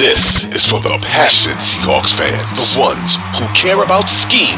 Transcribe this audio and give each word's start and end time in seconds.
This 0.00 0.44
is 0.54 0.64
for 0.64 0.80
the 0.80 0.96
passionate 1.02 1.58
Seahawks 1.58 2.16
fans. 2.16 2.72
The 2.72 2.80
ones 2.80 3.20
who 3.36 3.44
care 3.52 3.82
about 3.82 4.08
scheme 4.08 4.56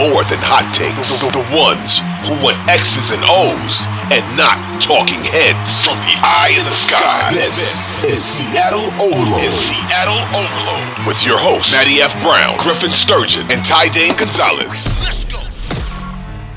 more 0.00 0.24
than 0.24 0.40
hot 0.40 0.70
takes. 0.72 1.26
The, 1.26 1.34
the 1.34 1.46
ones 1.52 2.00
who 2.24 2.32
want 2.40 2.56
X's 2.70 3.10
and 3.10 3.20
O's 3.26 3.84
and 4.08 4.24
not 4.38 4.56
talking 4.80 5.20
heads. 5.28 5.84
From 5.84 6.00
the 6.08 6.16
eye 6.24 6.56
in 6.56 6.64
the 6.64 6.72
sky, 6.72 7.34
this 7.34 8.00
is 8.04 8.22
Seattle 8.22 8.88
Overload. 8.96 9.44
Is 9.44 9.52
Seattle 9.56 10.24
Overload. 10.32 11.04
With 11.04 11.20
your 11.26 11.36
hosts, 11.36 11.76
Matty 11.76 12.00
F. 12.00 12.14
Brown, 12.22 12.56
Griffin 12.56 12.94
Sturgeon, 12.94 13.44
and 13.50 13.64
Ty 13.64 13.88
Dane 13.88 14.16
Gonzalez. 14.16 14.88
Let's 15.04 15.24
go. 15.26 15.42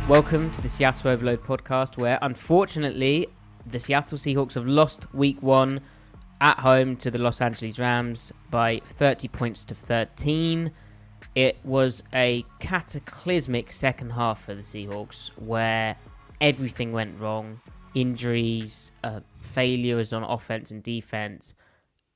Welcome 0.08 0.52
to 0.52 0.62
the 0.62 0.70
Seattle 0.70 1.12
Overload 1.12 1.44
podcast, 1.44 1.98
where 1.98 2.20
unfortunately 2.22 3.28
the 3.66 3.80
Seattle 3.80 4.18
Seahawks 4.18 4.54
have 4.54 4.68
lost 4.68 5.12
week 5.14 5.42
one 5.42 5.82
at 6.42 6.60
home 6.60 6.96
to 6.98 7.12
the 7.12 7.20
Los 7.20 7.40
Angeles 7.40 7.78
Rams 7.78 8.34
by 8.50 8.82
30 8.84 9.28
points 9.28 9.64
to 9.66 9.76
13. 9.76 10.72
It 11.36 11.58
was 11.64 12.04
a 12.14 12.44
cataclysmic 12.60 13.72
second 13.72 14.10
half 14.10 14.42
for 14.44 14.56
the 14.56 14.62
Seahawks 14.62 15.30
where 15.40 15.96
everything 16.42 16.92
went 16.92 17.18
wrong 17.20 17.62
injuries, 17.94 18.92
uh, 19.04 19.20
failures 19.40 20.14
on 20.14 20.24
offense 20.24 20.72
and 20.72 20.82
defense. 20.82 21.54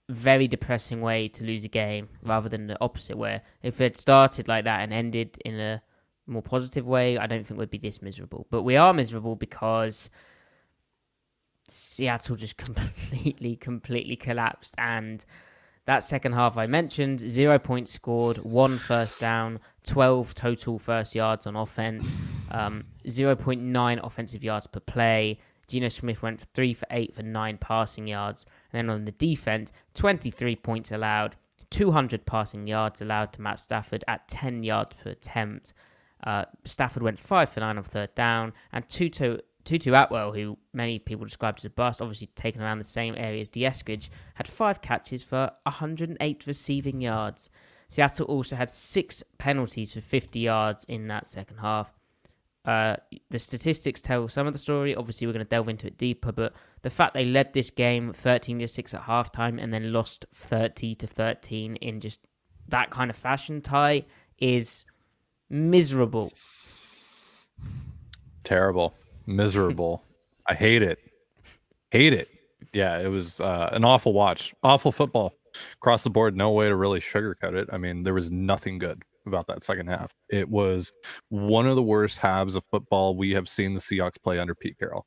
Very 0.10 0.48
depressing 0.48 1.02
way 1.02 1.28
to 1.30 1.44
lose 1.44 1.64
a 1.64 1.70
game 1.70 2.10
rather 2.24 2.50
than 2.50 2.68
the 2.68 2.78
opposite, 2.82 3.18
where 3.18 3.42
if 3.62 3.80
it 3.80 3.96
started 3.96 4.48
like 4.48 4.66
that 4.66 4.82
and 4.82 4.92
ended 4.92 5.38
in 5.46 5.60
a 5.60 5.82
more 6.26 6.42
positive 6.42 6.88
way, 6.88 7.18
I 7.18 7.28
don't 7.28 7.46
think 7.46 7.60
we'd 7.60 7.70
be 7.70 7.78
this 7.78 8.02
miserable. 8.02 8.48
But 8.50 8.64
we 8.64 8.76
are 8.76 8.94
miserable 8.94 9.36
because 9.36 10.10
Seattle 11.68 12.36
just 12.36 12.58
completely, 12.58 13.56
completely 13.56 14.16
collapsed. 14.16 14.76
And 14.78 15.26
that 15.86 16.04
second 16.04 16.34
half 16.34 16.58
I 16.58 16.68
mentioned, 16.68 17.20
zero 17.20 17.60
points 17.60 17.92
scored, 17.92 18.38
one 18.40 18.78
first 18.78 19.20
down, 19.20 19.60
12 19.84 20.34
total 20.34 20.80
first 20.80 21.14
yards 21.14 21.46
on 21.46 21.56
offense, 21.56 22.18
um, 22.52 22.84
0.9 23.06 24.00
offensive 24.06 24.44
yards 24.44 24.68
per 24.68 24.80
play. 24.80 25.40
Geno 25.68 25.90
Smith 25.90 26.22
went 26.22 26.42
three 26.54 26.74
for 26.74 26.88
eight 26.92 27.14
for 27.14 27.24
nine 27.24 27.58
passing 27.58 28.08
yards. 28.08 28.46
And 28.72 28.80
then 28.88 28.96
on 28.96 29.06
the 29.06 29.12
defense, 29.12 29.72
23 29.94 30.56
points 30.58 30.92
allowed, 30.92 31.36
200 31.70 32.26
passing 32.26 32.68
yards 32.68 33.02
allowed 33.02 33.34
to 33.34 33.42
Matt 33.42 33.60
Stafford 33.60 34.04
at 34.08 34.28
10 34.28 34.64
yards 34.64 34.96
per 35.04 35.12
attempt. 35.12 35.74
Uh, 36.24 36.46
Stafford 36.64 37.04
went 37.04 37.20
five 37.20 37.50
for 37.50 37.60
nine 37.60 37.78
on 37.78 37.84
third 37.84 38.14
down, 38.16 38.54
and 38.72 38.88
two 38.88 39.10
to 39.10 39.40
Tutu 39.66 39.94
Atwell, 39.94 40.32
who 40.32 40.58
many 40.74 41.00
people 41.00 41.26
described 41.26 41.60
as 41.60 41.66
a 41.66 41.70
bust, 41.72 42.02
obviously 42.02 42.28
taken 42.28 42.62
around 42.62 42.78
the 42.78 42.84
same 42.84 43.16
area 43.18 43.42
as 43.42 43.50
Eskridge, 43.50 44.10
had 44.36 44.48
five 44.48 44.80
catches 44.82 45.24
for 45.24 45.52
108 45.64 46.48
receiving 46.48 47.02
yards. 47.02 47.50
Seattle 47.90 48.28
also 48.28 48.56
had 48.56 48.70
six 48.70 49.24
penalties 49.40 49.92
for 49.94 50.02
50 50.02 50.40
yards 50.40 50.86
in 50.86 51.08
that 51.08 51.28
second 51.28 51.58
half. 51.58 51.92
Uh, 52.64 52.96
the 53.30 53.40
statistics 53.40 54.02
tell 54.02 54.28
some 54.28 54.48
of 54.48 54.54
the 54.54 54.60
story. 54.60 54.96
Obviously, 54.96 55.26
we're 55.28 55.34
going 55.34 55.46
to 55.46 55.50
delve 55.50 55.70
into 55.70 55.88
it 55.88 55.98
deeper, 55.98 56.32
but 56.32 56.54
the 56.84 56.90
fact 56.90 57.14
they 57.14 57.26
led 57.26 57.54
this 57.54 57.70
game 57.72 58.14
13 58.14 58.60
to 58.60 58.68
6 58.68 58.94
at 58.94 59.02
halftime 59.04 59.62
and 59.62 59.74
then 59.74 59.92
lost 59.92 60.26
30 60.34 60.96
to 60.96 61.08
13 61.08 61.76
in 61.78 62.00
just 62.00 62.20
that 62.68 62.90
kind 62.92 63.10
of 63.10 63.18
fashion 63.18 63.62
Ty 63.62 64.06
is 64.40 64.86
miserable. 65.50 66.34
Terrible 68.44 68.96
miserable. 69.26 70.04
I 70.48 70.54
hate 70.54 70.82
it. 70.82 71.00
Hate 71.92 72.14
it. 72.14 72.30
Yeah, 72.74 73.00
it 73.00 73.08
was 73.08 73.40
uh, 73.40 73.70
an 73.72 73.86
awful 73.86 74.14
watch. 74.14 74.54
Awful 74.64 74.92
football 74.92 75.34
across 75.76 76.04
the 76.04 76.10
board. 76.10 76.36
No 76.36 76.52
way 76.52 76.68
to 76.68 76.76
really 76.76 77.00
sugarcoat 77.00 77.54
it. 77.54 77.70
I 77.72 77.78
mean, 77.78 78.04
there 78.04 78.14
was 78.14 78.30
nothing 78.32 78.78
good 78.78 79.02
about 79.26 79.48
that 79.48 79.64
second 79.64 79.88
half. 79.88 80.14
It 80.30 80.50
was 80.50 80.92
one 81.30 81.68
of 81.68 81.76
the 81.76 81.84
worst 81.84 82.20
halves 82.20 82.56
of 82.56 82.64
football 82.66 83.16
we 83.16 83.32
have 83.32 83.50
seen 83.50 83.74
the 83.74 83.80
Seahawks 83.80 84.22
play 84.22 84.40
under 84.40 84.56
Pete 84.56 84.78
Carroll. 84.78 85.06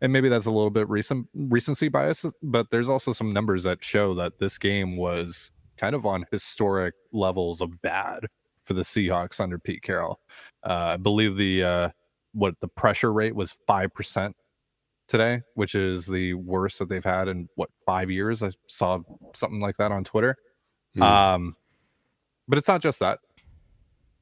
And 0.00 0.12
maybe 0.12 0.28
that's 0.28 0.46
a 0.46 0.50
little 0.50 0.70
bit 0.70 0.88
recent 0.88 1.28
recency 1.34 1.88
bias, 1.88 2.24
but 2.42 2.70
there's 2.70 2.88
also 2.88 3.12
some 3.12 3.32
numbers 3.32 3.62
that 3.64 3.84
show 3.84 4.14
that 4.14 4.38
this 4.38 4.58
game 4.58 4.96
was 4.96 5.50
kind 5.76 5.94
of 5.94 6.06
on 6.06 6.24
historic 6.30 6.94
levels 7.12 7.60
of 7.60 7.80
bad 7.82 8.26
for 8.64 8.74
the 8.74 8.82
Seahawks 8.82 9.40
under 9.40 9.58
Pete 9.58 9.82
Carroll. 9.82 10.20
Uh, 10.64 10.94
I 10.94 10.96
believe 10.96 11.36
the 11.36 11.62
uh, 11.62 11.88
what 12.32 12.60
the 12.60 12.68
pressure 12.68 13.12
rate 13.12 13.34
was 13.34 13.54
5% 13.68 14.32
today, 15.08 15.42
which 15.54 15.74
is 15.74 16.06
the 16.06 16.34
worst 16.34 16.78
that 16.78 16.88
they've 16.88 17.04
had 17.04 17.28
in 17.28 17.48
what 17.54 17.70
five 17.86 18.10
years. 18.10 18.42
I 18.42 18.50
saw 18.66 19.00
something 19.34 19.60
like 19.60 19.76
that 19.76 19.92
on 19.92 20.04
Twitter. 20.04 20.36
Mm. 20.96 21.02
Um, 21.02 21.56
but 22.48 22.58
it's 22.58 22.68
not 22.68 22.82
just 22.82 23.00
that. 23.00 23.20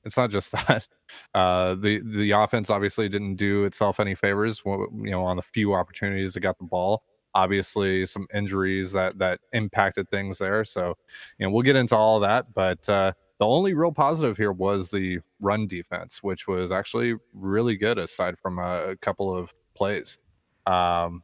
It's 0.05 0.17
not 0.17 0.31
just 0.31 0.53
that. 0.67 0.87
Uh, 1.35 1.75
the 1.75 2.01
the 2.05 2.33
offense 2.33 2.71
obviously 2.71 3.09
didn't 3.09 3.37
do 3.37 3.65
itself 3.65 4.01
any 4.01 4.15
favors. 4.15 4.63
You 4.65 4.89
know, 4.93 5.25
on 5.25 5.37
the 5.37 5.43
few 5.43 5.75
opportunities 5.75 6.37
it 6.37 6.41
got 6.41 6.59
the 6.59 6.65
ball. 6.65 7.05
Obviously, 7.35 8.07
some 8.07 8.27
injuries 8.35 8.93
that 8.93 9.19
that 9.19 9.41
impacted 9.53 10.11
things 10.11 10.39
there. 10.39 10.65
So, 10.65 10.97
you 11.39 11.47
know, 11.47 11.53
we'll 11.53 11.63
get 11.63 11.77
into 11.77 11.97
all 11.97 12.19
that. 12.21 12.53
But 12.53 12.89
uh, 12.89 13.13
the 13.41 13.47
only 13.47 13.73
real 13.73 13.91
positive 13.91 14.37
here 14.37 14.53
was 14.53 14.91
the 14.91 15.19
run 15.41 15.67
defense, 15.67 16.23
which 16.23 16.47
was 16.47 16.71
actually 16.71 17.15
really 17.33 17.75
good 17.75 17.99
aside 17.99 18.39
from 18.39 18.59
a, 18.59 18.95
couple 19.01 19.35
of 19.35 19.55
plays. 19.75 20.19
Um, 20.67 21.23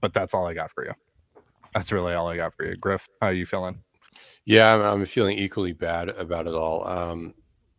but 0.00 0.14
that's 0.14 0.32
all 0.32 0.46
I 0.46 0.54
got 0.54 0.72
for 0.72 0.86
you. 0.86 0.94
That's 1.74 1.92
really 1.92 2.14
all 2.14 2.26
I 2.26 2.36
got 2.36 2.54
for 2.54 2.64
you. 2.64 2.74
Griff, 2.76 3.06
how 3.20 3.28
are 3.28 3.32
you 3.34 3.44
feeling? 3.44 3.82
Yeah, 4.46 4.74
I'm, 4.74 4.80
I'm 4.80 5.04
feeling 5.04 5.36
equally 5.36 5.74
bad 5.74 6.08
about 6.08 6.46
it 6.46 6.54
all. 6.54 6.88
Um, 6.88 7.34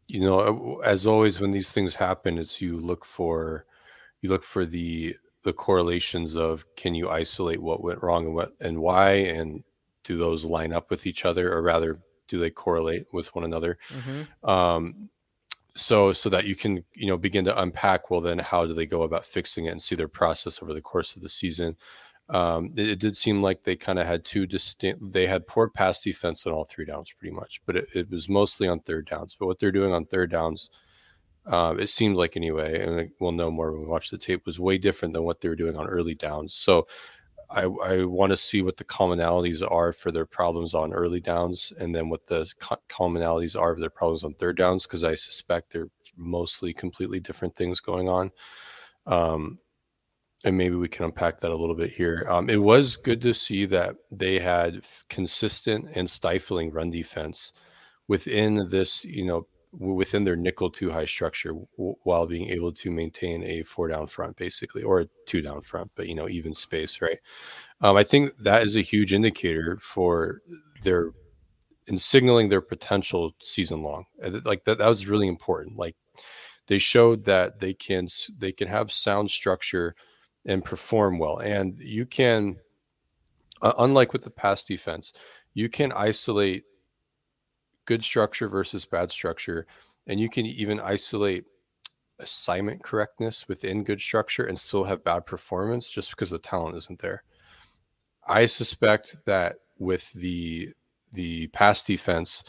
you 0.07 0.19
know, 0.19 0.79
as 0.85 1.07
always, 1.07 1.39
when 1.39 1.50
these 1.50 1.72
things 1.72 1.95
happen, 1.95 2.38
it's 2.38 2.62
you 2.62 2.78
look 2.78 3.03
for 3.03 3.66
you 4.22 4.29
look 4.29 4.44
for 4.44 4.66
the 4.66 5.16
the 5.44 5.53
correlations 5.53 6.35
of 6.35 6.63
can 6.75 6.94
you 6.94 7.09
isolate 7.09 7.62
what 7.62 7.81
went 7.81 8.03
wrong 8.03 8.28
and 8.28 8.35
what 8.35 8.51
and 8.62 8.79
why, 8.79 9.13
and 9.13 9.63
do 10.03 10.16
those 10.16 10.45
line 10.45 10.74
up 10.74 10.91
with 10.91 11.07
each 11.07 11.25
other, 11.25 11.51
or 11.51 11.63
rather, 11.63 12.00
do 12.28 12.40
they 12.40 12.50
correlate 12.50 13.06
with 13.12 13.34
one 13.36 13.44
another? 13.44 13.78
Mm-hmm. 13.90 14.50
um, 14.50 15.10
so 15.78 16.12
so 16.12 16.30
that 16.30 16.46
you 16.46 16.56
can 16.56 16.84
you 16.94 17.07
know 17.07 17.18
begin 17.18 17.46
to 17.46 17.62
unpack 17.62 18.10
well 18.10 18.19
then 18.19 18.40
how 18.40 18.66
do 18.66 18.74
they 18.74 18.86
go 18.86 19.04
about 19.04 19.25
fixing 19.25 19.66
it 19.66 19.69
and 19.69 19.81
see 19.81 19.96
their 19.96 20.07
process 20.07 20.62
over 20.62 20.74
the 20.74 20.81
course 20.81 21.16
of 21.16 21.22
the 21.22 21.30
season? 21.30 21.78
Um, 22.30 22.74
it, 22.75 22.90
it, 22.90 23.00
did 23.00 23.16
seem 23.16 23.42
like 23.42 23.63
they 23.63 23.78
kind 23.78 24.00
of 24.00 24.06
had 24.06 24.25
two 24.25 24.46
distinct 24.46 25.13
they 25.13 25.28
had 25.28 25.48
poor 25.48 25.69
pass 25.69 26.01
defense 26.01 26.46
on 26.46 26.51
all 26.51 26.66
three 26.66 26.84
downs 26.84 27.13
pretty 27.18 27.34
much 27.34 27.62
but 27.66 27.78
it, 27.78 27.88
it 27.96 28.10
was 28.10 28.28
mostly 28.28 28.68
on 28.68 28.80
third 28.81 29.07
downs. 29.07 29.36
But 29.40 29.46
what 29.46 29.60
they're 29.60 29.72
doing 29.72 29.94
on 29.94 30.06
third 30.06 30.31
downs 30.31 30.69
um, 31.46 31.80
it 31.80 31.90
seemed 31.90 32.18
like 32.18 32.36
anyway 32.36 32.81
and 32.81 33.12
we'll 33.19 33.31
know 33.31 33.51
more 33.51 33.72
when 33.72 33.81
we 33.81 33.88
watch 33.88 34.10
the 34.10 34.18
tape 34.18 34.46
was 34.46 34.60
way 34.60 34.78
different 34.78 35.13
than 35.13 35.24
what 35.24 35.40
they 35.40 35.48
were 35.48 35.56
doing 35.56 35.78
on 35.78 35.88
early 35.88 36.16
downs. 36.16 36.54
So 36.54 36.88
I, 37.50 37.64
I 37.64 38.04
want 38.04 38.32
to 38.32 38.38
see 38.38 38.62
what 38.62 38.78
the 38.78 38.84
commonalities 38.84 39.64
are 39.70 39.94
for 39.94 40.12
their 40.12 40.26
problems 40.26 40.74
on 40.74 40.94
early 40.94 41.22
downs 41.22 41.72
and 41.80 41.96
then 41.96 42.10
what 42.10 42.28
the 42.28 42.52
co- 42.60 42.78
commonalities 42.90 43.60
are 43.60 43.72
of 43.72 43.80
their 43.80 43.90
problems 43.90 44.24
on 44.24 44.34
third 44.34 44.58
downs 44.58 44.86
because 44.86 45.04
I 45.04 45.16
suspect 45.16 45.72
they're 45.72 45.90
mostly 46.18 46.74
completely 46.74 47.20
different 47.20 47.56
things 47.56 47.80
going 47.80 48.10
on. 48.10 48.32
Um, 49.06 49.60
and 50.44 50.58
maybe 50.58 50.76
we 50.76 50.90
can 50.90 51.06
unpack 51.06 51.40
that 51.40 51.52
a 51.52 51.56
little 51.56 51.76
bit 51.76 51.92
here. 51.92 52.26
Um, 52.30 52.50
it 52.50 52.62
was 52.62 52.98
good 52.98 53.22
to 53.22 53.34
see 53.34 53.66
that 53.66 53.96
they 54.12 54.40
had 54.40 54.86
consistent 55.10 55.90
and 55.96 56.10
stifling 56.10 56.72
run 56.72 56.92
defense 56.92 57.54
within 58.08 58.68
this, 58.70 59.04
you 59.04 59.26
know, 59.26 59.48
within 59.77 60.24
their 60.24 60.35
nickel 60.35 60.69
two 60.69 60.89
high 60.89 61.06
structure 61.06 61.53
w- 61.77 61.95
while 62.03 62.25
being 62.25 62.50
able 62.50 62.71
to 62.71 62.89
maintain 62.91 63.44
a 63.44 63.63
four 63.63 63.88
down 63.88 64.07
front 64.07 64.35
basically 64.35 64.81
or 64.81 65.01
a 65.01 65.07
two 65.25 65.41
down 65.41 65.62
front 65.62 65.91
but 65.95 66.07
you 66.07 66.15
know 66.15 66.27
even 66.27 66.53
space 66.53 67.01
right? 67.01 67.19
Um, 67.81 67.95
i 67.95 68.03
think 68.03 68.35
that 68.39 68.63
is 68.63 68.75
a 68.75 68.81
huge 68.81 69.13
indicator 69.13 69.77
for 69.79 70.41
their 70.83 71.12
in 71.88 71.97
signaling 71.97 72.50
their 72.50 72.62
potential 72.62 73.33
season 73.41 73.83
long 73.83 74.06
like 74.44 74.63
that, 74.63 74.77
that 74.79 74.89
was 74.89 75.07
really 75.07 75.27
important 75.27 75.77
like 75.77 75.95
they 76.68 76.77
showed 76.77 77.24
that 77.25 77.59
they 77.59 77.74
can 77.74 78.07
they 78.38 78.51
can 78.51 78.68
have 78.68 78.91
sound 78.91 79.29
structure 79.29 79.95
and 80.45 80.65
perform 80.65 81.19
well 81.19 81.38
and 81.38 81.79
you 81.79 82.06
can 82.06 82.57
uh, 83.62 83.74
unlike 83.79 84.12
with 84.12 84.24
the 84.24 84.29
pass 84.29 84.63
defense 84.63 85.13
you 85.53 85.69
can 85.69 85.91
isolate 85.91 86.63
good 87.88 88.04
structure 88.04 88.48
versus 88.48 88.86
bad 88.86 89.10
structure. 89.10 89.66
And 90.06 90.19
you 90.19 90.30
can 90.30 90.45
even 90.45 90.80
isolate 90.80 91.45
assignment 92.19 92.84
correctness 92.84 93.48
within 93.48 93.84
good 93.84 94.01
structure 94.01 94.44
and 94.44 94.57
still 94.60 94.84
have 94.84 95.04
bad 95.04 95.25
performance 95.25 95.89
just 95.89 96.12
because 96.12 96.30
the 96.30 96.38
talent 96.38 96.75
isn't 96.75 97.00
there. 97.00 97.24
I 98.28 98.45
suspect 98.45 99.16
that 99.25 99.56
with 99.80 100.12
the 100.13 100.74
the 101.13 101.48
pass 101.48 101.84
defense, 101.84 102.44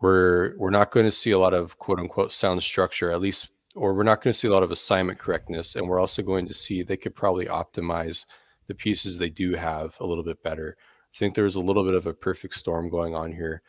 we're 0.00 0.56
we're 0.58 0.70
not 0.70 0.90
going 0.90 1.06
to 1.06 1.12
see 1.12 1.30
a 1.30 1.38
lot 1.38 1.54
of 1.54 1.78
quote 1.78 2.00
unquote 2.00 2.32
sound 2.32 2.62
structure, 2.62 3.10
at 3.10 3.20
least, 3.20 3.50
or 3.76 3.94
we're 3.94 4.02
not 4.02 4.22
going 4.22 4.32
to 4.32 4.38
see 4.38 4.48
a 4.48 4.52
lot 4.52 4.64
of 4.64 4.70
assignment 4.70 5.18
correctness, 5.18 5.76
and 5.76 5.88
we're 5.88 6.00
also 6.00 6.22
going 6.22 6.46
to 6.48 6.54
see 6.54 6.82
they 6.82 6.96
could 6.96 7.14
probably 7.14 7.46
optimize 7.46 8.26
the 8.66 8.74
pieces 8.74 9.18
they 9.18 9.30
do 9.30 9.54
have 9.54 9.96
a 10.00 10.06
little 10.06 10.24
bit 10.24 10.42
better. 10.42 10.76
I 11.14 11.18
think 11.18 11.34
there's 11.34 11.56
a 11.56 11.60
little 11.60 11.84
bit 11.84 11.94
of 11.94 12.06
a 12.06 12.14
perfect 12.14 12.54
storm 12.54 12.88
going 12.88 13.14
on 13.14 13.32
here 13.32 13.62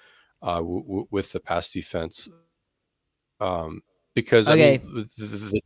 uh, 0.44 0.58
w- 0.58 0.84
w- 0.84 1.08
with 1.10 1.32
the 1.32 1.40
pass 1.40 1.70
defense. 1.70 2.30
Um, 3.40 3.82
because 4.14 4.48
okay. 4.48 4.76
I 4.76 4.78
mean, 4.86 5.06
the, 5.18 5.26
the, 5.26 5.38
the, 5.38 5.62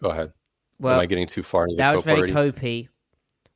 go 0.00 0.10
ahead. 0.10 0.32
Well, 0.78 0.94
Am 0.94 1.00
I 1.00 1.06
getting 1.06 1.26
too 1.26 1.42
far? 1.42 1.64
Into 1.64 1.76
that 1.76 1.96
was 1.96 2.04
very 2.04 2.32
already? 2.32 2.52
copy. 2.52 2.88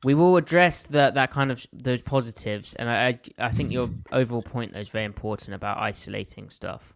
We 0.03 0.13
will 0.13 0.37
address 0.37 0.87
that 0.87 1.15
that 1.15 1.31
kind 1.31 1.51
of 1.51 1.65
those 1.73 2.01
positives, 2.01 2.73
and 2.75 2.89
I 2.89 3.19
I 3.39 3.49
think 3.49 3.71
your 3.71 3.89
overall 4.11 4.43
point 4.43 4.75
is 4.75 4.89
very 4.89 5.05
important 5.05 5.55
about 5.55 5.77
isolating 5.77 6.49
stuff, 6.49 6.93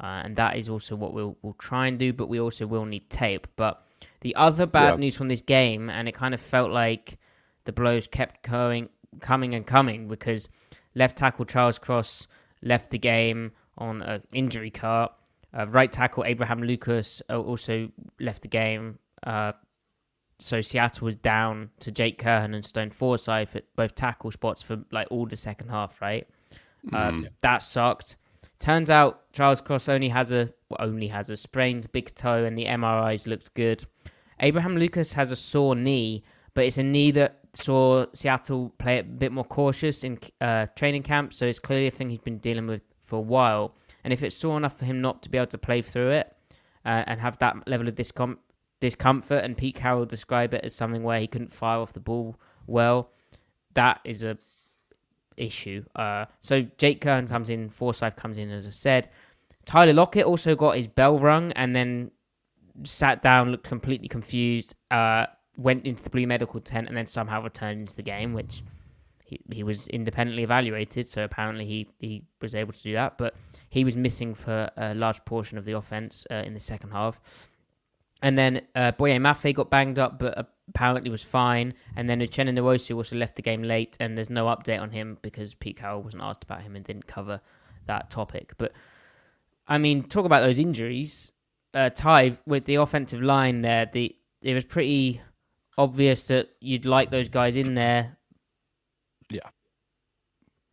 uh, 0.00 0.22
and 0.24 0.34
that 0.36 0.56
is 0.56 0.68
also 0.68 0.96
what 0.96 1.12
we'll 1.12 1.36
we'll 1.42 1.52
try 1.54 1.86
and 1.86 1.98
do. 1.98 2.12
But 2.12 2.28
we 2.28 2.40
also 2.40 2.66
will 2.66 2.86
need 2.86 3.08
tape. 3.10 3.46
But 3.54 3.86
the 4.22 4.34
other 4.34 4.66
bad 4.66 4.94
yeah. 4.94 4.96
news 4.96 5.16
from 5.16 5.28
this 5.28 5.42
game, 5.42 5.90
and 5.90 6.08
it 6.08 6.12
kind 6.12 6.34
of 6.34 6.40
felt 6.40 6.72
like 6.72 7.18
the 7.64 7.72
blows 7.72 8.08
kept 8.08 8.48
going, 8.48 8.88
coming 9.20 9.54
and 9.54 9.64
coming 9.64 10.08
because 10.08 10.48
left 10.94 11.16
tackle 11.16 11.44
Charles 11.44 11.78
Cross 11.78 12.26
left 12.62 12.90
the 12.90 12.98
game 12.98 13.52
on 13.78 14.02
an 14.02 14.22
injury 14.32 14.70
cart. 14.70 15.12
Uh, 15.54 15.66
right 15.66 15.92
tackle 15.92 16.24
Abraham 16.24 16.62
Lucas 16.62 17.20
uh, 17.28 17.38
also 17.38 17.90
left 18.20 18.42
the 18.42 18.48
game. 18.48 18.98
Uh, 19.22 19.52
so 20.38 20.60
Seattle 20.60 21.04
was 21.04 21.16
down 21.16 21.70
to 21.80 21.92
Jake 21.92 22.20
Curhan 22.20 22.54
and 22.54 22.64
Stone 22.64 22.90
Forsythe 22.90 23.54
at 23.54 23.64
both 23.76 23.94
tackle 23.94 24.30
spots 24.30 24.62
for 24.62 24.82
like 24.90 25.06
all 25.10 25.26
the 25.26 25.36
second 25.36 25.68
half, 25.68 26.00
right? 26.00 26.26
Mm. 26.90 27.28
that 27.42 27.58
sucked. 27.58 28.16
Turns 28.58 28.90
out 28.90 29.32
Charles 29.32 29.60
Cross 29.60 29.88
only 29.88 30.08
has 30.08 30.32
a 30.32 30.52
well, 30.68 30.88
only 30.88 31.08
has 31.08 31.30
a 31.30 31.36
sprained 31.36 31.90
big 31.92 32.14
toe, 32.14 32.44
and 32.44 32.56
the 32.56 32.66
MRIs 32.66 33.26
looked 33.26 33.54
good. 33.54 33.84
Abraham 34.40 34.76
Lucas 34.76 35.12
has 35.12 35.30
a 35.30 35.36
sore 35.36 35.74
knee, 35.74 36.24
but 36.54 36.64
it's 36.64 36.78
a 36.78 36.82
knee 36.82 37.10
that 37.12 37.41
saw 37.54 38.06
Seattle 38.12 38.72
play 38.78 38.98
a 38.98 39.04
bit 39.04 39.32
more 39.32 39.44
cautious 39.44 40.04
in 40.04 40.18
uh, 40.40 40.66
training 40.76 41.02
camp, 41.02 41.34
so 41.34 41.46
it's 41.46 41.58
clearly 41.58 41.86
a 41.86 41.90
thing 41.90 42.10
he's 42.10 42.18
been 42.18 42.38
dealing 42.38 42.66
with 42.66 42.82
for 43.02 43.18
a 43.18 43.22
while. 43.22 43.74
And 44.04 44.12
if 44.12 44.22
it's 44.22 44.36
sore 44.36 44.56
enough 44.56 44.78
for 44.78 44.84
him 44.84 45.00
not 45.00 45.22
to 45.22 45.28
be 45.28 45.38
able 45.38 45.46
to 45.48 45.58
play 45.58 45.82
through 45.82 46.10
it 46.10 46.34
uh, 46.84 47.04
and 47.06 47.20
have 47.20 47.38
that 47.38 47.68
level 47.68 47.88
of 47.88 47.94
discom- 47.94 48.38
discomfort, 48.80 49.44
and 49.44 49.56
Pete 49.56 49.76
Carroll 49.76 50.06
describe 50.06 50.54
it 50.54 50.64
as 50.64 50.74
something 50.74 51.02
where 51.02 51.20
he 51.20 51.26
couldn't 51.26 51.52
fire 51.52 51.78
off 51.78 51.92
the 51.92 52.00
ball 52.00 52.36
well, 52.66 53.10
that 53.74 54.00
is 54.04 54.22
a 54.22 54.36
issue. 55.36 55.84
Uh, 55.96 56.26
so 56.40 56.62
Jake 56.78 57.00
Curhan 57.00 57.28
comes 57.28 57.50
in, 57.50 57.68
Forsythe 57.68 58.16
comes 58.16 58.38
in, 58.38 58.50
as 58.50 58.66
I 58.66 58.70
said. 58.70 59.08
Tyler 59.64 59.92
Lockett 59.92 60.24
also 60.24 60.54
got 60.56 60.76
his 60.76 60.88
bell 60.88 61.18
rung 61.18 61.52
and 61.52 61.74
then 61.74 62.10
sat 62.84 63.22
down, 63.22 63.50
looked 63.50 63.68
completely 63.68 64.08
confused. 64.08 64.74
Uh, 64.90 65.26
went 65.56 65.86
into 65.86 66.02
the 66.02 66.10
blue 66.10 66.26
medical 66.26 66.60
tent 66.60 66.88
and 66.88 66.96
then 66.96 67.06
somehow 67.06 67.42
returned 67.42 67.80
into 67.80 67.96
the 67.96 68.02
game, 68.02 68.32
which 68.32 68.62
he, 69.24 69.40
he 69.52 69.62
was 69.62 69.88
independently 69.88 70.42
evaluated. 70.42 71.06
So 71.06 71.24
apparently 71.24 71.64
he, 71.64 71.88
he 71.98 72.24
was 72.40 72.54
able 72.54 72.72
to 72.72 72.82
do 72.82 72.92
that, 72.94 73.18
but 73.18 73.34
he 73.70 73.84
was 73.84 73.96
missing 73.96 74.34
for 74.34 74.70
a 74.76 74.94
large 74.94 75.24
portion 75.24 75.58
of 75.58 75.64
the 75.64 75.72
offense 75.72 76.26
uh, 76.30 76.36
in 76.36 76.54
the 76.54 76.60
second 76.60 76.90
half. 76.90 77.20
And 78.22 78.38
then 78.38 78.62
uh, 78.74 78.92
Boye 78.92 79.18
Mafe 79.18 79.52
got 79.52 79.68
banged 79.68 79.98
up, 79.98 80.18
but 80.18 80.52
apparently 80.68 81.10
was 81.10 81.24
fine. 81.24 81.74
And 81.96 82.08
then 82.08 82.20
Uchenna 82.20 82.56
Nwosu 82.56 82.96
also 82.96 83.16
left 83.16 83.34
the 83.34 83.42
game 83.42 83.64
late, 83.64 83.96
and 83.98 84.16
there's 84.16 84.30
no 84.30 84.46
update 84.46 84.80
on 84.80 84.90
him 84.90 85.18
because 85.22 85.54
Pete 85.54 85.76
Carroll 85.76 86.02
wasn't 86.02 86.22
asked 86.22 86.44
about 86.44 86.62
him 86.62 86.76
and 86.76 86.84
didn't 86.84 87.08
cover 87.08 87.40
that 87.86 88.10
topic. 88.10 88.52
But 88.58 88.72
I 89.66 89.78
mean, 89.78 90.04
talk 90.04 90.24
about 90.24 90.40
those 90.40 90.60
injuries. 90.60 91.32
Uh, 91.74 91.90
Ty, 91.90 92.38
with 92.46 92.64
the 92.64 92.76
offensive 92.76 93.22
line 93.22 93.62
there, 93.62 93.86
the 93.86 94.14
it 94.40 94.54
was 94.54 94.64
pretty 94.64 95.20
obvious 95.78 96.28
that 96.28 96.50
you'd 96.60 96.84
like 96.84 97.10
those 97.10 97.28
guys 97.28 97.56
in 97.56 97.74
there. 97.74 98.18
Yeah. 99.30 99.48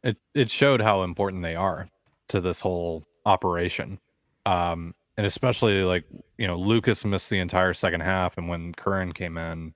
It 0.03 0.17
it 0.33 0.49
showed 0.49 0.81
how 0.81 1.03
important 1.03 1.43
they 1.43 1.55
are 1.55 1.89
to 2.29 2.41
this 2.41 2.61
whole 2.61 3.05
operation. 3.25 3.99
Um 4.45 4.93
and 5.17 5.25
especially 5.25 5.83
like, 5.83 6.05
you 6.37 6.47
know, 6.47 6.55
Lucas 6.55 7.03
missed 7.03 7.29
the 7.29 7.39
entire 7.39 7.73
second 7.73 8.01
half 8.01 8.37
and 8.37 8.47
when 8.47 8.73
Curhan 8.73 9.13
came 9.13 9.37
in, 9.37 9.73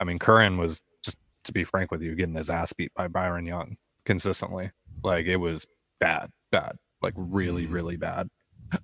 I 0.00 0.04
mean 0.04 0.18
Curhan 0.18 0.58
was 0.58 0.82
just 1.02 1.16
to 1.44 1.52
be 1.52 1.64
frank 1.64 1.90
with 1.90 2.02
you, 2.02 2.14
getting 2.14 2.34
his 2.34 2.50
ass 2.50 2.72
beat 2.72 2.92
by 2.94 3.08
Byron 3.08 3.46
Young 3.46 3.76
consistently. 4.04 4.70
Like 5.02 5.26
it 5.26 5.36
was 5.36 5.66
bad, 6.00 6.30
bad, 6.50 6.76
like 7.02 7.14
really, 7.16 7.64
mm-hmm. 7.64 7.74
really 7.74 7.96
bad. 7.96 8.28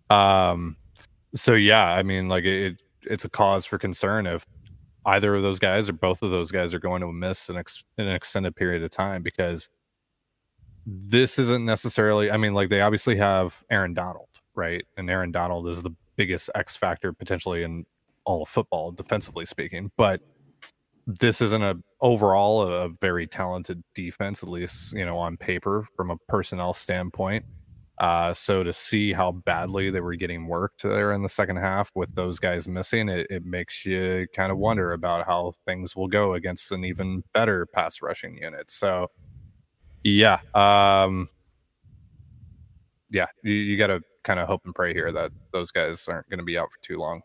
Um 0.08 0.76
so 1.34 1.54
yeah, 1.54 1.92
I 1.92 2.02
mean 2.02 2.28
like 2.28 2.44
it 2.44 2.82
it's 3.02 3.24
a 3.24 3.30
cause 3.30 3.64
for 3.64 3.78
concern 3.78 4.26
if 4.26 4.46
either 5.06 5.35
of 5.35 5.43
those 5.43 5.58
guys 5.58 5.88
or 5.88 5.93
both 5.93 6.23
of 6.23 6.31
those 6.31 6.50
guys 6.50 6.75
are 6.75 6.79
going 6.79 7.00
to 7.00 7.12
miss 7.12 7.49
an, 7.49 7.56
ex- 7.56 7.85
an 7.99 8.08
extended 8.08 8.55
period 8.55 8.82
of 8.82 8.91
time 8.91 9.23
because 9.23 9.70
this 10.87 11.38
isn't 11.38 11.64
necessarily 11.64 12.31
i 12.31 12.37
mean 12.37 12.55
like 12.55 12.69
they 12.69 12.81
obviously 12.81 13.17
have 13.17 13.62
aaron 13.70 13.94
donald 13.94 14.26
right? 14.55 14.85
And 14.97 15.08
aaron 15.08 15.31
donald 15.31 15.69
is 15.69 15.82
the 15.82 15.93
biggest 16.17 16.50
x 16.55 16.76
factor 16.76 17.12
potentially 17.12 17.62
in 17.62 17.87
all 18.25 18.42
of 18.42 18.49
football 18.49 18.92
defensively 18.92 19.45
speaking 19.45 19.90
but 19.97 20.21
this 21.07 21.40
isn't 21.40 21.62
a 21.62 21.76
overall 22.00 22.62
a, 22.62 22.87
a 22.87 22.88
very 23.00 23.26
talented 23.26 23.83
defense 23.95 24.42
at 24.42 24.49
least 24.49 24.92
you 24.92 25.04
know 25.04 25.19
on 25.19 25.37
paper 25.37 25.87
from 25.97 26.11
a 26.11 26.16
personnel 26.28 26.75
standpoint 26.75 27.45
uh, 28.00 28.33
so 28.33 28.62
to 28.62 28.73
see 28.73 29.12
how 29.12 29.30
badly 29.30 29.90
they 29.90 30.00
were 30.00 30.14
getting 30.14 30.47
worked 30.47 30.83
there 30.83 31.12
in 31.12 31.23
the 31.23 31.28
second 31.28 31.57
half 31.57 31.90
with 31.95 32.14
those 32.14 32.38
guys 32.38 32.66
missing, 32.66 33.11
it, 33.11 33.26
it 33.28 33.45
makes 33.45 33.85
you 33.85 34.26
kind 34.35 34.50
of 34.50 34.57
wonder 34.57 34.92
about 34.92 35.26
how 35.26 35.52
things 35.66 35.95
will 35.95 36.09
go 36.09 36.33
against 36.33 36.73
an 36.73 36.83
even 36.83 37.23
better 37.35 37.66
pass 37.66 38.00
rushing 38.00 38.38
unit. 38.38 38.71
So, 38.71 39.09
yeah, 40.02 40.38
um, 40.54 41.28
yeah, 43.11 43.26
you, 43.42 43.52
you 43.52 43.76
got 43.76 43.88
to 43.88 44.00
kind 44.25 44.40
of 44.40 44.49
hope 44.49 44.62
and 44.64 44.75
pray 44.75 44.95
here 44.95 45.12
that 45.12 45.30
those 45.52 45.71
guys 45.71 46.09
aren't 46.09 46.28
going 46.30 46.38
to 46.38 46.45
be 46.45 46.57
out 46.57 46.71
for 46.73 46.83
too 46.83 46.97
long. 46.97 47.21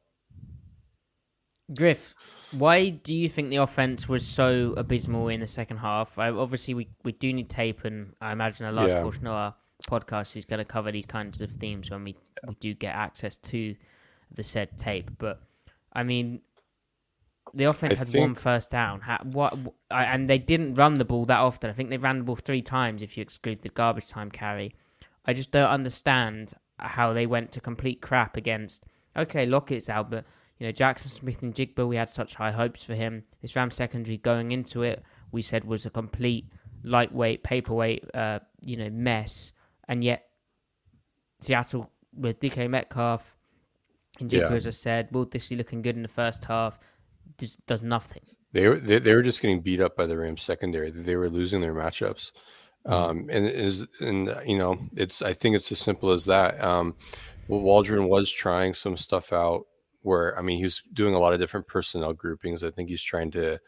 Griff, 1.74 2.14
why 2.52 2.90
do 2.90 3.16
you 3.16 3.30
think 3.30 3.50
the 3.50 3.56
offense 3.56 4.10
was 4.10 4.28
so 4.28 4.74
abysmal 4.76 5.30
in 5.30 5.40
the 5.40 5.48
second 5.48 5.78
half? 5.78 6.20
I, 6.20 6.32
obviously, 6.32 6.74
we, 6.74 6.90
we 7.06 7.14
do 7.14 7.32
need 7.32 7.50
tape, 7.50 7.86
and 7.86 8.12
I 8.20 8.34
imagine 8.34 8.66
a 8.66 8.74
large 8.74 8.90
yeah. 8.90 9.02
portion 9.02 9.26
of 9.26 9.34
our 9.34 9.56
podcast 9.84 10.36
is 10.36 10.46
going 10.46 10.60
to 10.60 10.66
cover 10.66 10.92
these 10.92 11.06
kinds 11.06 11.42
of 11.42 11.52
themes 11.52 11.92
when 11.92 12.04
we, 12.04 12.16
we 12.48 12.56
do 12.56 12.74
get 12.74 12.96
access 12.96 13.38
to 13.38 13.76
the 14.32 14.44
said 14.44 14.78
tape. 14.78 15.12
But 15.18 15.42
I 15.94 16.04
mean, 16.04 16.42
the 17.54 17.66
offense 17.66 17.94
I 17.94 17.98
had 17.98 18.08
think... 18.08 18.22
one 18.22 18.36
first 18.36 18.72
down. 18.72 19.02
How, 19.02 19.20
what, 19.24 19.58
and 19.92 20.30
they 20.30 20.40
didn't 20.40 20.76
run 20.76 20.96
the 20.96 21.06
ball 21.06 21.26
that 21.26 21.40
often. 21.40 21.70
I 21.70 21.74
think 21.74 21.90
they 21.90 21.98
ran 21.98 22.20
the 22.20 22.24
ball 22.24 22.36
three 22.36 22.62
times 22.62 23.02
if 23.02 23.18
you 23.18 23.22
exclude 23.22 23.62
the 23.62 23.70
garbage 23.70 24.08
time 24.08 24.32
carry. 24.32 24.76
I 25.26 25.34
just 25.34 25.52
don't 25.52 25.70
understand 25.70 26.54
how 26.78 27.14
they 27.14 27.26
went 27.26 27.52
to 27.54 27.62
complete 27.62 28.02
crap 28.02 28.38
against. 28.38 28.84
Okay, 29.18 29.46
Lockett's 29.46 29.90
out, 29.90 30.10
but 30.10 30.26
you 30.60 30.68
know 30.68 30.74
Jaxon 30.74 31.08
Smith-Njigba. 31.08 31.88
We 31.88 31.96
had 31.96 32.10
such 32.10 32.36
high 32.36 32.52
hopes 32.52 32.84
for 32.84 32.94
him. 32.94 33.24
This 33.42 33.56
Ram 33.56 33.72
secondary 33.72 34.18
going 34.18 34.52
into 34.52 34.84
it, 34.84 35.04
we 35.32 35.42
said 35.42 35.64
was 35.64 35.86
a 35.86 35.90
complete 35.90 36.50
lightweight, 36.84 37.44
paperweight, 37.44 38.04
uh, 38.14 38.40
you 38.64 38.78
know, 38.78 38.90
mess 38.90 39.52
and 39.88 40.04
yet 40.04 40.26
Seattle 41.40 41.92
with 42.14 42.40
DK 42.40 42.70
Metcalf 42.70 43.36
and 44.20 44.30
Jigba, 44.30 44.50
yeah. 44.50 44.56
as 44.56 44.68
I 44.68 44.72
said, 44.72 45.10
Will 45.12 45.26
Dissly 45.26 45.58
looking 45.58 45.82
good 45.82 45.96
in 45.96 46.02
the 46.02 46.08
first 46.08 46.46
half, 46.46 46.80
just 47.38 47.66
does 47.66 47.82
nothing. 47.82 48.24
They 48.54 48.68
were 48.68 48.80
they, 48.80 49.00
they 49.00 49.14
were 49.14 49.22
just 49.22 49.42
getting 49.42 49.62
beat 49.62 49.82
up 49.82 49.98
by 49.98 50.06
the 50.06 50.18
Rams 50.18 50.42
secondary. 50.42 50.90
They 50.92 51.16
were 51.16 51.30
losing 51.30 51.60
their 51.60 51.74
matchups, 51.74 52.32
mm-hmm. 52.88 52.94
um, 52.94 53.30
and 53.30 53.46
is 53.46 53.86
and 54.00 54.34
you 54.46 54.58
know 54.58 54.80
it's 54.96 55.22
I 55.22 55.34
think 55.34 55.56
it's 55.56 55.72
as 55.72 55.80
simple 55.80 56.12
as 56.12 56.26
that. 56.26 56.64
Um, 56.64 56.96
well, 57.48 57.60
Waldron 57.60 58.08
was 58.08 58.32
trying 58.32 58.74
some 58.74 58.96
stuff 58.96 59.34
out 59.34 59.66
where 60.02 60.38
I 60.40 60.42
mean 60.42 60.58
he 60.58 60.64
was 60.64 60.82
doing 60.94 61.14
a 61.14 61.20
lot 61.20 61.34
of 61.34 61.40
different 61.40 61.68
personnel 61.68 62.14
groupings. 62.14 62.64
I 62.64 62.70
think 62.70 62.88
he's 62.88 63.04
trying 63.04 63.32
to 63.32 63.60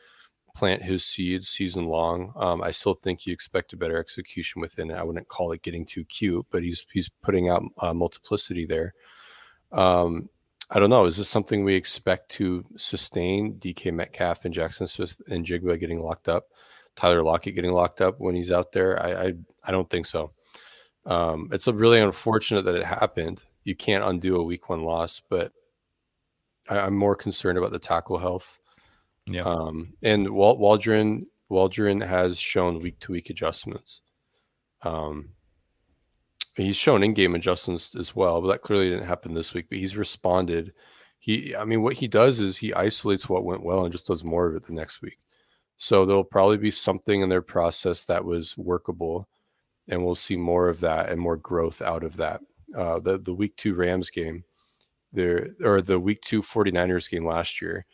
plant 0.58 0.82
his 0.82 1.06
seeds 1.06 1.48
season 1.48 1.86
long. 1.86 2.34
Um, 2.36 2.64
I 2.64 2.72
still 2.72 2.96
think 2.96 3.28
you 3.28 3.32
expect 3.32 3.74
a 3.74 3.78
better 3.78 4.00
execution 4.00 4.60
within 4.60 4.90
it. 4.90 4.96
I 4.96 5.04
wouldn't 5.04 5.28
call 5.28 5.52
it 5.52 5.62
getting 5.62 5.86
too 5.86 6.04
cute, 6.06 6.48
but 6.50 6.64
he's 6.64 6.88
he's 6.92 7.10
putting 7.22 7.48
out 7.48 7.64
uh, 7.78 7.94
multiplicity 7.94 8.66
there. 8.66 8.96
Um, 9.72 10.30
I 10.72 10.80
don't 10.80 10.90
know. 10.90 11.06
Is 11.06 11.18
this 11.18 11.30
something 11.30 11.64
we 11.64 11.76
expect 11.76 12.30
to 12.32 12.66
sustain? 12.76 13.60
DK 13.60 13.94
Metcalf 13.94 14.46
and 14.46 14.54
Jaxon 14.54 14.90
Smith-Njigba 14.90 15.80
getting 15.80 16.00
locked 16.00 16.28
up, 16.28 16.48
Tyler 16.96 17.22
Lockett 17.22 17.54
getting 17.54 17.74
locked 17.74 18.02
up 18.02 18.20
when 18.20 18.34
he's 18.34 18.52
out 18.52 18.72
there. 18.72 19.00
I 19.00 19.12
I, 19.12 19.34
I 19.66 19.72
don't 19.72 19.90
think 19.90 20.08
so. 20.08 20.34
Um, 21.06 21.50
it's 21.52 21.68
really 21.68 22.00
unfortunate 22.00 22.66
that 22.66 22.76
it 22.76 22.84
happened. 22.84 23.44
You 23.64 23.76
can't 23.76 24.04
undo 24.04 24.38
a 24.38 24.44
week 24.44 24.70
one 24.70 24.82
loss, 24.84 25.22
but 25.30 25.52
I, 26.68 26.88
am 26.88 26.98
more 26.98 27.16
concerned 27.16 27.60
about 27.60 27.72
the 27.72 27.80
tackle 27.80 28.18
health. 28.18 28.58
Yeah. 29.28 29.42
Um, 29.42 29.94
and 30.02 30.30
Wal- 30.30 30.58
Waldron 30.58 31.28
Waldron 31.50 32.02
has 32.02 32.38
shown 32.40 32.82
week 32.82 33.00
to 33.02 33.12
week 33.12 33.30
adjustments. 33.30 34.02
Um, 34.84 35.30
he's 36.56 36.76
shown 36.76 37.04
in-game 37.04 37.36
adjustments 37.36 37.96
as 37.96 38.16
well, 38.16 38.42
but 38.42 38.48
that 38.48 38.62
clearly 38.62 38.90
didn't 38.90 39.06
happen 39.06 39.34
this 39.34 39.54
week. 39.54 39.68
But 39.70 39.78
he's 39.78 39.98
responded. 39.98 40.74
He, 41.20 41.56
I 41.56 41.64
mean, 41.66 41.82
what 41.82 41.96
he 41.96 42.08
does 42.08 42.40
is 42.40 42.58
he 42.58 42.74
isolates 42.74 43.28
what 43.30 43.44
went 43.44 43.64
well 43.64 43.84
and 43.84 43.92
just 43.92 44.08
does 44.08 44.24
more 44.24 44.48
of 44.48 44.56
it 44.56 44.64
the 44.64 44.74
next 44.74 45.02
week. 45.02 45.20
So 45.78 46.06
there'll 46.06 46.24
probably 46.24 46.58
be 46.58 46.72
something 46.72 47.22
in 47.22 47.30
their 47.30 47.42
process 47.42 48.06
that 48.06 48.24
was 48.24 48.58
workable, 48.58 49.28
and 49.90 50.04
we'll 50.04 50.16
see 50.16 50.36
more 50.36 50.70
of 50.70 50.80
that 50.82 51.10
and 51.10 51.20
more 51.20 51.38
growth 51.38 51.82
out 51.82 52.04
of 52.04 52.18
that. 52.18 52.42
Uh, 52.76 53.00
the 53.00 53.18
the 53.18 53.34
week 53.34 53.56
two 53.56 53.74
Rams 53.74 54.10
game, 54.10 54.44
there 55.14 55.50
or 55.64 55.82
the 55.82 56.00
week 56.00 56.22
two 56.22 56.42
49ers 56.42 57.10
game 57.10 57.26
last 57.26 57.62
year, 57.62 57.86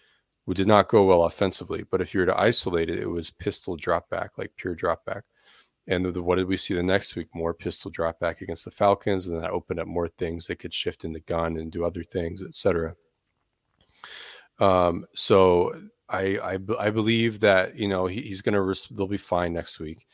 we 0.46 0.54
did 0.54 0.68
not 0.68 0.90
go 0.90 1.06
well 1.06 1.24
offensively. 1.24 1.84
But 1.90 2.02
if 2.02 2.14
you 2.14 2.20
were 2.20 2.26
to 2.26 2.40
isolate 2.40 2.90
it, 2.90 3.00
it 3.00 3.10
was 3.10 3.32
pistol 3.32 3.76
drop 3.78 4.10
back, 4.10 4.32
like 4.38 4.52
pure 4.58 4.76
drop 4.76 5.06
back. 5.06 5.24
And 5.88 6.06
the, 6.06 6.12
the, 6.12 6.24
what 6.24 6.38
did 6.38 6.48
we 6.48 6.58
see 6.58 6.74
the 6.74 6.84
next 6.84 7.16
week? 7.16 7.28
More 7.34 7.54
pistol 7.54 7.92
drop 7.92 8.20
back 8.20 8.42
against 8.42 8.66
the 8.66 8.72
Falcons, 8.72 9.28
and 9.28 9.42
that 9.42 9.52
opened 9.52 9.80
up 9.80 9.88
more 9.88 10.08
things 10.08 10.48
that 10.48 10.60
could 10.60 10.74
shift 10.74 11.04
into 11.04 11.20
gun 11.22 11.58
and 11.58 11.72
do 11.72 11.84
other 11.84 12.04
things, 12.04 12.42
etc. 12.42 12.96
Um, 14.60 15.06
so 15.14 15.74
I, 16.08 16.38
I, 16.38 16.60
I 16.80 16.90
believe 16.90 17.42
that 17.42 17.76
you 17.76 17.90
know 17.90 18.06
he, 18.06 18.22
he's 18.22 18.42
going 18.42 18.54
to 18.54 18.62
res- 18.62 18.88
they'll 18.88 19.08
be 19.08 19.18
fine 19.18 19.52
next 19.52 19.80
week, 19.80 20.06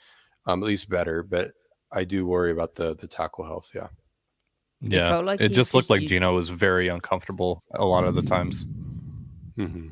um, 0.48 0.64
at 0.64 0.68
least 0.68 0.90
better. 0.90 1.22
But 1.22 1.52
I 1.92 2.04
do 2.04 2.26
worry 2.26 2.52
about 2.52 2.74
the 2.74 2.96
the 2.96 3.08
tackle 3.08 3.46
health. 3.46 3.70
Yeah, 3.76 3.88
yeah. 4.82 5.20
It, 5.20 5.26
like 5.26 5.40
it 5.40 5.50
just 5.50 5.76
looked 5.76 5.92
like 5.92 6.02
Geno 6.02 6.34
was 6.34 6.50
very 6.50 6.88
uncomfortable 6.88 7.62
a 7.76 7.86
lot 7.86 8.06
of 8.06 8.16
the 8.16 8.24
times. 8.24 8.66
Mm-hmm. 9.58 9.88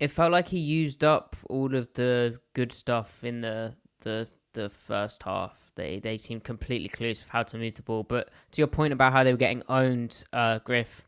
It 0.00 0.10
felt 0.10 0.32
like 0.32 0.48
he 0.48 0.58
used 0.58 1.04
up 1.04 1.36
all 1.48 1.74
of 1.74 1.92
the 1.92 2.40
good 2.54 2.72
stuff 2.72 3.22
in 3.22 3.42
the 3.42 3.74
the 4.00 4.28
the 4.54 4.70
first 4.70 5.22
half. 5.22 5.70
They 5.76 6.00
they 6.00 6.16
seemed 6.16 6.42
completely 6.42 6.88
clueless 6.88 7.22
of 7.22 7.28
how 7.28 7.42
to 7.44 7.58
move 7.58 7.74
the 7.74 7.82
ball. 7.82 8.02
But 8.02 8.30
to 8.52 8.60
your 8.60 8.66
point 8.66 8.92
about 8.94 9.12
how 9.12 9.22
they 9.22 9.32
were 9.32 9.38
getting 9.38 9.62
owned, 9.68 10.24
uh, 10.32 10.58
Griff, 10.60 11.04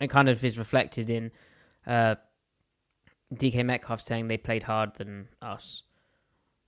it 0.00 0.08
kind 0.08 0.28
of 0.28 0.42
is 0.44 0.58
reflected 0.58 1.10
in 1.10 1.30
uh, 1.86 2.16
DK 3.34 3.64
Metcalf 3.64 4.00
saying 4.00 4.28
they 4.28 4.36
played 4.36 4.64
harder 4.64 4.92
than 4.96 5.28
us. 5.40 5.82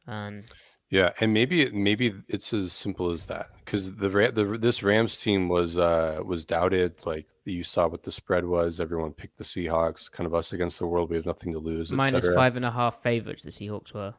And 0.06 0.44
yeah, 0.90 1.12
and 1.20 1.32
maybe 1.32 1.70
maybe 1.70 2.12
it's 2.26 2.52
as 2.52 2.72
simple 2.72 3.10
as 3.10 3.26
that 3.26 3.46
because 3.64 3.94
the, 3.94 4.08
the 4.08 4.58
this 4.58 4.82
Rams 4.82 5.20
team 5.20 5.48
was 5.48 5.78
uh 5.78 6.20
was 6.24 6.44
doubted. 6.44 6.94
Like 7.06 7.28
you 7.44 7.62
saw 7.62 7.86
what 7.86 8.02
the 8.02 8.10
spread 8.10 8.44
was, 8.44 8.80
everyone 8.80 9.12
picked 9.12 9.38
the 9.38 9.44
Seahawks. 9.44 10.10
Kind 10.10 10.26
of 10.26 10.34
us 10.34 10.52
against 10.52 10.80
the 10.80 10.88
world. 10.88 11.08
We 11.08 11.14
have 11.16 11.26
nothing 11.26 11.52
to 11.52 11.60
lose. 11.60 11.92
Minus 11.92 12.26
five 12.34 12.56
and 12.56 12.64
a 12.64 12.72
half 12.72 13.02
favorites. 13.02 13.44
The 13.44 13.50
Seahawks 13.50 13.94
were. 13.94 14.14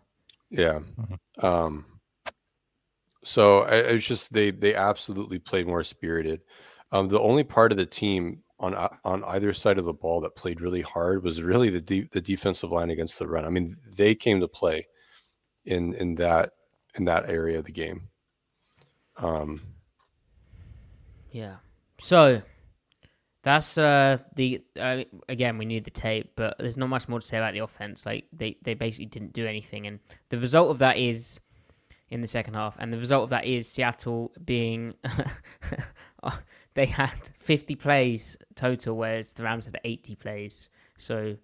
Yeah. 0.50 0.80
Mm-hmm. 1.00 1.46
Um, 1.46 1.86
so 3.26 3.64
it 3.64 3.92
was 3.92 4.08
just 4.08 4.32
they 4.32 4.52
they 4.52 4.74
absolutely 4.74 5.40
played 5.40 5.68
more 5.68 5.84
spirited. 5.84 6.40
Um, 6.94 7.10
the 7.10 7.20
only 7.20 7.44
part 7.44 7.74
of 7.74 7.78
the 7.78 7.86
team 7.86 8.44
on 8.62 8.76
on 9.04 9.26
either 9.26 9.52
side 9.54 9.78
of 9.78 9.84
the 9.84 9.94
ball 9.94 10.22
that 10.22 10.38
played 10.38 10.62
really 10.62 10.82
hard 10.82 11.22
was 11.22 11.42
really 11.42 11.70
the 11.70 11.82
de- 11.82 12.08
the 12.14 12.22
defensive 12.22 12.72
line 12.72 12.92
against 12.92 13.20
the 13.20 13.28
run. 13.28 13.44
I 13.44 13.50
mean, 13.50 13.76
they 13.94 14.16
came 14.16 14.40
to 14.40 14.48
play 14.48 14.88
in 15.66 15.94
in 15.96 16.16
that 16.16 16.52
in 16.96 17.06
that 17.06 17.30
area 17.30 17.60
of 17.60 17.66
the 17.66 17.72
game. 17.72 18.10
Um, 19.18 19.62
yeah. 21.32 21.58
So 22.00 22.42
that's 23.44 23.78
uh 23.78 24.18
the 24.36 24.64
uh, 24.80 25.04
again 25.28 25.58
we 25.58 25.66
need 25.66 25.84
the 25.84 25.92
tape, 25.92 26.32
but 26.36 26.58
there's 26.60 26.78
not 26.78 26.90
much 26.90 27.08
more 27.08 27.20
to 27.20 27.26
say 27.26 27.38
about 27.38 27.54
the 27.54 27.60
offense. 27.60 28.06
Like 28.06 28.26
they 28.34 28.58
they 28.64 28.74
basically 28.74 29.08
didn't 29.08 29.34
do 29.34 29.46
anything, 29.46 29.88
and 29.88 30.00
the 30.30 30.38
result 30.38 30.70
of 30.70 30.80
that 30.80 30.98
is 30.98 31.40
in 32.10 32.22
the 32.22 32.28
second 32.28 32.56
half, 32.56 32.76
and 32.80 32.92
the 32.92 32.98
result 32.98 33.24
of 33.24 33.30
that 33.30 33.46
is 33.46 33.68
Seattle 33.68 34.32
being 34.44 34.94
they 36.74 36.86
had 36.86 37.30
50 37.40 37.76
plays 37.76 38.38
total, 38.56 38.98
whereas 38.98 39.34
the 39.34 39.44
Rams 39.44 39.66
had 39.66 39.80
80 39.84 40.16
plays. 40.16 40.70
So 40.98 41.38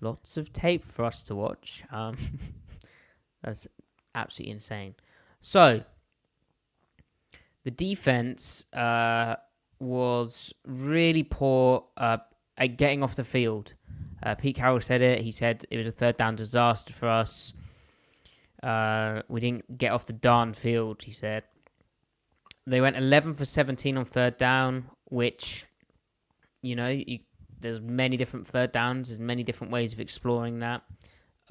lots 0.00 0.36
of 0.36 0.52
tape 0.52 0.84
for 0.84 1.04
us 1.04 1.22
to 1.24 1.34
watch. 1.34 1.84
Um, 1.90 2.16
that's 3.42 3.66
absolutely 4.14 4.52
insane. 4.52 4.94
So 5.40 5.82
the 7.64 7.70
defense. 7.70 8.64
Uh, 8.72 9.36
was 9.80 10.52
really 10.66 11.22
poor 11.22 11.84
uh, 11.96 12.18
at 12.56 12.76
getting 12.76 13.02
off 13.02 13.16
the 13.16 13.24
field. 13.24 13.72
Uh, 14.22 14.34
Pete 14.34 14.56
Carroll 14.56 14.80
said 14.80 15.00
it. 15.00 15.22
He 15.22 15.30
said 15.30 15.64
it 15.70 15.76
was 15.76 15.86
a 15.86 15.90
third 15.90 16.18
down 16.18 16.36
disaster 16.36 16.92
for 16.92 17.08
us. 17.08 17.54
Uh, 18.62 19.22
we 19.28 19.40
didn't 19.40 19.78
get 19.78 19.92
off 19.92 20.06
the 20.06 20.12
darn 20.12 20.52
field, 20.52 21.02
he 21.02 21.10
said. 21.10 21.44
They 22.66 22.82
went 22.82 22.96
11 22.96 23.34
for 23.34 23.46
17 23.46 23.96
on 23.96 24.04
third 24.04 24.36
down, 24.36 24.84
which, 25.06 25.64
you 26.62 26.76
know, 26.76 26.88
you, 26.88 27.20
there's 27.58 27.80
many 27.80 28.18
different 28.18 28.46
third 28.46 28.70
downs. 28.70 29.08
There's 29.08 29.18
many 29.18 29.42
different 29.42 29.72
ways 29.72 29.94
of 29.94 30.00
exploring 30.00 30.58
that. 30.58 30.82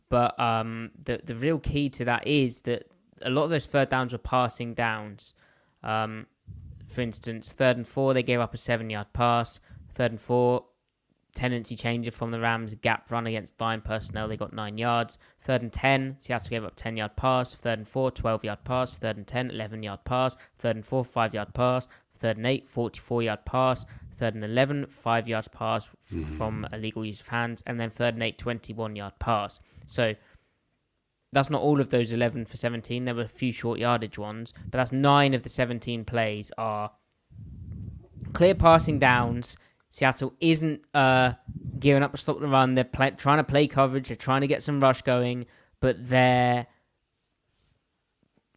But 0.09 0.39
um, 0.39 0.91
the, 1.05 1.21
the 1.23 1.35
real 1.35 1.59
key 1.59 1.89
to 1.89 2.05
that 2.05 2.27
is 2.27 2.63
that 2.63 2.87
a 3.21 3.29
lot 3.29 3.43
of 3.43 3.49
those 3.49 3.65
third 3.65 3.89
downs 3.89 4.11
were 4.11 4.19
passing 4.19 4.73
downs. 4.73 5.33
Um, 5.83 6.27
for 6.87 7.01
instance, 7.01 7.53
third 7.53 7.77
and 7.77 7.87
four, 7.87 8.13
they 8.13 8.23
gave 8.23 8.39
up 8.39 8.53
a 8.53 8.57
seven 8.57 8.89
yard 8.89 9.07
pass. 9.13 9.59
Third 9.93 10.11
and 10.11 10.19
four, 10.19 10.65
tendency 11.35 11.75
changer 11.75 12.11
from 12.11 12.31
the 12.31 12.39
Rams, 12.39 12.73
gap 12.73 13.11
run 13.11 13.27
against 13.27 13.57
dime 13.57 13.81
personnel, 13.81 14.27
they 14.27 14.37
got 14.37 14.53
nine 14.53 14.77
yards. 14.77 15.17
Third 15.39 15.61
and 15.61 15.71
10, 15.71 16.15
Seattle 16.19 16.49
gave 16.49 16.63
up 16.63 16.75
10 16.75 16.97
yard 16.97 17.15
pass. 17.15 17.53
Third 17.53 17.79
and 17.79 17.87
four, 17.87 18.11
12 18.11 18.43
yard 18.43 18.63
pass. 18.63 18.97
Third 18.97 19.17
and 19.17 19.27
10, 19.27 19.51
11 19.51 19.83
yard 19.83 20.03
pass. 20.03 20.35
Third 20.57 20.75
and 20.75 20.85
four, 20.85 21.05
5 21.05 21.33
yard 21.33 21.53
pass. 21.53 21.87
Third 22.15 22.37
and 22.37 22.45
eight, 22.45 22.69
44 22.69 23.23
yard 23.23 23.45
pass. 23.45 23.85
Third 24.19 24.35
and 24.35 24.43
11, 24.43 24.87
5 24.87 25.27
yards 25.29 25.47
pass 25.47 25.87
f- 25.87 25.95
mm-hmm. 26.11 26.23
from 26.23 26.67
illegal 26.73 27.05
use 27.05 27.21
of 27.21 27.29
hands. 27.29 27.63
And 27.65 27.79
then 27.79 27.89
third 27.89 28.15
and 28.15 28.23
eight, 28.23 28.37
21 28.37 28.97
yard 28.97 29.13
pass. 29.17 29.61
So 29.85 30.13
that's 31.31 31.49
not 31.49 31.61
all 31.61 31.79
of 31.79 31.87
those 31.87 32.11
11 32.11 32.45
for 32.45 32.57
17. 32.57 33.05
There 33.05 33.15
were 33.15 33.21
a 33.21 33.29
few 33.29 33.53
short 33.53 33.79
yardage 33.79 34.17
ones, 34.17 34.53
but 34.65 34.77
that's 34.77 34.91
nine 34.91 35.33
of 35.33 35.43
the 35.43 35.49
17 35.49 36.03
plays 36.03 36.51
are 36.57 36.89
clear 38.33 38.55
passing 38.55 38.99
downs. 38.99 39.55
Seattle 39.89 40.33
isn't 40.41 40.81
uh, 40.93 41.31
gearing 41.79 42.03
up 42.03 42.11
to 42.11 42.17
stop 42.17 42.41
the 42.41 42.47
run. 42.47 42.75
They're 42.75 42.83
play- 42.83 43.11
trying 43.11 43.37
to 43.37 43.45
play 43.45 43.67
coverage. 43.67 44.09
They're 44.09 44.17
trying 44.17 44.41
to 44.41 44.47
get 44.47 44.61
some 44.61 44.81
rush 44.81 45.01
going, 45.01 45.45
but 45.79 46.09
their 46.09 46.67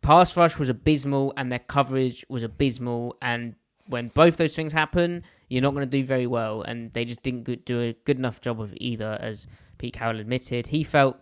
pass 0.01 0.37
rush 0.37 0.59
was 0.59 0.69
abysmal 0.69 1.33
and 1.37 1.53
their 1.53 1.61
coverage 1.61 2.27
was 2.29 2.43
abysmal. 2.43 3.17
And 3.23 3.55
when 3.87 4.09
both 4.09 4.37
those 4.39 4.57
things 4.57 4.73
happen, 4.73 5.23
you're 5.53 5.61
not 5.61 5.75
going 5.75 5.87
to 5.87 5.99
do 5.99 6.03
very 6.03 6.27
well. 6.27 6.63
And 6.63 6.91
they 6.95 7.05
just 7.05 7.23
didn't 7.23 7.65
do 7.67 7.81
a 7.83 7.93
good 8.05 8.17
enough 8.17 8.41
job 8.41 8.59
of 8.59 8.73
either, 8.79 9.19
as 9.21 9.47
Pete 9.77 9.93
Carroll 9.93 10.19
admitted. 10.19 10.67
He 10.67 10.83
felt 10.83 11.19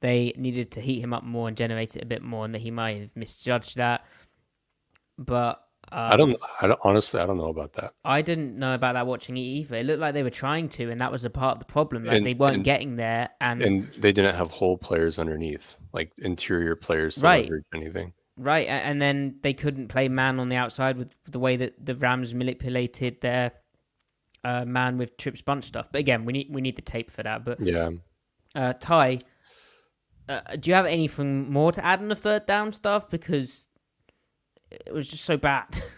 they 0.00 0.34
needed 0.36 0.70
to 0.72 0.82
heat 0.82 1.00
him 1.00 1.14
up 1.14 1.24
more 1.24 1.48
and 1.48 1.56
generate 1.56 1.96
it 1.96 2.02
a 2.02 2.06
bit 2.06 2.22
more, 2.22 2.44
and 2.44 2.54
that 2.54 2.60
he 2.60 2.70
might 2.70 3.00
have 3.00 3.16
misjudged 3.16 3.76
that. 3.76 4.04
But 5.16 5.62
um, 5.90 6.12
I 6.12 6.16
don't. 6.18 6.36
I 6.60 6.66
don't, 6.66 6.80
honestly. 6.84 7.18
I 7.18 7.24
don't 7.24 7.38
know 7.38 7.48
about 7.48 7.72
that. 7.74 7.94
I 8.04 8.20
didn't 8.20 8.58
know 8.58 8.74
about 8.74 8.92
that 8.92 9.06
watching 9.06 9.38
it 9.38 9.40
either. 9.40 9.76
It 9.76 9.86
looked 9.86 10.00
like 10.00 10.12
they 10.12 10.22
were 10.22 10.28
trying 10.28 10.68
to, 10.70 10.90
and 10.90 11.00
that 11.00 11.10
was 11.10 11.24
a 11.24 11.30
part 11.30 11.54
of 11.54 11.58
the 11.60 11.72
problem. 11.72 12.04
Like 12.04 12.18
and, 12.18 12.26
they 12.26 12.34
weren't 12.34 12.56
and, 12.56 12.64
getting 12.64 12.96
there, 12.96 13.30
and 13.40 13.62
and 13.62 13.84
they 13.94 14.12
didn't 14.12 14.34
have 14.34 14.50
whole 14.50 14.76
players 14.76 15.18
underneath, 15.18 15.80
like 15.94 16.12
interior 16.18 16.76
players, 16.76 17.22
right? 17.22 17.50
Anything. 17.74 18.12
Right, 18.38 18.66
and 18.68 19.00
then 19.00 19.36
they 19.40 19.54
couldn't 19.54 19.88
play 19.88 20.08
man 20.08 20.38
on 20.38 20.50
the 20.50 20.56
outside 20.56 20.98
with 20.98 21.16
the 21.24 21.38
way 21.38 21.56
that 21.56 21.84
the 21.84 21.94
Rams 21.94 22.34
manipulated 22.34 23.22
their 23.22 23.52
uh, 24.44 24.66
man 24.66 24.98
with 24.98 25.16
trips 25.16 25.40
bunch 25.40 25.64
stuff. 25.64 25.88
But 25.90 26.00
again, 26.00 26.26
we 26.26 26.34
need 26.34 26.48
we 26.50 26.60
need 26.60 26.76
the 26.76 26.82
tape 26.82 27.10
for 27.10 27.22
that. 27.22 27.46
But 27.46 27.60
yeah, 27.60 27.90
uh, 28.54 28.74
Ty, 28.78 29.18
uh, 30.28 30.40
do 30.60 30.70
you 30.70 30.74
have 30.74 30.84
anything 30.84 31.50
more 31.50 31.72
to 31.72 31.82
add 31.82 32.00
on 32.00 32.08
the 32.08 32.14
third 32.14 32.44
down 32.44 32.72
stuff? 32.72 33.08
Because 33.08 33.68
it 34.70 34.92
was 34.92 35.08
just 35.08 35.24
so 35.24 35.38
bad. 35.38 35.82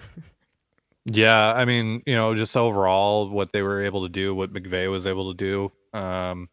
Yeah, 1.11 1.53
I 1.55 1.65
mean, 1.65 2.03
you 2.07 2.15
know, 2.15 2.35
just 2.35 2.57
overall 2.57 3.29
what 3.29 3.53
they 3.53 3.63
were 3.63 3.83
able 3.83 4.03
to 4.03 4.09
do, 4.09 4.35
what 4.35 4.53
McVay 4.53 4.91
was 4.91 5.07
able 5.07 5.33
to 5.33 5.37
do 5.37 5.99
um, 5.99 6.49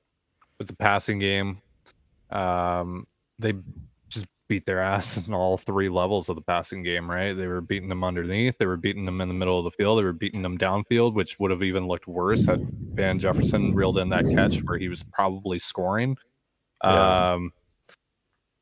with 0.57 0.67
the 0.67 0.75
passing 0.75 1.19
game, 1.19 1.61
um, 2.29 3.05
they 3.37 3.51
just 3.51 3.63
beat 4.47 4.65
their 4.65 4.79
ass 4.79 5.27
in 5.27 5.33
all 5.33 5.57
three 5.57 5.89
levels 5.89 6.29
of 6.29 6.35
the 6.35 6.41
passing 6.41 6.83
game. 6.83 7.09
Right? 7.09 7.33
They 7.33 7.47
were 7.47 7.61
beating 7.61 7.89
them 7.89 8.03
underneath, 8.03 8.57
they 8.57 8.65
were 8.65 8.77
beating 8.77 9.05
them 9.05 9.21
in 9.21 9.27
the 9.27 9.33
middle 9.33 9.57
of 9.57 9.65
the 9.65 9.71
field, 9.71 9.99
they 9.99 10.03
were 10.03 10.13
beating 10.13 10.41
them 10.41 10.57
downfield, 10.57 11.13
which 11.13 11.39
would 11.39 11.51
have 11.51 11.63
even 11.63 11.87
looked 11.87 12.07
worse 12.07 12.45
had 12.45 12.67
Van 12.93 13.19
Jefferson 13.19 13.73
reeled 13.73 13.97
in 13.97 14.09
that 14.09 14.25
catch 14.33 14.63
where 14.63 14.77
he 14.77 14.89
was 14.89 15.03
probably 15.03 15.59
scoring. 15.59 16.17
Yeah. 16.83 17.33
Um, 17.33 17.51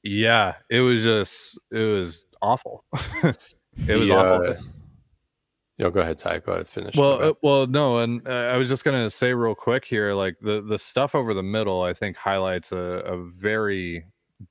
yeah, 0.03 0.55
it 0.69 0.81
was 0.81 1.03
just 1.03 1.57
it 1.71 1.83
was 1.83 2.25
awful. 2.41 2.83
it 3.23 3.35
was 3.87 4.09
The, 4.09 4.15
awful. 4.15 4.55
Yo, 5.77 5.89
go 5.89 6.01
ahead, 6.01 6.19
Ty. 6.19 6.39
Go 6.39 6.51
ahead, 6.51 6.67
finish. 6.67 6.95
Well, 6.95 7.21
uh, 7.21 7.33
well, 7.41 7.65
no, 7.65 7.97
and 7.99 8.25
uh, 8.27 8.51
I 8.53 8.57
was 8.57 8.69
just 8.69 8.83
gonna 8.83 9.09
say 9.09 9.33
real 9.33 9.55
quick 9.55 9.85
here, 9.85 10.13
like 10.13 10.37
the 10.41 10.61
the 10.61 10.77
stuff 10.77 11.15
over 11.15 11.33
the 11.33 11.43
middle, 11.43 11.81
I 11.81 11.93
think 11.93 12.15
highlights 12.17 12.71
a, 12.71 12.77
a 12.77 13.17
very 13.17 14.05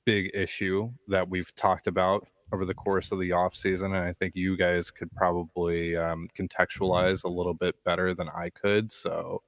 big 0.05 0.31
issue 0.35 0.91
that 1.09 1.29
we've 1.29 1.55
talked 1.55 1.87
about 1.87 2.27
over 2.53 2.65
the 2.65 2.75
course 2.75 3.13
of 3.13 3.21
the 3.21 3.33
off 3.33 3.57
season, 3.57 3.95
and 3.95 4.05
I 4.05 4.13
think 4.13 4.35
you 4.37 4.57
guys 4.57 4.91
could 4.91 5.11
probably 5.15 5.97
um, 5.97 6.29
contextualize 6.39 7.25
a 7.25 7.29
little 7.29 7.55
bit 7.55 7.75
better 7.85 8.15
than 8.15 8.29
I 8.29 8.51
could. 8.51 8.93
So, 8.93 9.43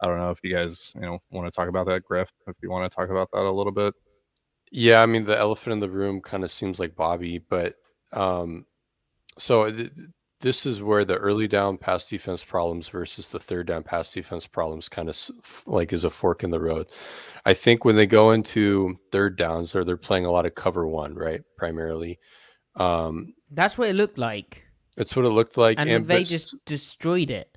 I 0.00 0.06
don't 0.06 0.18
know 0.18 0.30
if 0.30 0.40
you 0.42 0.54
guys, 0.54 0.92
you 0.94 1.00
know, 1.02 1.20
want 1.30 1.46
to 1.46 1.56
talk 1.56 1.68
about 1.68 1.86
that, 1.86 2.04
Griff. 2.04 2.30
If 2.46 2.56
you 2.62 2.70
want 2.70 2.90
to 2.90 2.94
talk 2.94 3.08
about 3.08 3.30
that 3.32 3.44
a 3.44 3.50
little 3.50 3.72
bit. 3.72 3.94
Yeah, 4.70 5.02
I 5.02 5.06
mean 5.06 5.24
the 5.24 5.38
elephant 5.38 5.72
in 5.74 5.80
the 5.80 5.90
room 5.90 6.20
kind 6.20 6.44
of 6.44 6.50
seems 6.50 6.80
like 6.80 6.96
Bobby, 6.96 7.38
but 7.38 7.76
um, 8.12 8.66
so 9.38 9.70
th- 9.70 9.90
this 10.44 10.66
is 10.66 10.82
where 10.82 11.06
the 11.06 11.16
early 11.16 11.48
down 11.48 11.78
pass 11.78 12.06
defense 12.06 12.44
problems 12.44 12.88
versus 12.88 13.30
the 13.30 13.38
third 13.38 13.66
down 13.66 13.82
pass 13.82 14.12
defense 14.12 14.46
problems 14.46 14.90
kind 14.90 15.08
of 15.08 15.62
like 15.64 15.90
is 15.90 16.04
a 16.04 16.10
fork 16.10 16.44
in 16.44 16.50
the 16.50 16.60
road. 16.60 16.86
I 17.46 17.54
think 17.54 17.86
when 17.86 17.96
they 17.96 18.04
go 18.04 18.32
into 18.32 19.00
third 19.10 19.38
downs, 19.38 19.74
or 19.74 19.84
they're 19.84 19.96
playing 19.96 20.26
a 20.26 20.30
lot 20.30 20.44
of 20.44 20.54
cover 20.54 20.86
one, 20.86 21.14
right? 21.14 21.40
Primarily, 21.56 22.18
um, 22.76 23.32
That's 23.50 23.78
what 23.78 23.88
it 23.88 23.96
looked 23.96 24.18
like, 24.18 24.62
it's 24.98 25.16
what 25.16 25.24
it 25.24 25.30
looked 25.30 25.56
like, 25.56 25.78
and, 25.78 25.88
and 25.88 26.06
they 26.06 26.18
but 26.18 26.26
just 26.26 26.54
destroyed 26.66 27.30
it. 27.30 27.48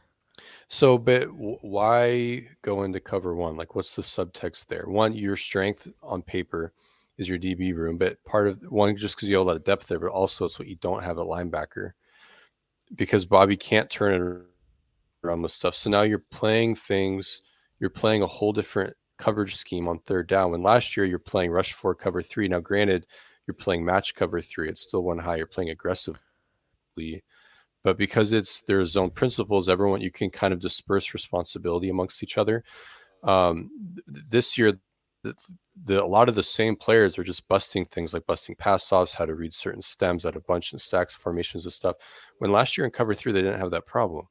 So, 0.70 0.98
but 0.98 1.26
why 1.26 2.48
go 2.62 2.84
into 2.84 3.02
cover 3.02 3.36
one? 3.36 3.58
Like, 3.58 3.76
what's 3.76 3.98
the 3.98 4.02
subtext 4.02 4.68
there? 4.68 4.86
One, 4.88 5.12
your 5.12 5.36
strength 5.36 5.90
on 6.02 6.22
paper 6.22 6.72
is 7.18 7.28
your 7.28 7.38
DB 7.38 7.76
room, 7.76 7.98
but 7.98 8.24
part 8.24 8.48
of 8.48 8.62
one, 8.70 8.96
just 8.96 9.18
because 9.18 9.28
you 9.28 9.36
have 9.36 9.46
a 9.46 9.50
lot 9.50 9.58
of 9.58 9.66
depth 9.66 9.88
there, 9.88 10.00
but 10.00 10.12
also 10.12 10.46
it's 10.46 10.58
what 10.58 10.70
you 10.70 10.78
don't 10.78 11.04
have 11.04 11.18
at 11.18 11.26
linebacker 11.26 11.92
because 12.96 13.26
Bobby 13.26 13.58
can't 13.58 13.90
turn 13.90 14.14
it 14.14 15.28
around 15.28 15.42
with 15.42 15.52
stuff. 15.52 15.76
So 15.76 15.90
now 15.90 16.04
you're 16.04 16.20
playing 16.32 16.76
things, 16.76 17.42
you're 17.80 17.90
playing 17.90 18.24
a 18.24 18.28
whole 18.28 18.54
different 18.54 18.96
coverage 19.18 19.56
scheme 19.56 19.88
on 19.88 20.00
third 20.00 20.28
down. 20.28 20.52
When 20.52 20.64
last 20.64 20.96
year 20.96 21.06
you're 21.06 21.20
playing 21.20 21.52
rush 21.52 21.74
four, 21.74 21.96
cover 21.96 22.22
three. 22.22 22.48
Now, 22.48 22.60
granted, 22.60 23.08
you're 23.48 23.56
playing 23.56 23.86
match 23.86 24.16
cover 24.16 24.42
three, 24.42 24.70
it's 24.70 24.82
still 24.82 25.04
one 25.04 25.18
high, 25.18 25.38
you're 25.38 25.48
playing 25.48 25.70
aggressively 25.70 26.22
but 27.84 27.98
because 27.98 28.34
it's 28.34 28.64
there's 28.64 28.92
zone 28.92 29.10
principles 29.10 29.70
everyone 29.70 30.02
you 30.02 30.12
can 30.12 30.30
kind 30.30 30.54
of 30.54 30.60
disperse 30.60 31.14
responsibility 31.14 31.90
amongst 31.90 32.22
each 32.22 32.38
other 32.38 32.64
um 33.24 33.70
th- 34.14 34.26
this 34.28 34.58
year 34.58 34.74
the, 35.86 36.04
a 36.04 36.06
lot 36.06 36.30
of 36.30 36.36
the 36.36 36.44
same 36.44 36.76
players 36.76 37.18
are 37.18 37.24
just 37.24 37.48
busting 37.48 37.86
things 37.86 38.14
like 38.14 38.26
busting 38.26 38.56
pass 38.56 38.92
offs 38.92 39.14
how 39.14 39.26
to 39.26 39.36
read 39.36 39.54
certain 39.54 39.82
stems 39.82 40.26
out 40.26 40.36
of 40.36 40.46
bunch 40.48 40.72
and 40.72 40.82
stacks 40.82 41.16
formations 41.16 41.66
and 41.66 41.74
stuff. 41.74 41.96
When 42.40 42.52
last 42.52 42.78
year 42.78 42.86
in 42.86 42.92
cover 42.92 43.14
three 43.14 43.32
they 43.32 43.42
didn't 43.42 43.60
have 43.60 43.72
that 43.72 43.86
problem. 43.86 44.28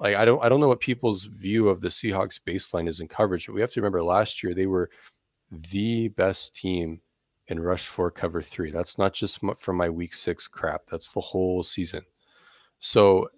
Like 0.00 0.16
i 0.16 0.24
don't 0.24 0.42
i 0.44 0.48
don't 0.48 0.60
know 0.60 0.68
what 0.68 0.80
people's 0.80 1.24
view 1.24 1.68
of 1.68 1.80
the 1.80 1.88
seahawks 1.88 2.40
baseline 2.40 2.88
is 2.88 3.00
in 3.00 3.08
coverage 3.08 3.46
but 3.46 3.54
we 3.54 3.60
have 3.60 3.72
to 3.72 3.80
remember 3.80 4.02
last 4.02 4.42
year 4.42 4.52
they 4.52 4.66
were 4.66 4.90
the 5.50 6.08
best 6.08 6.54
team 6.54 7.00
in 7.48 7.60
rush 7.60 7.86
four 7.86 8.10
cover 8.10 8.42
three. 8.42 8.70
That's 8.70 8.98
not 8.98 9.12
just 9.12 9.40
from 9.60 9.76
my 9.76 9.88
week 9.88 10.14
six 10.14 10.48
crap 10.48 10.86
that's 10.86 11.12
the 11.12 11.20
whole 11.20 11.62
season. 11.62 12.02
So 12.78 13.28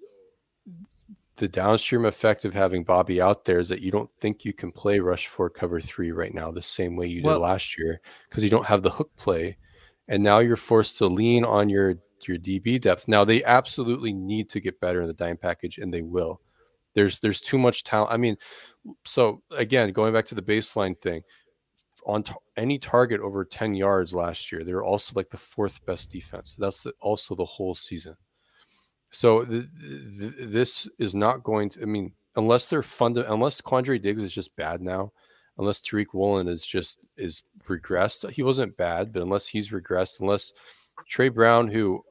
the 1.36 1.48
downstream 1.48 2.04
effect 2.06 2.44
of 2.44 2.54
having 2.54 2.82
Bobby 2.84 3.20
out 3.20 3.44
there 3.44 3.58
is 3.58 3.68
that 3.68 3.82
you 3.82 3.90
don't 3.90 4.10
think 4.20 4.44
you 4.44 4.52
can 4.52 4.72
play 4.72 4.98
rush 5.00 5.26
four 5.28 5.50
cover 5.50 5.80
three 5.80 6.10
right 6.12 6.32
now 6.34 6.50
the 6.50 6.62
same 6.62 6.96
way 6.96 7.06
you 7.06 7.22
Well- 7.22 7.36
did 7.36 7.42
last 7.42 7.78
year 7.78 8.00
because 8.28 8.42
you 8.42 8.50
don't 8.50 8.66
have 8.66 8.82
the 8.82 8.90
hook 8.90 9.10
play, 9.16 9.56
and 10.08 10.22
now 10.22 10.38
you're 10.38 10.56
forced 10.56 10.98
to 10.98 11.06
lean 11.06 11.44
on 11.44 11.68
your 11.68 11.96
your 12.26 12.38
DB 12.38 12.80
depth. 12.80 13.06
Now 13.08 13.24
they 13.24 13.44
absolutely 13.44 14.12
need 14.12 14.48
to 14.50 14.60
get 14.60 14.80
better 14.80 15.02
in 15.02 15.06
the 15.06 15.12
dime 15.14 15.36
package, 15.36 15.78
and 15.78 15.92
they 15.92 16.02
will. 16.02 16.40
There's 16.94 17.20
there's 17.20 17.40
too 17.42 17.58
much 17.58 17.84
talent. 17.84 18.10
I 18.12 18.16
mean, 18.16 18.36
so 19.04 19.42
again, 19.50 19.92
going 19.92 20.14
back 20.14 20.24
to 20.26 20.34
the 20.34 20.42
baseline 20.42 20.98
thing, 21.00 21.22
on 22.06 22.22
t- 22.22 22.32
any 22.56 22.78
target 22.78 23.20
over 23.20 23.44
10 23.44 23.74
yards 23.74 24.14
last 24.14 24.50
year, 24.50 24.64
they 24.64 24.72
were 24.72 24.84
also 24.84 25.12
like 25.14 25.28
the 25.28 25.36
fourth 25.36 25.84
best 25.84 26.10
defense. 26.10 26.56
That's 26.58 26.84
the- 26.84 26.94
also 27.00 27.34
the 27.34 27.44
whole 27.44 27.74
season. 27.74 28.16
So 29.10 29.44
th- 29.44 29.66
th- 30.18 30.32
this 30.40 30.88
is 30.98 31.14
not 31.14 31.42
going 31.42 31.70
to. 31.70 31.82
I 31.82 31.84
mean, 31.84 32.12
unless 32.36 32.66
they're 32.66 32.82
fund, 32.82 33.16
unless 33.16 33.60
Quandre 33.60 34.00
Diggs 34.00 34.22
is 34.22 34.32
just 34.32 34.54
bad 34.56 34.80
now, 34.82 35.12
unless 35.58 35.82
Tariq 35.82 36.06
Woolen 36.12 36.48
is 36.48 36.66
just 36.66 37.00
is 37.16 37.42
regressed. 37.66 38.28
He 38.30 38.42
wasn't 38.42 38.76
bad, 38.76 39.12
but 39.12 39.22
unless 39.22 39.46
he's 39.46 39.70
regressed, 39.70 40.20
unless 40.20 40.52
Tre 41.08 41.28
Brown, 41.28 41.68
who 41.68 42.04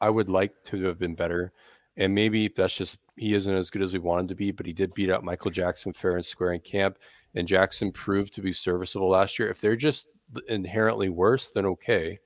I 0.00 0.10
would 0.10 0.28
like 0.28 0.52
to 0.64 0.84
have 0.84 0.98
been 0.98 1.14
better, 1.14 1.52
and 1.96 2.14
maybe 2.14 2.48
that's 2.48 2.76
just 2.76 3.00
he 3.16 3.34
isn't 3.34 3.54
as 3.54 3.70
good 3.70 3.82
as 3.82 3.92
we 3.92 3.98
want 3.98 4.22
him 4.22 4.28
to 4.28 4.34
be, 4.34 4.50
but 4.50 4.66
he 4.66 4.72
did 4.72 4.94
beat 4.94 5.10
out 5.10 5.24
Michael 5.24 5.50
Jackson 5.50 5.92
fair 5.92 6.16
and 6.16 6.24
square 6.24 6.52
in 6.52 6.60
camp, 6.60 6.98
and 7.34 7.48
Jackson 7.48 7.92
proved 7.92 8.32
to 8.34 8.42
be 8.42 8.52
serviceable 8.52 9.08
last 9.08 9.38
year. 9.38 9.50
If 9.50 9.60
they're 9.60 9.76
just 9.76 10.08
inherently 10.48 11.08
worse, 11.08 11.50
then 11.50 11.66
okay. 11.66 12.18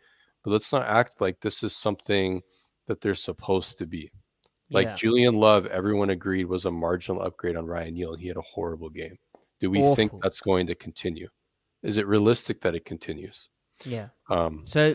But 0.43 0.51
let's 0.51 0.73
not 0.73 0.87
act 0.87 1.21
like 1.21 1.41
this 1.41 1.63
is 1.63 1.75
something 1.75 2.43
that 2.87 3.01
they're 3.01 3.15
supposed 3.15 3.79
to 3.79 3.87
be. 3.87 4.11
Like 4.71 4.87
Yeah. 4.87 4.95
Julian 4.95 5.35
Love, 5.35 5.67
everyone 5.67 6.11
agreed 6.11 6.47
was 6.47 6.65
a 6.65 6.71
marginal 6.71 7.23
upgrade 7.23 7.57
on 7.57 7.67
Ryan 7.67 7.95
Neal, 7.95 8.15
he 8.15 8.29
had 8.29 8.37
a 8.37 8.43
horrible 8.43 8.89
game. 8.91 9.17
Do 9.61 9.71
we 9.71 9.81
think 9.95 10.13
that's 10.23 10.41
going 10.41 10.67
to 10.67 10.75
continue? 10.75 11.29
Is 11.83 11.99
it 11.99 12.07
realistic 12.07 12.61
that 12.63 12.75
it 12.75 12.85
continues? 12.85 13.49
Yeah. 13.85 14.09
Um, 14.31 14.63
So 14.67 14.95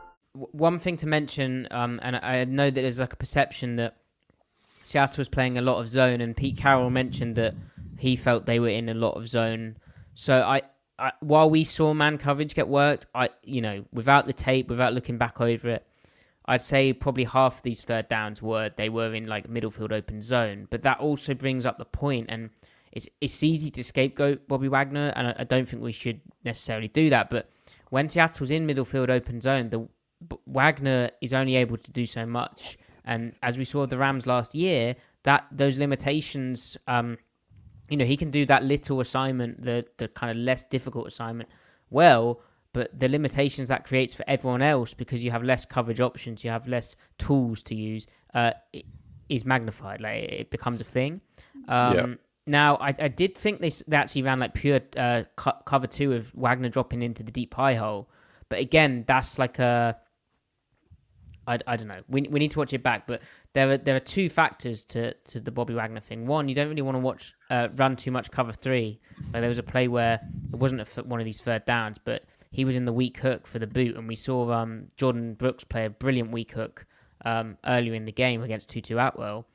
one 0.51 0.79
thing 0.79 0.97
to 0.97 1.07
mention, 1.07 1.67
um, 1.71 1.99
and 2.03 2.15
I 2.17 2.43
know 2.45 2.69
that 2.69 2.81
there's 2.81 2.99
like 2.99 3.13
a 3.13 3.17
perception 3.17 3.77
that 3.77 3.97
Seattle 4.85 5.21
was 5.21 5.29
playing 5.29 5.57
a 5.57 5.61
lot 5.61 5.79
of 5.79 5.87
zone, 5.87 6.21
and 6.21 6.35
Pete 6.35 6.57
Carroll 6.57 6.89
mentioned 6.89 7.35
that 7.35 7.55
he 7.97 8.15
felt 8.15 8.45
they 8.45 8.59
were 8.59 8.69
in 8.69 8.89
a 8.89 8.93
lot 8.93 9.11
of 9.11 9.27
zone. 9.27 9.77
So 10.15 10.41
I, 10.41 10.63
I 10.99 11.11
while 11.21 11.49
we 11.49 11.63
saw 11.63 11.93
man 11.93 12.17
coverage 12.17 12.55
get 12.55 12.67
worked, 12.67 13.05
I 13.15 13.29
you 13.43 13.61
know 13.61 13.85
without 13.93 14.25
the 14.25 14.33
tape, 14.33 14.69
without 14.69 14.93
looking 14.93 15.17
back 15.17 15.39
over 15.39 15.69
it, 15.69 15.87
I'd 16.45 16.61
say 16.61 16.93
probably 16.93 17.23
half 17.23 17.57
of 17.57 17.63
these 17.63 17.81
third 17.81 18.07
downs 18.07 18.41
were 18.41 18.69
they 18.75 18.89
were 18.89 19.13
in 19.13 19.27
like 19.27 19.49
middle 19.49 19.71
field 19.71 19.93
open 19.93 20.21
zone. 20.21 20.67
But 20.69 20.83
that 20.83 20.99
also 20.99 21.33
brings 21.33 21.65
up 21.65 21.77
the 21.77 21.85
point, 21.85 22.27
and 22.29 22.49
it's 22.91 23.07
it's 23.21 23.43
easy 23.43 23.69
to 23.71 23.83
scapegoat 23.83 24.47
Bobby 24.47 24.67
Wagner, 24.67 25.13
and 25.15 25.27
I, 25.27 25.35
I 25.39 25.43
don't 25.43 25.67
think 25.67 25.81
we 25.81 25.93
should 25.93 26.19
necessarily 26.43 26.87
do 26.89 27.09
that. 27.11 27.29
But 27.29 27.49
when 27.89 28.09
Seattle's 28.09 28.51
in 28.51 28.65
middle 28.65 28.85
field 28.85 29.09
open 29.09 29.39
zone, 29.39 29.69
the 29.69 29.87
Wagner 30.45 31.09
is 31.21 31.33
only 31.33 31.55
able 31.55 31.77
to 31.77 31.91
do 31.91 32.05
so 32.05 32.25
much. 32.25 32.77
And 33.05 33.33
as 33.41 33.57
we 33.57 33.63
saw 33.65 33.85
the 33.85 33.97
Rams 33.97 34.27
last 34.27 34.53
year, 34.53 34.95
that 35.23 35.45
those 35.51 35.77
limitations, 35.77 36.77
um, 36.87 37.17
you 37.89 37.97
know, 37.97 38.05
he 38.05 38.17
can 38.17 38.31
do 38.31 38.45
that 38.45 38.63
little 38.63 38.99
assignment, 38.99 39.61
the 39.61 39.85
the 39.97 40.07
kind 40.07 40.31
of 40.31 40.37
less 40.37 40.65
difficult 40.65 41.07
assignment, 41.07 41.49
well. 41.89 42.41
But 42.73 42.97
the 42.97 43.09
limitations 43.09 43.67
that 43.67 43.83
creates 43.85 44.13
for 44.13 44.23
everyone 44.29 44.61
else 44.61 44.93
because 44.93 45.21
you 45.25 45.31
have 45.31 45.43
less 45.43 45.65
coverage 45.65 45.99
options, 45.99 46.41
you 46.45 46.51
have 46.51 46.69
less 46.69 46.95
tools 47.17 47.61
to 47.63 47.75
use, 47.75 48.07
uh, 48.33 48.51
is 49.27 49.43
magnified. 49.43 49.99
Like 49.99 50.23
it 50.23 50.51
becomes 50.51 50.79
a 50.79 50.85
thing. 50.85 51.19
Um, 51.67 51.93
Yeah. 51.95 52.15
Now, 52.47 52.77
I, 52.77 52.93
I 52.99 53.07
did 53.07 53.37
think 53.37 53.59
they, 53.59 53.69
they 53.87 53.97
actually 53.97 54.23
ran 54.23 54.39
like 54.39 54.53
pure 54.53 54.79
uh, 54.97 55.23
co- 55.35 55.61
cover 55.65 55.85
two 55.85 56.13
of 56.13 56.33
Wagner 56.33 56.69
dropping 56.69 57.01
into 57.01 57.23
the 57.23 57.31
deep 57.31 57.53
high 57.53 57.75
hole, 57.75 58.09
but 58.49 58.59
again, 58.59 59.03
that's 59.05 59.37
like 59.37 59.59
a 59.59 59.97
I, 61.51 61.59
I 61.67 61.75
don't 61.75 61.87
know. 61.87 62.01
We, 62.07 62.21
we 62.23 62.39
need 62.39 62.51
to 62.51 62.59
watch 62.59 62.73
it 62.73 62.81
back, 62.81 63.07
but 63.07 63.21
there 63.53 63.71
are 63.71 63.77
there 63.77 63.95
are 63.95 63.99
two 63.99 64.29
factors 64.29 64.85
to, 64.85 65.13
to 65.13 65.39
the 65.39 65.51
Bobby 65.51 65.73
Wagner 65.73 65.99
thing. 65.99 66.25
One, 66.25 66.47
you 66.47 66.55
don't 66.55 66.69
really 66.69 66.81
want 66.81 66.95
to 66.95 66.99
watch 66.99 67.33
uh, 67.49 67.67
run 67.75 67.95
too 67.95 68.11
much 68.11 68.31
cover 68.31 68.53
three. 68.53 68.99
Like 69.33 69.41
there 69.41 69.49
was 69.49 69.57
a 69.57 69.63
play 69.63 69.87
where 69.87 70.19
it 70.53 70.55
wasn't 70.55 70.81
a 70.81 71.03
one 71.03 71.19
of 71.19 71.25
these 71.25 71.41
third 71.41 71.65
downs, 71.65 71.97
but 72.03 72.25
he 72.51 72.65
was 72.65 72.75
in 72.75 72.85
the 72.85 72.93
weak 72.93 73.17
hook 73.17 73.47
for 73.47 73.59
the 73.59 73.67
boot, 73.67 73.95
and 73.97 74.07
we 74.07 74.15
saw 74.15 74.51
um, 74.51 74.87
Jordyn 74.97 75.37
Brooks 75.37 75.63
play 75.63 75.85
a 75.85 75.89
brilliant 75.89 76.31
weak 76.31 76.51
hook 76.51 76.85
um, 77.25 77.57
earlier 77.65 77.93
in 77.93 78.05
the 78.05 78.11
game 78.11 78.43
against 78.43 78.69
Tutu 78.69 78.97
Atwell. 78.97 79.45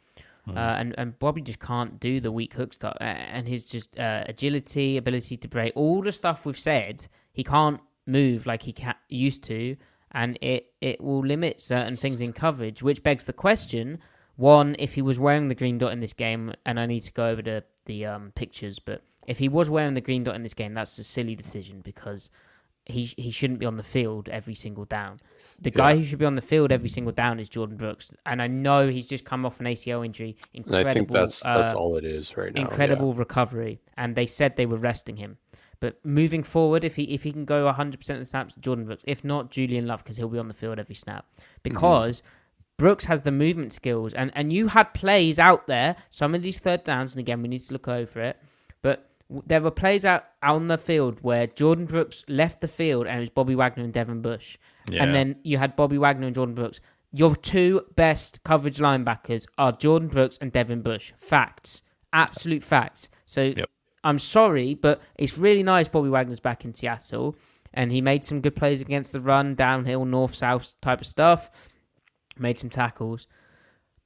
Uh, 0.48 0.76
and 0.78 0.94
and 0.96 1.18
Bobby 1.18 1.42
just 1.42 1.58
can't 1.58 1.98
do 1.98 2.20
the 2.20 2.30
weak 2.30 2.52
hook 2.52 2.72
stuff, 2.72 2.96
and 3.00 3.48
his 3.48 3.64
just 3.64 3.98
uh, 3.98 4.22
agility, 4.28 4.96
ability 4.96 5.36
to 5.36 5.48
break, 5.48 5.72
all 5.74 6.02
the 6.02 6.12
stuff 6.12 6.46
we've 6.46 6.56
said, 6.56 7.04
he 7.32 7.42
can't 7.42 7.80
move 8.06 8.46
like 8.46 8.62
he 8.62 8.72
ca- 8.72 8.94
used 9.08 9.42
to, 9.42 9.76
and 10.12 10.38
it 10.40 10.72
it 10.80 11.00
will 11.00 11.20
limit 11.20 11.60
certain 11.62 11.96
things 11.96 12.20
in 12.20 12.32
coverage, 12.32 12.82
which 12.82 13.02
begs 13.02 13.24
the 13.24 13.32
question: 13.32 13.98
one, 14.36 14.76
if 14.78 14.94
he 14.94 15.02
was 15.02 15.18
wearing 15.18 15.48
the 15.48 15.54
green 15.54 15.78
dot 15.78 15.92
in 15.92 16.00
this 16.00 16.12
game, 16.12 16.52
and 16.64 16.78
I 16.80 16.86
need 16.86 17.00
to 17.02 17.12
go 17.12 17.26
over 17.28 17.42
the 17.42 17.64
the 17.86 18.06
um, 18.06 18.32
pictures, 18.34 18.78
but 18.78 19.02
if 19.26 19.38
he 19.38 19.48
was 19.48 19.68
wearing 19.70 19.94
the 19.94 20.00
green 20.00 20.24
dot 20.24 20.34
in 20.36 20.42
this 20.42 20.54
game, 20.54 20.74
that's 20.74 20.98
a 20.98 21.04
silly 21.04 21.34
decision 21.34 21.80
because 21.82 22.30
he 22.88 23.04
he 23.16 23.30
shouldn't 23.32 23.58
be 23.58 23.66
on 23.66 23.76
the 23.76 23.82
field 23.82 24.28
every 24.28 24.54
single 24.54 24.84
down. 24.84 25.16
The 25.60 25.70
guy 25.72 25.90
Yeah. 25.92 25.96
who 25.96 26.02
should 26.04 26.18
be 26.20 26.24
on 26.24 26.36
the 26.36 26.42
field 26.42 26.70
every 26.70 26.88
single 26.88 27.12
down 27.12 27.40
is 27.40 27.48
Jordyn 27.48 27.76
Brooks, 27.76 28.12
and 28.26 28.40
I 28.40 28.46
know 28.46 28.88
he's 28.88 29.08
just 29.08 29.24
come 29.24 29.44
off 29.44 29.58
an 29.58 29.66
ACL 29.66 30.04
injury. 30.04 30.36
And 30.54 30.64
Incredible, 30.64 30.90
I 30.90 30.92
think 30.94 31.10
that's 31.10 31.42
that's 31.42 31.74
uh, 31.74 31.78
all 31.78 31.96
it 31.96 32.04
is 32.04 32.36
right 32.36 32.54
now. 32.54 32.60
yeah. 32.60 32.66
incredible 32.68 33.12
recovery, 33.12 33.80
and 33.96 34.14
they 34.14 34.26
said 34.26 34.54
they 34.56 34.66
were 34.66 34.76
resting 34.76 35.16
him. 35.16 35.38
But 35.80 36.04
moving 36.04 36.42
forward, 36.42 36.84
if 36.84 36.96
he 36.96 37.04
if 37.04 37.22
he 37.22 37.32
can 37.32 37.44
go 37.44 37.64
100 37.66 37.98
percent 37.98 38.18
of 38.18 38.22
the 38.22 38.28
snaps, 38.28 38.54
Jordyn 38.60 38.86
Brooks. 38.86 39.04
If 39.06 39.24
not, 39.24 39.50
Julian 39.50 39.86
Love 39.86 40.02
because 40.02 40.16
he'll 40.16 40.28
be 40.28 40.38
on 40.38 40.48
the 40.48 40.54
field 40.54 40.78
every 40.78 40.94
snap. 40.94 41.26
Mm-hmm. 41.32 41.50
Because 41.62 42.22
Brooks 42.78 43.04
has 43.06 43.22
the 43.22 43.32
movement 43.32 43.72
skills, 43.72 44.14
and 44.14 44.30
and 44.34 44.52
you 44.52 44.68
had 44.68 44.94
plays 44.94 45.38
out 45.38 45.66
there. 45.66 45.96
Some 46.10 46.34
of 46.34 46.42
these 46.42 46.58
third 46.58 46.84
downs, 46.84 47.14
and 47.14 47.20
again, 47.20 47.42
we 47.42 47.48
need 47.48 47.60
to 47.60 47.72
look 47.72 47.88
over 47.88 48.20
it. 48.20 48.38
But 48.82 49.10
there 49.28 49.60
were 49.60 49.70
plays 49.70 50.04
out, 50.04 50.24
out 50.42 50.56
on 50.56 50.68
the 50.68 50.78
field 50.78 51.18
where 51.22 51.46
Jordyn 51.46 51.88
Brooks 51.88 52.24
left 52.28 52.60
the 52.60 52.68
field, 52.68 53.06
and 53.06 53.16
it 53.16 53.20
was 53.20 53.30
Bobby 53.30 53.54
Wagner 53.54 53.84
and 53.84 53.92
Devin 53.92 54.22
Bush. 54.22 54.56
Yeah. 54.88 55.02
And 55.02 55.14
then 55.14 55.36
you 55.42 55.58
had 55.58 55.76
Bobby 55.76 55.98
Wagner 55.98 56.26
and 56.26 56.36
Jordyn 56.36 56.54
Brooks. 56.54 56.80
Your 57.12 57.34
two 57.34 57.82
best 57.96 58.42
coverage 58.44 58.78
linebackers 58.78 59.46
are 59.58 59.72
Jordyn 59.72 60.10
Brooks 60.10 60.38
and 60.40 60.52
Devin 60.52 60.82
Bush. 60.82 61.12
Facts. 61.16 61.82
Absolute 62.12 62.62
facts. 62.62 63.08
So 63.24 63.42
Yep. 63.56 63.70
I'm 64.06 64.20
sorry, 64.20 64.74
but 64.74 65.02
it's 65.16 65.36
really 65.36 65.64
nice 65.64 65.88
Bobby 65.88 66.08
Wagner's 66.08 66.40
back 66.40 66.64
in 66.64 66.72
Seattle. 66.72 67.36
And 67.74 67.90
he 67.90 68.00
made 68.00 68.24
some 68.24 68.40
good 68.40 68.54
plays 68.54 68.80
against 68.80 69.12
the 69.12 69.20
run, 69.20 69.54
downhill, 69.54 70.04
north 70.04 70.34
south 70.34 70.72
type 70.80 71.00
of 71.00 71.06
stuff. 71.06 71.50
Made 72.38 72.56
some 72.56 72.70
tackles. 72.70 73.26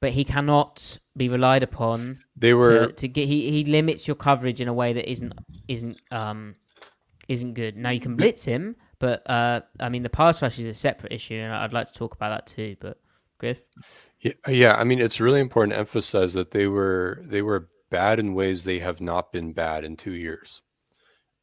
But 0.00 0.12
he 0.12 0.24
cannot 0.24 0.98
be 1.16 1.28
relied 1.28 1.62
upon 1.62 2.18
They 2.34 2.54
were 2.54 2.86
to, 2.86 2.92
to 2.92 3.08
get 3.08 3.28
he, 3.28 3.50
he 3.50 3.64
limits 3.64 4.08
your 4.08 4.14
coverage 4.14 4.62
in 4.62 4.68
a 4.68 4.72
way 4.72 4.94
that 4.94 5.08
isn't 5.08 5.34
isn't 5.68 6.00
um 6.10 6.54
isn't 7.28 7.52
good. 7.52 7.76
Now 7.76 7.90
you 7.90 8.00
can 8.00 8.16
blitz 8.16 8.44
him, 8.44 8.76
but 8.98 9.28
uh 9.28 9.60
I 9.78 9.90
mean 9.90 10.02
the 10.02 10.08
pass 10.08 10.40
rush 10.40 10.58
is 10.58 10.64
a 10.64 10.72
separate 10.72 11.12
issue, 11.12 11.34
and 11.34 11.52
I'd 11.52 11.74
like 11.74 11.88
to 11.88 11.92
talk 11.92 12.14
about 12.14 12.30
that 12.30 12.46
too. 12.46 12.76
But 12.80 12.98
Griff, 13.38 13.62
Yeah, 14.20 14.32
yeah, 14.48 14.74
I 14.76 14.84
mean, 14.84 15.00
it's 15.00 15.20
really 15.20 15.40
important 15.40 15.72
to 15.74 15.78
emphasize 15.78 16.32
that 16.34 16.50
they 16.50 16.66
were 16.66 17.20
they 17.22 17.42
were 17.42 17.68
bad 17.90 18.18
in 18.18 18.34
ways 18.34 18.64
they 18.64 18.78
have 18.78 19.00
not 19.00 19.32
been 19.32 19.52
bad 19.52 19.84
in 19.84 19.96
two 19.96 20.12
years. 20.14 20.62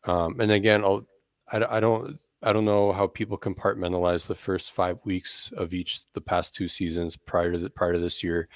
Um, 0.05 0.39
and 0.39 0.51
again, 0.51 0.83
I'll, 0.83 1.05
I, 1.51 1.77
I 1.77 1.79
don't 1.79 2.19
I 2.43 2.53
don't 2.53 2.65
know 2.65 2.91
how 2.91 3.07
people 3.07 3.38
compartmentalize 3.38 4.27
the 4.27 4.36
first 4.36 4.71
five 4.71 4.99
weeks 5.03 5.51
of 5.57 5.73
each 5.73 6.12
the 6.13 6.21
past 6.21 6.55
two 6.55 6.67
seasons 6.67 7.17
prior 7.17 7.51
to 7.51 7.57
the, 7.57 7.69
prior 7.69 7.93
to 7.93 7.99
this 7.99 8.23
year. 8.23 8.47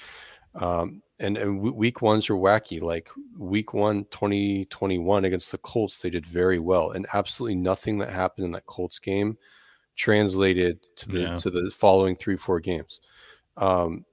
Um, 0.54 1.02
and 1.18 1.36
and 1.36 1.60
week 1.60 2.02
ones 2.02 2.28
are 2.30 2.34
wacky. 2.34 2.80
Like 2.80 3.08
week 3.38 3.74
one, 3.74 4.04
2021 4.10 5.24
against 5.24 5.52
the 5.52 5.58
Colts, 5.58 6.00
they 6.00 6.10
did 6.10 6.26
very 6.26 6.58
well, 6.58 6.90
and 6.92 7.06
absolutely 7.12 7.56
nothing 7.56 7.98
that 7.98 8.10
happened 8.10 8.44
in 8.46 8.50
that 8.52 8.66
Colts 8.66 8.98
game 8.98 9.36
translated 9.96 10.80
to 10.96 11.08
the 11.08 11.20
Yeah. 11.20 11.34
to 11.36 11.50
the 11.50 11.70
following 11.70 12.16
three 12.16 12.36
four 12.36 12.60
games. 12.60 13.00
Um, 13.56 14.04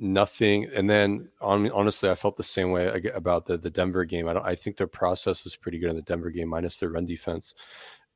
nothing, 0.00 0.66
and 0.74 0.88
then 0.88 1.28
on, 1.40 1.70
honestly, 1.70 2.10
I 2.10 2.14
felt 2.14 2.36
the 2.36 2.42
same 2.42 2.70
way 2.70 2.88
about 3.14 3.46
the 3.46 3.58
the 3.58 3.70
Denver 3.70 4.04
game. 4.04 4.28
I 4.28 4.34
don't. 4.34 4.46
I 4.46 4.54
think 4.54 4.76
their 4.76 4.86
process 4.86 5.44
was 5.44 5.56
pretty 5.56 5.78
good 5.78 5.90
in 5.90 5.96
the 5.96 6.02
Denver 6.02 6.30
game, 6.30 6.48
minus 6.48 6.78
their 6.78 6.90
run 6.90 7.06
defense. 7.06 7.54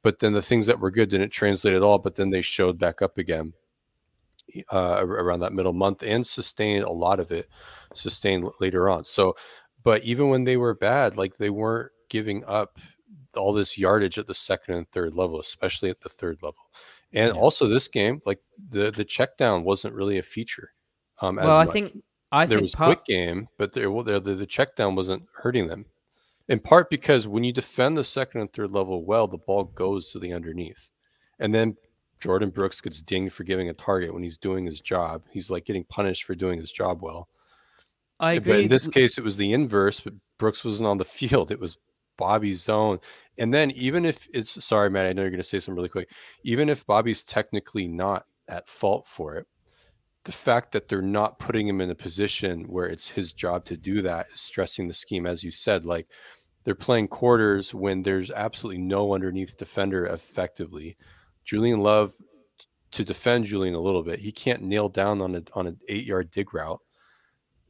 But 0.03 0.19
then 0.19 0.33
the 0.33 0.43
things 0.43 0.67
that 0.67 0.81
were 0.81 0.91
good 0.91 1.11
didn't 1.11 1.31
translate 1.31 1.75
at 1.75 1.83
all. 1.83 1.99
But 1.99 2.17
then 2.17 2.31
they 2.31 2.43
showed 2.43 2.79
back 2.79 3.03
up 3.03 3.19
again 3.19 3.53
uh, 4.71 5.03
around 5.05 5.41
that 5.41 5.53
middle 5.53 5.73
month 5.73 6.03
and 6.03 6.27
sustained 6.27 6.85
a 6.85 6.93
lot 6.93 7.21
of 7.21 7.31
it, 7.31 7.49
sustained 7.95 8.49
later 8.61 8.89
on. 8.89 9.05
So, 9.05 9.37
but 9.83 10.03
even 10.03 10.29
when 10.29 10.45
they 10.45 10.57
were 10.57 10.75
bad, 10.75 11.17
like 11.17 11.37
they 11.37 11.51
weren't 11.51 11.93
giving 12.09 12.45
up 12.45 12.79
all 13.37 13.53
this 13.53 13.79
yardage 13.79 14.19
at 14.19 14.27
the 14.27 14.35
second 14.35 14.75
and 14.75 14.89
third 14.91 15.15
level, 15.15 15.41
especially 15.41 15.91
at 15.91 16.01
the 16.01 16.09
third 16.09 16.39
level. 16.43 16.63
And 17.13 17.33
also 17.33 17.67
this 17.67 17.89
game, 17.89 18.21
like 18.25 18.41
the 18.71 18.91
the 18.91 19.05
check 19.05 19.37
down 19.37 19.65
wasn't 19.65 19.95
really 19.95 20.19
a 20.19 20.23
feature. 20.23 20.71
Um, 21.23 21.37
well, 21.37 21.59
I 21.59 21.65
much. 21.65 21.73
think 21.73 22.03
I 22.31 22.47
there 22.47 22.59
think 22.59 22.65
was 22.65 22.75
part, 22.75 22.99
quick 22.99 23.05
game, 23.07 23.49
but 23.59 23.73
there, 23.73 23.91
well, 23.91 24.05
there 24.05 24.21
the, 24.21 24.35
the 24.35 24.47
check 24.47 24.77
down 24.77 24.95
wasn't 24.95 25.25
hurting 25.37 25.69
them. 25.69 25.87
In 26.49 26.59
part 26.61 26.91
because 26.91 27.27
when 27.29 27.45
you 27.45 27.53
defend 27.53 27.97
the 27.97 28.05
second 28.05 28.41
and 28.41 28.53
third 28.53 28.73
level 28.73 29.05
well, 29.05 29.27
the 29.29 29.39
ball 29.39 29.65
goes 29.65 30.11
to 30.11 30.19
the 30.19 30.33
underneath, 30.33 30.91
and 31.39 31.55
then 31.55 31.77
Jordyn 32.21 32.53
Brooks 32.53 32.81
gets 32.81 33.01
dinged 33.03 33.33
for 33.33 33.45
giving 33.45 33.69
a 33.69 33.73
target 33.75 34.13
when 34.13 34.23
he's 34.23 34.37
doing 34.39 34.67
his 34.67 34.81
job. 34.81 35.23
He's 35.31 35.51
like 35.51 35.65
getting 35.65 35.85
punished 35.85 36.25
for 36.25 36.35
doing 36.35 36.59
his 36.59 36.73
job 36.73 37.03
well. 37.03 37.29
I 38.21 38.39
But 38.39 38.39
agree. 38.39 38.63
in 38.63 38.69
this 38.69 38.87
case, 38.89 39.19
it 39.19 39.25
was 39.25 39.37
the 39.37 39.53
inverse. 39.53 40.01
But 40.01 40.15
Brooks 40.39 40.65
wasn't 40.65 40.87
on 40.89 40.99
the 40.99 41.05
field. 41.19 41.51
It 41.51 41.59
was 41.61 41.79
Bobby's 42.17 42.63
zone. 42.63 43.01
And 43.39 43.53
then 43.53 43.71
even 43.73 44.05
if 44.05 44.29
it's 44.33 44.65
sorry, 44.65 44.91
Matt, 44.91 45.07
I 45.07 45.13
know 45.13 45.23
you're 45.23 45.31
going 45.31 45.41
to 45.41 45.47
say 45.47 45.59
something 45.59 45.77
really 45.77 45.89
quick. 45.89 46.11
Even 46.45 46.69
if 46.69 46.87
Bobby's 46.87 47.25
technically 47.25 47.89
not 47.89 48.27
at 48.49 48.69
fault 48.69 49.09
for 49.09 49.37
it, 49.37 49.47
the 50.25 50.33
fact 50.33 50.73
that 50.73 50.89
they're 50.89 51.03
not 51.03 51.39
putting 51.39 51.67
him 51.67 51.81
in 51.81 51.91
a 51.91 51.95
position 51.95 52.63
where 52.65 52.87
it's 52.87 53.09
his 53.09 53.33
job 53.33 53.65
to 53.65 53.77
do 53.77 54.03
that 54.03 54.27
is 54.33 54.41
stressing 54.41 54.87
the 54.87 54.95
scheme, 54.95 55.27
as 55.27 55.43
you 55.43 55.51
said. 55.51 55.85
Like 55.85 56.07
they're 56.65 56.75
playing 56.75 57.09
quarters 57.09 57.75
when 57.75 58.03
there's 58.03 58.31
absolutely 58.31 58.83
no 58.83 59.15
underneath 59.15 59.57
defender 59.57 60.07
effectively. 60.07 60.97
Julian 61.45 61.81
Love 61.81 62.15
to 62.93 63.05
defend 63.05 63.47
Julian 63.47 63.75
a 63.75 63.81
little 63.81 64.03
bit, 64.03 64.21
he 64.21 64.31
can't 64.31 64.63
nail 64.63 64.89
down 64.89 65.21
on 65.21 65.35
a 65.35 65.43
on 65.55 65.67
an 65.67 65.79
eight 65.89 66.05
yard 66.05 66.31
dig 66.31 66.55
route 66.55 66.81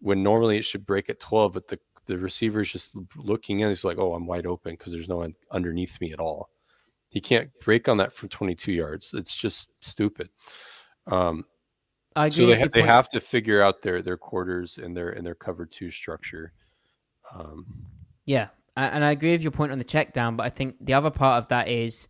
when 0.00 0.22
normally 0.22 0.58
it 0.58 0.64
should 0.64 0.84
break 0.84 1.08
at 1.08 1.20
12, 1.20 1.52
but 1.52 1.68
the, 1.68 1.78
the 2.06 2.18
receiver 2.18 2.60
is 2.60 2.72
just 2.72 2.98
looking 3.16 3.60
in. 3.60 3.68
He's 3.68 3.84
like, 3.84 3.98
oh, 3.98 4.14
I'm 4.14 4.26
wide 4.26 4.46
open 4.46 4.72
because 4.72 4.92
there's 4.92 5.08
no 5.08 5.18
one 5.18 5.34
underneath 5.52 6.00
me 6.00 6.12
at 6.12 6.18
all. 6.18 6.50
He 7.10 7.20
can't 7.20 7.50
break 7.60 7.88
on 7.88 7.98
that 7.98 8.12
from 8.12 8.28
22 8.28 8.72
yards. 8.72 9.14
It's 9.14 9.36
just 9.36 9.70
stupid. 9.80 10.28
Um, 11.06 11.44
I 12.14 12.26
agree. 12.26 12.36
so 12.36 12.46
they, 12.46 12.58
ha- 12.58 12.68
they 12.72 12.82
have 12.82 13.08
to 13.10 13.20
figure 13.20 13.62
out 13.62 13.82
their 13.82 14.02
their 14.02 14.16
quarters 14.16 14.78
and 14.78 14.96
their 14.96 15.10
and 15.10 15.24
their 15.24 15.34
cover 15.34 15.66
two 15.66 15.90
structure. 15.90 16.52
Um, 17.34 17.66
Yeah, 18.26 18.48
and 18.76 19.04
I 19.04 19.10
agree 19.10 19.32
with 19.32 19.42
your 19.42 19.52
point 19.52 19.72
on 19.72 19.78
the 19.78 19.84
check 19.84 20.12
down, 20.12 20.36
but 20.36 20.44
I 20.44 20.50
think 20.50 20.76
the 20.80 20.94
other 20.94 21.10
part 21.10 21.42
of 21.42 21.48
that 21.48 21.68
is 21.68 22.08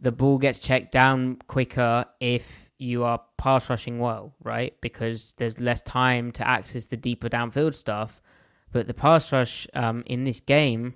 the 0.00 0.12
ball 0.12 0.38
gets 0.38 0.58
checked 0.58 0.92
down 0.92 1.38
quicker 1.46 2.04
if 2.20 2.70
you 2.78 3.04
are 3.04 3.20
pass 3.38 3.70
rushing 3.70 3.98
well, 3.98 4.34
right? 4.42 4.78
Because 4.80 5.34
there's 5.36 5.58
less 5.60 5.80
time 5.82 6.32
to 6.32 6.46
access 6.46 6.86
the 6.86 6.96
deeper 6.96 7.28
downfield 7.28 7.74
stuff. 7.74 8.20
But 8.72 8.86
the 8.86 8.94
pass 8.94 9.32
rush 9.32 9.66
um, 9.74 10.02
in 10.06 10.24
this 10.24 10.40
game, 10.40 10.94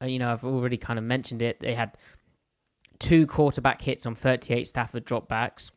uh, 0.00 0.06
you 0.06 0.18
know, 0.18 0.30
I've 0.30 0.44
already 0.44 0.76
kind 0.76 0.98
of 0.98 1.04
mentioned 1.04 1.42
it. 1.42 1.58
They 1.60 1.74
had 1.74 1.96
two 2.98 3.26
quarterback 3.26 3.82
hits 3.82 4.06
on 4.06 4.14
38 4.14 4.68
Stafford 4.68 5.04
dropbacks. 5.04 5.70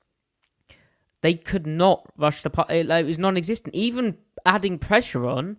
They 1.22 1.34
could 1.34 1.66
not 1.66 2.06
rush 2.18 2.44
the 2.44 2.50
pass. 2.50 2.68
It, 2.70 2.86
like, 2.86 3.04
it 3.04 3.08
was 3.08 3.20
non-existent. 3.20 3.74
Even 3.74 4.18
adding 4.46 4.78
pressure 4.78 5.28
on, 5.28 5.58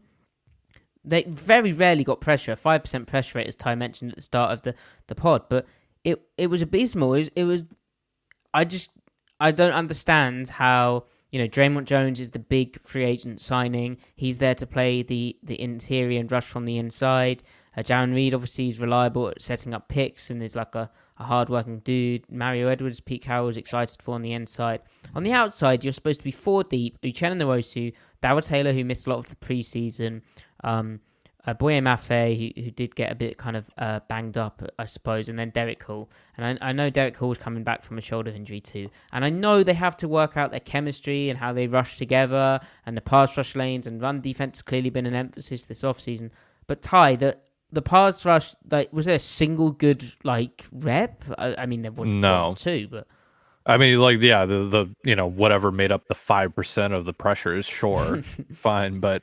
they 1.05 1.25
very 1.25 1.73
rarely 1.73 2.05
got 2.05 2.21
pressure. 2.21 2.55
Five 2.57 2.83
percent 2.83 3.09
pressure 3.09 3.38
rate, 3.38 3.49
as 3.49 3.57
Ty 3.57 3.75
mentioned 3.75 4.12
at 4.12 4.16
the 4.16 4.23
start 4.23 4.53
of 4.53 4.62
the, 4.62 4.75
the 5.07 5.14
pod, 5.14 5.49
but 5.49 5.66
it 6.05 6.23
it 6.37 6.49
was 6.49 6.62
abysmal. 6.62 7.14
It 7.14 7.18
was, 7.18 7.31
it 7.37 7.44
was 7.44 7.64
I 8.55 8.64
just 8.64 8.90
I 9.40 9.53
don't 9.53 9.73
understand 9.73 10.49
how 10.49 11.05
you 11.31 11.38
know, 11.38 11.49
Dre'Mont 11.49 11.85
Jones 11.85 12.21
is 12.21 12.31
the 12.31 12.38
big 12.38 12.81
free 12.81 13.05
agent 13.05 13.40
signing. 13.40 13.99
He's 14.16 14.38
there 14.38 14.55
to 14.55 14.66
play 14.66 15.03
the 15.03 15.37
the 15.42 15.61
interior 15.61 16.21
and 16.21 16.31
rush 16.33 16.47
from 16.47 16.64
the 16.64 16.79
inside. 16.79 17.42
Uh, 17.77 17.83
Jarran 17.83 18.14
Reed 18.14 18.35
obviously 18.35 18.68
is 18.68 18.81
reliable 18.81 19.29
at 19.29 19.42
setting 19.42 19.75
up 19.75 19.88
picks 19.88 20.31
and 20.31 20.42
is 20.42 20.57
like 20.57 20.75
a, 20.75 20.90
a 21.18 21.24
hard-working 21.24 21.81
dude. 21.81 22.31
Mario 22.31 22.68
Edwards, 22.68 23.00
Pete 23.00 23.22
Carroll 23.22 23.48
is 23.48 23.57
excited 23.57 24.00
for 24.00 24.14
on 24.14 24.22
the 24.22 24.33
inside. 24.33 24.81
On 25.14 25.22
the 25.22 25.33
outside, 25.33 25.85
you're 25.85 25.92
supposed 25.92 26.20
to 26.20 26.24
be 26.24 26.31
four 26.31 26.64
deep. 26.64 27.00
Uchenna 27.02 27.40
Nwosu, 27.40 27.92
Darrell 28.20 28.42
Taylor, 28.42 28.72
who 28.72 28.85
missed 28.85 29.07
a 29.07 29.11
lot 29.11 29.18
of 29.18 29.28
the 29.28 29.37
preseason, 29.37 30.22
um, 30.64 31.00
uh, 31.46 31.54
Boye 31.54 31.81
Mafe, 31.81 32.37
who, 32.37 32.62
who 32.62 32.70
did 32.70 32.94
get 32.94 33.11
a 33.11 33.14
bit 33.14 33.38
kind 33.38 33.57
of 33.57 33.70
uh, 33.78 34.00
banged 34.09 34.37
up, 34.37 34.62
I 34.78 34.87
suppose, 34.87 35.28
and 35.28 35.38
then 35.38 35.50
Derick 35.50 35.83
Hall. 35.83 36.11
And 36.37 36.59
I, 36.61 36.68
I 36.68 36.72
know 36.72 36.90
Derick 36.90 37.16
Hall's 37.16 37.38
coming 37.38 37.64
back 37.64 37.83
from 37.83 37.96
a 37.96 38.02
shoulder 38.02 38.31
injury 38.31 38.61
too. 38.61 38.90
And 39.12 39.24
I 39.24 39.31
know 39.31 39.62
they 39.62 39.74
have 39.74 39.96
to 39.98 40.09
work 40.09 40.37
out 40.37 40.50
their 40.50 40.61
chemistry 40.61 41.31
and 41.31 41.38
how 41.38 41.52
they 41.52 41.66
rush 41.66 41.96
together 41.96 42.61
and 42.85 42.96
the 42.96 43.00
pass 43.00 43.37
rush 43.37 43.57
lanes 43.57 43.87
and 43.87 44.02
run 44.02 44.20
defense 44.20 44.59
has 44.59 44.62
clearly 44.62 44.90
been 44.90 45.07
an 45.07 45.14
emphasis 45.14 45.64
this 45.64 45.83
offseason. 45.83 46.31
But 46.66 46.83
Ty, 46.83 47.16
the 47.16 47.38
the 47.72 47.83
pass 47.83 48.24
rush, 48.24 48.54
like, 48.70 48.92
was 48.92 49.07
there 49.07 49.16
a 49.16 49.18
single 49.20 49.70
good 49.72 50.02
like 50.24 50.64
rep? 50.72 51.22
I, 51.37 51.54
I 51.57 51.66
mean, 51.66 51.83
there 51.83 51.92
was 51.92 52.11
No. 52.11 52.54
two, 52.57 52.88
but 52.90 53.07
I 53.66 53.76
mean, 53.76 54.00
like, 54.00 54.20
yeah, 54.22 54.46
the 54.46 54.64
the 54.64 54.87
you 55.04 55.14
know 55.14 55.26
whatever 55.26 55.70
made 55.70 55.92
up 55.92 56.07
the 56.09 56.14
five 56.14 56.54
percent 56.54 56.94
of 56.94 57.04
the 57.04 57.12
pressures, 57.12 57.66
sure, 57.66 58.22
fine, 58.54 59.00
but 59.00 59.22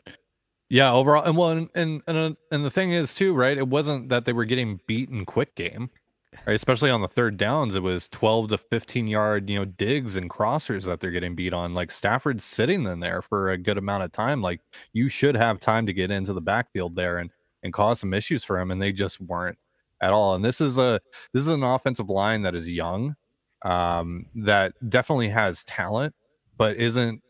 yeah, 0.69 0.91
overall, 0.91 1.23
and 1.23 1.37
well, 1.37 1.49
and 1.49 1.69
and 1.75 2.01
and, 2.07 2.17
uh, 2.17 2.31
and 2.51 2.63
the 2.65 2.71
thing 2.71 2.91
is 2.91 3.13
too, 3.15 3.33
right? 3.33 3.57
It 3.57 3.67
wasn't 3.67 4.09
that 4.09 4.25
they 4.25 4.33
were 4.33 4.45
getting 4.45 4.79
beaten 4.87 5.25
quick 5.25 5.55
game, 5.55 5.89
right? 6.45 6.53
Especially 6.53 6.91
on 6.91 7.01
the 7.01 7.07
third 7.07 7.37
downs, 7.37 7.75
it 7.75 7.81
was 7.83 8.07
twelve 8.07 8.49
to 8.49 8.57
fifteen 8.59 9.07
yard, 9.07 9.49
you 9.49 9.57
know, 9.57 9.65
digs 9.65 10.15
and 10.15 10.29
crossers 10.29 10.85
that 10.85 10.99
they're 10.99 11.11
getting 11.11 11.35
beat 11.35 11.53
on. 11.53 11.73
Like 11.73 11.89
Stafford's 11.91 12.43
sitting 12.45 12.85
in 12.85 12.99
there 12.99 13.21
for 13.23 13.49
a 13.49 13.57
good 13.57 13.77
amount 13.79 14.03
of 14.03 14.11
time. 14.11 14.41
Like 14.43 14.61
you 14.93 15.09
should 15.09 15.35
have 15.35 15.59
time 15.59 15.85
to 15.87 15.93
get 15.93 16.11
into 16.11 16.33
the 16.33 16.41
backfield 16.41 16.95
there 16.95 17.17
and 17.17 17.31
and 17.65 17.73
cause 17.73 17.99
some 17.99 18.13
issues 18.13 18.43
for 18.43 18.59
him, 18.59 18.71
and 18.71 18.81
they 18.81 18.93
just 18.93 19.19
weren't 19.19 19.57
at 19.99 20.13
all. 20.13 20.35
And 20.35 20.45
this 20.45 20.61
is 20.61 20.77
a 20.77 21.01
this 21.33 21.41
is 21.41 21.47
an 21.53 21.63
offensive 21.63 22.09
line 22.09 22.43
that 22.43 22.55
is 22.55 22.69
young 22.69 23.15
um, 23.63 24.27
that 24.35 24.73
definitely 24.87 25.29
has 25.29 25.65
talent, 25.65 26.13
but 26.57 26.77
isn't 26.77 27.21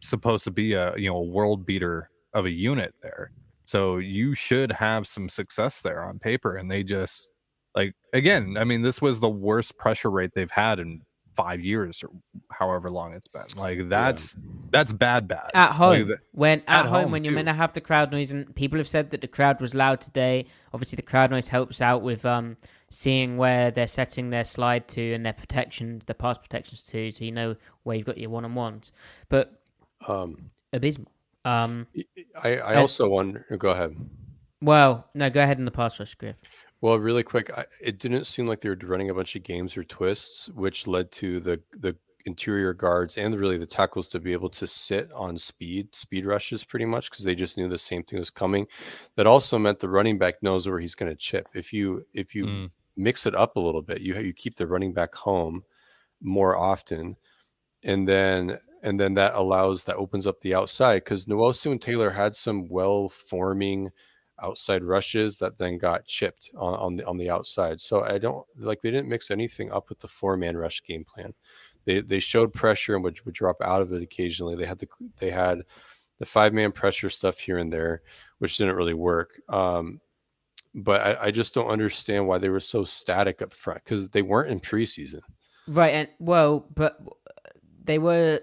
supposed 0.00 0.44
to 0.44 0.50
be 0.50 0.72
a 0.72 0.96
you 0.96 1.10
know 1.10 1.16
a 1.16 1.22
world 1.22 1.66
beater 1.66 2.10
of 2.32 2.46
a 2.46 2.50
unit 2.50 2.94
there. 3.02 3.30
So 3.64 3.98
you 3.98 4.34
should 4.34 4.72
have 4.72 5.06
some 5.06 5.28
success 5.28 5.82
there 5.82 6.04
on 6.04 6.18
paper, 6.18 6.56
and 6.56 6.70
they 6.70 6.82
just 6.82 7.30
like 7.74 7.94
again. 8.14 8.56
I 8.58 8.64
mean, 8.64 8.82
this 8.82 9.02
was 9.02 9.20
the 9.20 9.28
worst 9.28 9.76
pressure 9.76 10.10
rate 10.10 10.30
they've 10.34 10.50
had 10.50 10.80
in 10.80 11.02
five 11.34 11.60
years 11.60 12.02
or 12.02 12.10
however 12.50 12.90
long 12.90 13.12
it's 13.14 13.28
been. 13.28 13.44
Like 13.56 13.88
that's 13.88 14.36
that's 14.70 14.92
bad, 14.92 15.28
bad 15.28 15.50
at 15.54 15.72
home 15.72 16.08
the- 16.08 16.18
when 16.32 16.60
at, 16.66 16.80
at 16.80 16.86
home, 16.86 17.02
home, 17.04 17.12
when 17.12 17.24
you're 17.24 17.30
too. 17.32 17.36
meant 17.36 17.48
to 17.48 17.54
have 17.54 17.72
the 17.72 17.80
crowd 17.80 18.10
noise 18.12 18.30
and 18.32 18.54
people 18.54 18.78
have 18.78 18.88
said 18.88 19.10
that 19.10 19.20
the 19.20 19.28
crowd 19.28 19.60
was 19.60 19.74
loud 19.74 20.00
today 20.00 20.46
obviously 20.72 20.96
the 20.96 21.02
crowd 21.02 21.30
noise 21.30 21.48
helps 21.48 21.80
out 21.80 22.02
with 22.02 22.24
um 22.26 22.56
seeing 22.90 23.36
where 23.36 23.70
they're 23.70 23.86
setting 23.88 24.30
their 24.30 24.44
slide 24.44 24.86
to 24.88 25.12
and 25.14 25.24
their 25.24 25.32
protection 25.32 26.02
the 26.06 26.14
pass 26.14 26.36
protections 26.38 26.82
to 26.84 27.10
so 27.10 27.24
you 27.24 27.32
know 27.32 27.56
where 27.84 27.96
you've 27.96 28.06
got 28.06 28.18
your 28.18 28.30
one-on-ones 28.30 28.92
but 29.28 29.60
Um, 30.08 30.50
abysmal 30.72 31.10
um 31.44 31.86
I, 32.42 32.48
I 32.56 32.70
And- 32.72 32.78
also 32.78 33.08
wonder. 33.08 33.44
Go 33.58 33.70
ahead. 33.70 33.96
well 34.60 35.08
no 35.14 35.30
go 35.30 35.42
ahead 35.42 35.58
in 35.58 35.64
the 35.64 35.70
pass 35.70 35.98
rush 35.98 36.14
griff 36.14 36.36
Well, 36.80 36.98
really 36.98 37.22
quick, 37.22 37.50
I, 37.56 37.66
it 37.82 37.98
didn't 37.98 38.24
seem 38.24 38.46
like 38.46 38.60
they 38.60 38.70
were 38.70 38.78
running 38.84 39.10
a 39.10 39.14
bunch 39.14 39.36
of 39.36 39.42
games 39.42 39.76
or 39.76 39.84
twists, 39.84 40.48
which 40.50 40.86
led 40.86 41.12
to 41.12 41.38
the 41.40 41.62
the 41.72 41.96
interior 42.26 42.74
guards 42.74 43.16
and 43.16 43.34
really 43.34 43.56
the 43.58 43.66
tackles 43.66 44.08
to 44.10 44.20
be 44.20 44.32
able 44.32 44.50
to 44.50 44.66
sit 44.66 45.10
on 45.12 45.38
speed, 45.38 45.94
speed 45.94 46.26
rushes 46.26 46.64
pretty 46.64 46.84
much 46.84 47.10
because 47.10 47.24
they 47.24 47.34
just 47.34 47.56
knew 47.56 47.66
the 47.68 47.78
same 47.78 48.02
thing 48.02 48.18
was 48.18 48.30
coming. 48.30 48.66
That 49.16 49.26
also 49.26 49.58
meant 49.58 49.78
the 49.78 49.88
running 49.88 50.18
back 50.18 50.42
knows 50.42 50.68
where 50.68 50.78
he's 50.80 50.94
going 50.94 51.10
to 51.10 51.16
chip. 51.16 51.48
If 51.54 51.72
you 51.72 52.06
if 52.14 52.34
you 52.34 52.48
Mm. 52.48 52.70
mix 52.96 53.26
it 53.26 53.34
up 53.34 53.56
a 53.56 53.60
little 53.60 53.82
bit, 53.82 54.00
you 54.00 54.14
you 54.18 54.32
keep 54.32 54.54
the 54.56 54.66
running 54.66 54.92
back 54.94 55.14
home 55.14 55.64
more 56.22 56.56
often, 56.56 57.16
and 57.84 58.06
then 58.08 58.58
and 58.82 58.98
then 58.98 59.14
that 59.14 59.34
allows 59.34 59.84
that 59.84 59.96
opens 59.96 60.26
up 60.26 60.40
the 60.40 60.54
outside 60.54 61.04
because 61.04 61.26
Nwosu 61.26 61.70
and 61.72 61.80
Taylor 61.82 62.10
had 62.10 62.34
some 62.34 62.68
well 62.68 63.08
forming 63.08 63.90
outside 64.42 64.82
rushes 64.82 65.36
that 65.38 65.58
then 65.58 65.78
got 65.78 66.06
chipped 66.06 66.50
on, 66.56 66.74
on 66.74 66.96
the 66.96 67.06
on 67.06 67.16
the 67.16 67.30
outside. 67.30 67.80
So 67.80 68.02
I 68.02 68.18
don't 68.18 68.46
like 68.56 68.80
they 68.80 68.90
didn't 68.90 69.08
mix 69.08 69.30
anything 69.30 69.70
up 69.72 69.88
with 69.88 69.98
the 69.98 70.08
four 70.08 70.36
man 70.36 70.56
rush 70.56 70.82
game 70.82 71.04
plan. 71.04 71.34
They 71.84 72.00
they 72.00 72.18
showed 72.18 72.52
pressure 72.52 72.94
and 72.94 73.04
would, 73.04 73.24
would 73.24 73.34
drop 73.34 73.56
out 73.62 73.82
of 73.82 73.92
it 73.92 74.02
occasionally. 74.02 74.56
They 74.56 74.66
had 74.66 74.78
the 74.78 74.88
they 75.18 75.30
had 75.30 75.62
the 76.18 76.26
five 76.26 76.52
man 76.52 76.72
pressure 76.72 77.10
stuff 77.10 77.38
here 77.38 77.58
and 77.58 77.72
there, 77.72 78.02
which 78.38 78.58
didn't 78.58 78.76
really 78.76 78.94
work. 78.94 79.40
Um, 79.48 80.00
but 80.74 81.00
I, 81.00 81.26
I 81.26 81.30
just 81.30 81.54
don't 81.54 81.66
understand 81.68 82.26
why 82.28 82.38
they 82.38 82.48
were 82.48 82.60
so 82.60 82.84
static 82.84 83.42
up 83.42 83.52
front 83.52 83.82
because 83.84 84.10
they 84.10 84.22
weren't 84.22 84.50
in 84.50 84.60
preseason. 84.60 85.20
right 85.66 85.94
and 85.94 86.08
well 86.18 86.66
but 86.74 86.98
they 87.84 87.98
were 87.98 88.40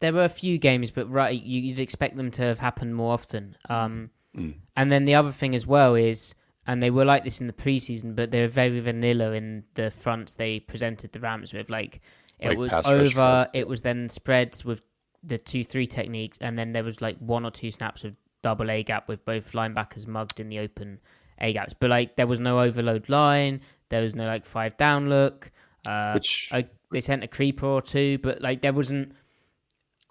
there 0.00 0.12
were 0.12 0.24
a 0.24 0.28
few 0.28 0.58
games 0.58 0.90
but 0.90 1.10
right 1.10 1.42
you, 1.42 1.60
you'd 1.60 1.78
expect 1.78 2.16
them 2.16 2.30
to 2.32 2.42
have 2.42 2.58
happened 2.58 2.94
more 2.94 3.12
often 3.12 3.56
um 3.68 4.10
Mm. 4.36 4.54
And 4.76 4.90
then 4.92 5.04
the 5.04 5.14
other 5.14 5.32
thing 5.32 5.54
as 5.54 5.66
well 5.66 5.94
is, 5.94 6.34
and 6.66 6.82
they 6.82 6.90
were 6.90 7.04
like 7.04 7.24
this 7.24 7.40
in 7.40 7.46
the 7.46 7.52
preseason, 7.52 8.16
but 8.16 8.30
they 8.30 8.40
were 8.40 8.48
very 8.48 8.80
vanilla 8.80 9.32
in 9.32 9.64
the 9.74 9.90
fronts 9.90 10.34
they 10.34 10.60
presented 10.60 11.12
the 11.12 11.20
Rams 11.20 11.52
with. 11.52 11.70
Like 11.70 12.00
it 12.38 12.48
Like 12.48 12.58
was 12.58 12.72
over, 12.86 13.46
it 13.52 13.68
was 13.68 13.82
then 13.82 14.08
spread 14.08 14.60
with 14.64 14.82
the 15.22 15.38
two 15.38 15.64
three 15.64 15.86
techniques, 15.86 16.38
and 16.40 16.58
then 16.58 16.72
there 16.72 16.84
was 16.84 17.00
like 17.00 17.18
one 17.18 17.44
or 17.44 17.50
two 17.50 17.70
snaps 17.70 18.04
of 18.04 18.16
double 18.42 18.70
A 18.70 18.82
gap 18.82 19.08
with 19.08 19.24
both 19.24 19.52
linebackers 19.52 20.06
mugged 20.06 20.40
in 20.40 20.48
the 20.48 20.58
open 20.58 21.00
A 21.40 21.52
gaps. 21.52 21.74
But 21.74 21.90
like 21.90 22.16
there 22.16 22.26
was 22.26 22.40
no 22.40 22.60
overload 22.60 23.08
line, 23.08 23.60
there 23.88 24.02
was 24.02 24.14
no 24.14 24.26
like 24.26 24.44
five 24.44 24.76
down 24.76 25.08
look. 25.08 25.50
Uh, 25.86 26.12
Which- 26.14 26.48
I, 26.50 26.66
they 26.90 27.00
sent 27.00 27.24
a 27.24 27.28
creeper 27.28 27.66
or 27.66 27.82
two, 27.82 28.18
but 28.18 28.40
like 28.40 28.62
there 28.62 28.72
wasn't 28.72 29.12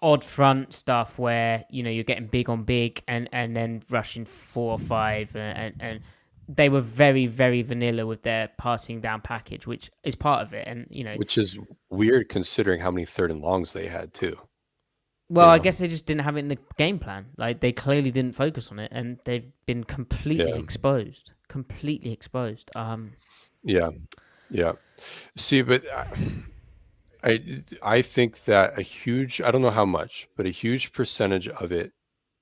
odd 0.02 0.22
front 0.24 0.72
stuff 0.74 1.18
where 1.18 1.64
you 1.70 1.82
know 1.82 1.90
you're 1.90 2.04
getting 2.04 2.26
big 2.26 2.48
on 2.50 2.64
big 2.64 3.02
and 3.08 3.28
and 3.32 3.56
then 3.56 3.80
rushing 3.90 4.24
four 4.24 4.72
or 4.72 4.78
five 4.78 5.34
and 5.36 5.58
and, 5.58 5.74
and 5.80 6.00
they 6.48 6.68
were 6.68 6.80
very 6.80 7.26
very 7.26 7.62
vanilla 7.62 8.06
with 8.06 8.22
their 8.22 8.50
passing 8.58 9.00
down 9.00 9.20
package 9.20 9.66
which 9.66 9.90
is 10.02 10.14
part 10.14 10.42
of 10.42 10.52
it 10.52 10.66
and 10.66 10.86
you 10.90 11.02
know 11.04 11.14
Which 11.16 11.38
is 11.38 11.58
weird 11.90 12.28
considering 12.28 12.80
how 12.80 12.90
many 12.90 13.06
third 13.06 13.30
and 13.30 13.40
longs 13.40 13.72
they 13.72 13.86
had 13.86 14.12
too. 14.12 14.36
well 15.30 15.48
i 15.48 15.58
guess 15.58 15.78
they 15.78 15.88
just 15.88 16.04
didn't 16.04 16.20
have 16.22 16.36
it 16.36 16.40
in 16.40 16.48
the 16.48 16.58
game 16.76 16.98
plan 16.98 17.26
like 17.38 17.60
they 17.60 17.72
clearly 17.72 18.10
didn't 18.10 18.34
focus 18.34 18.70
on 18.70 18.78
it 18.78 18.90
and 18.92 19.18
they've 19.24 19.50
been 19.64 19.84
completely 19.84 20.50
Yeah. 20.50 20.56
exposed 20.58 21.32
completely 21.48 22.12
exposed 22.12 22.70
um 22.76 23.12
Yeah, 23.62 23.90
yeah. 24.50 24.72
See, 25.36 25.62
but 25.62 25.82
I, 25.90 26.06
I 27.24 27.64
I 27.82 28.02
think 28.02 28.44
that 28.44 28.78
a 28.78 28.82
huge 28.82 29.40
I 29.40 29.50
don't 29.50 29.62
know 29.62 29.70
how 29.70 29.86
much, 29.86 30.28
but 30.36 30.46
a 30.46 30.50
huge 30.50 30.92
percentage 30.92 31.48
of 31.48 31.72
it 31.72 31.92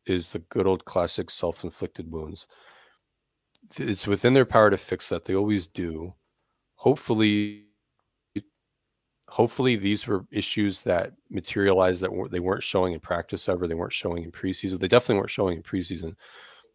is 0.07 0.31
the 0.33 0.41
good 0.41 0.67
old 0.67 0.85
classic 0.85 1.31
self-inflicted 1.31 2.11
wounds. 2.11 2.49
It's 3.79 4.07
within 4.07 4.35
their 4.35 4.45
power 4.45 4.71
to 4.71 4.77
fix 4.77 5.09
that. 5.11 5.25
They 5.25 5.35
always 5.35 5.67
do. 5.69 6.15
Hopefully, 6.77 7.67
hopefully 9.29 9.77
these 9.77 10.07
were 10.07 10.27
issues 10.33 10.83
that 10.83 11.13
materialized 11.31 12.03
that 12.03 12.29
they 12.31 12.41
weren't 12.41 12.63
showing 12.63 12.93
in 12.93 13.01
practice 13.01 13.49
ever. 13.49 13.67
They 13.67 13.75
weren't 13.75 13.93
showing 13.93 14.25
in 14.25 14.33
preseason. 14.33 14.81
They 14.81 14.89
definitely 14.89 15.19
weren't 15.19 15.31
showing 15.31 15.59
in 15.59 15.63
preseason. 15.63 16.15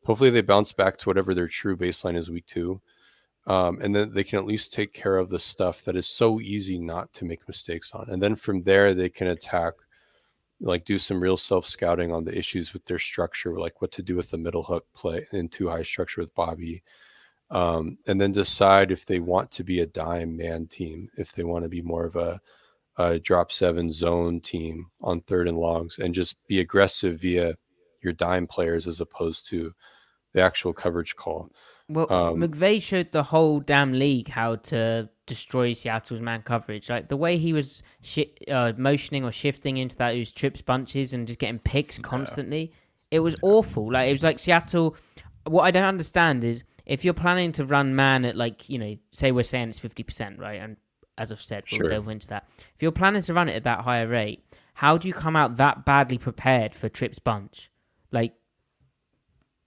Hopefully, 0.06 0.30
they 0.30 0.42
bounce 0.42 0.72
back 0.74 0.98
to 0.98 1.10
whatever 1.10 1.34
their 1.34 1.48
true 1.48 1.76
baseline 1.78 2.16
is 2.18 2.30
week 2.32 2.46
two 2.46 2.82
um, 3.48 3.80
and 3.82 3.96
then 3.96 4.14
they 4.14 4.24
can 4.24 4.38
at 4.38 4.46
least 4.46 4.74
take 4.74 4.94
care 4.94 5.18
of 5.18 5.30
the 5.30 5.40
stuff 5.40 5.84
that 5.84 5.96
is 5.96 6.06
so 6.06 6.40
easy 6.42 6.78
not 6.78 7.12
to 7.14 7.26
make 7.26 7.48
mistakes 7.48 7.94
on 7.94 8.10
and 8.10 8.22
then 8.22 8.36
from 8.36 8.62
there 8.64 8.94
they 8.94 9.10
can 9.10 9.28
attack 9.28 9.74
like 10.60 10.86
do 10.86 10.98
some 10.98 11.22
real 11.22 11.38
self 11.38 11.68
scouting 11.68 12.12
on 12.12 12.24
the 12.24 12.38
issues 12.38 12.74
with 12.74 12.84
their 12.86 13.00
structure 13.00 13.58
like 13.58 13.82
what 13.82 13.92
to 13.92 14.04
do 14.04 14.16
with 14.16 14.30
the 14.30 14.38
middle 14.38 14.64
hook 14.64 14.86
play 14.94 15.26
in 15.32 15.48
too 15.48 15.68
high 15.68 15.84
structure 15.84 16.22
with 16.22 16.34
bobby 16.36 16.84
um, 17.50 17.98
and 18.08 18.20
then 18.20 18.32
decide 18.34 18.92
if 18.92 19.06
they 19.06 19.20
want 19.20 19.50
to 19.52 19.64
be 19.64 19.80
a 19.80 19.86
dime 19.86 20.36
man 20.36 20.68
team 20.68 21.10
if 21.18 21.32
they 21.32 21.44
want 21.44 21.64
to 21.64 21.70
be 21.70 21.82
more 21.82 22.06
of 22.06 22.16
a, 22.16 22.40
a 22.98 23.20
drop 23.20 23.52
seven 23.52 23.92
zone 23.92 24.40
team 24.40 24.88
on 25.02 25.22
third 25.22 25.48
and 25.48 25.58
longs 25.58 26.00
and 26.00 26.14
just 26.14 26.46
be 26.48 26.60
aggressive 26.60 27.20
via 27.22 27.56
your 28.02 28.14
dime 28.14 28.48
players 28.48 28.88
as 28.88 29.00
opposed 29.00 29.48
to 29.48 29.72
the 30.34 30.42
actual 30.42 30.74
coverage 30.74 31.16
call 31.16 31.50
Well, 31.90 32.12
Um, 32.12 32.38
McVay 32.42 32.82
showed 32.82 33.12
the 33.12 33.24
whole 33.24 33.60
damn 33.62 33.94
league 33.94 34.28
how 34.28 34.56
to 34.58 35.10
destroy 35.26 35.72
Seattle's 35.74 36.20
man 36.20 36.42
coverage. 36.42 36.90
Like 36.90 37.08
the 37.08 37.16
way 37.18 37.38
he 37.38 37.54
was 37.54 37.82
shi- 38.02 38.34
uh, 38.50 38.74
motioning 38.78 39.24
or 39.24 39.32
shifting 39.32 39.78
into 39.78 39.96
that, 39.98 40.14
who's 40.16 40.32
trips 40.32 40.62
bunches 40.62 41.14
and 41.14 41.26
just 41.26 41.40
getting 41.40 41.60
picks 41.60 41.98
constantly. 41.98 42.74
It 43.10 43.22
was 43.22 43.36
awful. 43.42 43.92
Like 43.92 44.10
it 44.10 44.12
was 44.12 44.24
like 44.24 44.38
Seattle. 44.40 44.96
What 45.46 45.64
I 45.64 45.72
don't 45.72 45.86
understand 45.86 46.44
is 46.44 46.64
if 46.86 47.06
you're 47.06 47.14
planning 47.14 47.54
to 47.54 47.64
run 47.66 47.96
man 47.96 48.26
at 48.26 48.36
like 48.36 48.70
you 48.70 48.78
know, 48.80 48.98
say 49.12 49.32
we're 49.32 49.44
saying 49.44 49.70
it's 49.70 49.80
fifty 49.80 50.04
percent, 50.04 50.40
right? 50.40 50.60
And 50.62 50.76
as 51.18 51.32
I've 51.32 51.42
said, 51.42 51.64
we'll 51.72 51.80
Sure. 51.80 51.90
delve 51.90 52.10
into 52.10 52.28
that. 52.28 52.48
If 52.76 52.84
you're 52.84 52.92
planning 52.92 53.22
to 53.22 53.34
run 53.34 53.48
it 53.50 53.56
at 53.56 53.64
that 53.64 53.80
higher 53.82 54.08
rate, 54.08 54.44
how 54.74 54.98
do 54.98 55.08
you 55.08 55.14
come 55.14 55.36
out 55.38 55.56
that 55.58 55.86
badly 55.86 56.18
prepared 56.18 56.74
for 56.76 56.90
Trips 56.90 57.18
Bunch? 57.18 57.72
Like, 58.12 58.34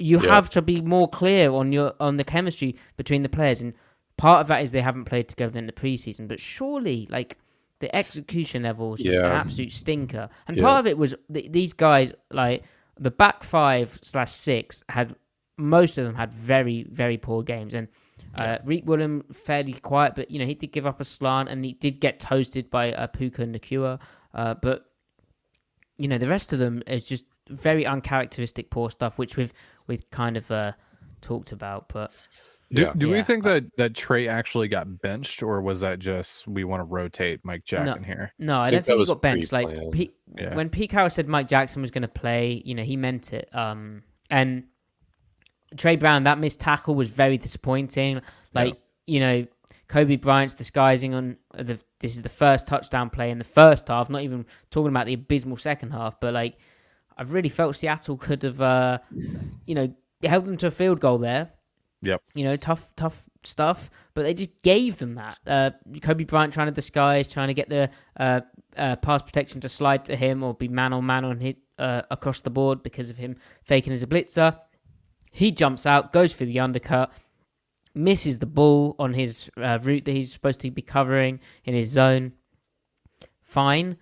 you 0.00 0.20
Yeah. 0.20 0.30
have 0.34 0.50
to 0.50 0.62
be 0.62 0.80
more 0.80 1.08
clear 1.08 1.50
on 1.52 1.72
your 1.72 1.92
on 2.00 2.16
the 2.16 2.24
chemistry 2.24 2.74
between 2.96 3.22
the 3.22 3.28
players, 3.28 3.60
and 3.62 3.74
part 4.16 4.40
of 4.40 4.46
that 4.48 4.62
is 4.62 4.72
they 4.72 4.80
haven't 4.80 5.04
played 5.04 5.28
together 5.28 5.58
in 5.58 5.66
the 5.66 5.72
preseason. 5.72 6.26
But 6.26 6.40
surely, 6.40 7.06
like 7.10 7.38
the 7.80 7.94
execution 7.94 8.62
level 8.64 8.90
was 8.90 9.00
just 9.02 9.16
an 9.18 9.24
absolute 9.32 9.70
stinker, 9.72 10.28
and 10.48 10.56
Yeah. 10.56 10.62
part 10.64 10.80
of 10.80 10.86
it 10.86 10.98
was 10.98 11.14
th- 11.32 11.52
these 11.52 11.72
guys 11.72 12.12
like 12.30 12.64
the 12.98 13.10
back 13.10 13.42
five 13.44 13.98
slash 14.02 14.32
six 14.32 14.82
had 14.88 15.14
most 15.56 15.96
of 15.98 16.04
them 16.04 16.14
had 16.14 16.32
very 16.32 16.84
very 16.90 17.16
poor 17.18 17.42
games, 17.42 17.74
and 17.74 17.88
uh, 18.36 18.58
Riq 18.64 18.84
Woolen 18.84 19.22
fairly 19.32 19.72
quiet, 19.74 20.14
but 20.14 20.30
you 20.30 20.38
know 20.38 20.46
he 20.46 20.54
did 20.54 20.72
give 20.72 20.86
up 20.86 21.00
a 21.00 21.04
slant 21.04 21.48
and 21.48 21.64
he 21.64 21.72
did 21.74 22.00
get 22.00 22.20
toasted 22.20 22.70
by 22.70 22.92
uh, 22.92 23.06
Puka 23.08 23.44
Nacua, 23.44 23.98
uh, 24.34 24.54
but 24.54 24.86
you 25.98 26.08
know 26.08 26.16
the 26.18 26.28
rest 26.28 26.52
of 26.52 26.58
them 26.58 26.82
is 26.86 27.04
just 27.06 27.24
very 27.48 27.84
uncharacteristic 27.84 28.70
poor 28.70 28.88
stuff, 28.90 29.18
which 29.18 29.36
we've 29.36 29.52
we've 29.90 30.11
kind 30.11 30.37
of 30.38 30.50
uh, 30.50 30.72
talked 31.20 31.53
about, 31.53 31.88
but. 31.92 32.11
Do, 32.72 32.83
Yeah. 32.83 32.92
do 32.96 33.11
we 33.11 33.16
Yeah. 33.16 33.22
think 33.24 33.42
that 33.44 33.64
that 33.79 33.94
Tre 33.94 34.29
actually 34.29 34.68
got 34.68 35.03
benched, 35.03 35.42
or 35.42 35.61
was 35.61 35.81
that 35.81 35.98
just 35.98 36.46
we 36.46 36.62
want 36.62 36.81
to 36.81 36.85
rotate 36.85 37.40
Mike 37.42 37.64
Jackson 37.64 37.87
No. 37.87 37.94
in 37.94 38.05
here? 38.05 38.33
No, 38.38 38.61
I, 38.61 38.70
think 38.70 38.72
don't 38.72 38.79
that 38.81 38.87
think 38.87 38.98
he 39.00 39.07
got 39.07 39.22
benched. 39.22 39.53
Like. 39.53 39.92
Pete, 39.92 40.14
Yeah. 40.38 40.55
when 40.55 40.70
Pete 40.70 40.88
Carroll 40.90 41.11
said 41.11 41.26
Mike 41.29 41.48
Jackson 41.48 41.83
was 41.83 41.90
going 41.90 42.03
to 42.03 42.09
play, 42.09 42.62
you 42.64 42.76
know, 42.76 42.85
he 42.85 42.96
meant 42.96 43.33
it. 43.33 43.53
Um, 43.55 44.05
and 44.31 44.64
Tre 45.76 45.96
Brown, 45.96 46.22
that 46.24 46.38
missed 46.38 46.61
tackle 46.61 46.94
was 46.94 47.09
very 47.09 47.37
disappointing. 47.38 48.22
Like 48.55 48.81
you 49.07 49.18
know, 49.18 49.46
Coby 49.88 50.20
Bryant's 50.20 50.55
disguising 50.55 51.14
on 51.14 51.37
the. 51.57 51.81
This 51.98 52.14
is 52.14 52.22
the 52.22 52.29
first 52.29 52.66
touchdown 52.68 53.11
play 53.11 53.31
in 53.31 53.38
the 53.38 53.44
first 53.44 53.88
half. 53.88 54.09
Not 54.09 54.22
even 54.22 54.46
talking 54.70 54.88
about 54.90 55.07
the 55.07 55.14
abysmal 55.14 55.57
second 55.57 55.90
half, 55.90 56.20
but 56.20 56.33
like 56.35 56.57
I 57.20 57.24
really 57.24 57.50
felt 57.50 57.76
Seattle 57.76 58.16
could 58.16 58.42
have, 58.42 58.61
uh, 58.61 58.98
you 59.66 59.74
know, 59.74 59.94
held 60.24 60.46
them 60.46 60.56
to 60.56 60.68
a 60.68 60.70
field 60.70 61.00
goal 61.00 61.18
there 61.18 61.52
Yep. 62.02 62.22
you 62.35 62.44
know, 62.44 62.56
tough, 62.56 62.94
tough 62.96 63.24
stuff. 63.44 63.90
But 64.14 64.22
they 64.22 64.35
just 64.35 64.62
gave 64.62 64.98
them 64.98 65.16
that. 65.16 65.38
Uh, 65.46 65.70
Coby 65.92 66.26
Bryant 66.26 66.52
trying 66.52 66.68
to 66.68 66.72
disguise, 66.72 67.28
trying 67.28 67.48
to 67.48 67.54
get 67.54 67.68
the 67.68 67.90
uh, 68.18 68.40
uh, 68.76 68.96
pass 68.96 69.22
protection 69.22 69.61
to 69.61 69.68
slide 69.68 70.04
to 70.06 70.16
him 70.16 70.42
or 70.42 70.54
be 70.54 70.68
man 70.68 70.92
on 70.92 71.04
man 71.04 71.24
on 71.24 71.40
hit 71.40 71.59
uh, 71.78 72.02
across 72.11 72.40
the 72.40 72.50
board 72.50 72.83
because 72.83 73.11
of 73.11 73.18
him 73.18 73.37
faking 73.62 73.92
as 73.92 74.02
a 74.02 74.06
blitzer. 74.06 74.59
He 75.30 75.52
jumps 75.52 75.87
out, 75.87 76.12
goes 76.12 76.33
for 76.33 76.44
the 76.44 76.59
undercut, 76.59 77.12
misses 77.94 78.38
the 78.38 78.46
ball 78.46 78.96
on 78.98 79.12
his 79.12 79.50
uh, 79.56 79.78
route 79.83 80.04
that 80.06 80.12
he's 80.12 80.33
supposed 80.33 80.61
to 80.61 80.70
be 80.70 80.83
covering 80.83 81.40
in 81.64 81.74
his 81.74 81.90
zone. 81.90 82.33
Fine. 83.42 83.98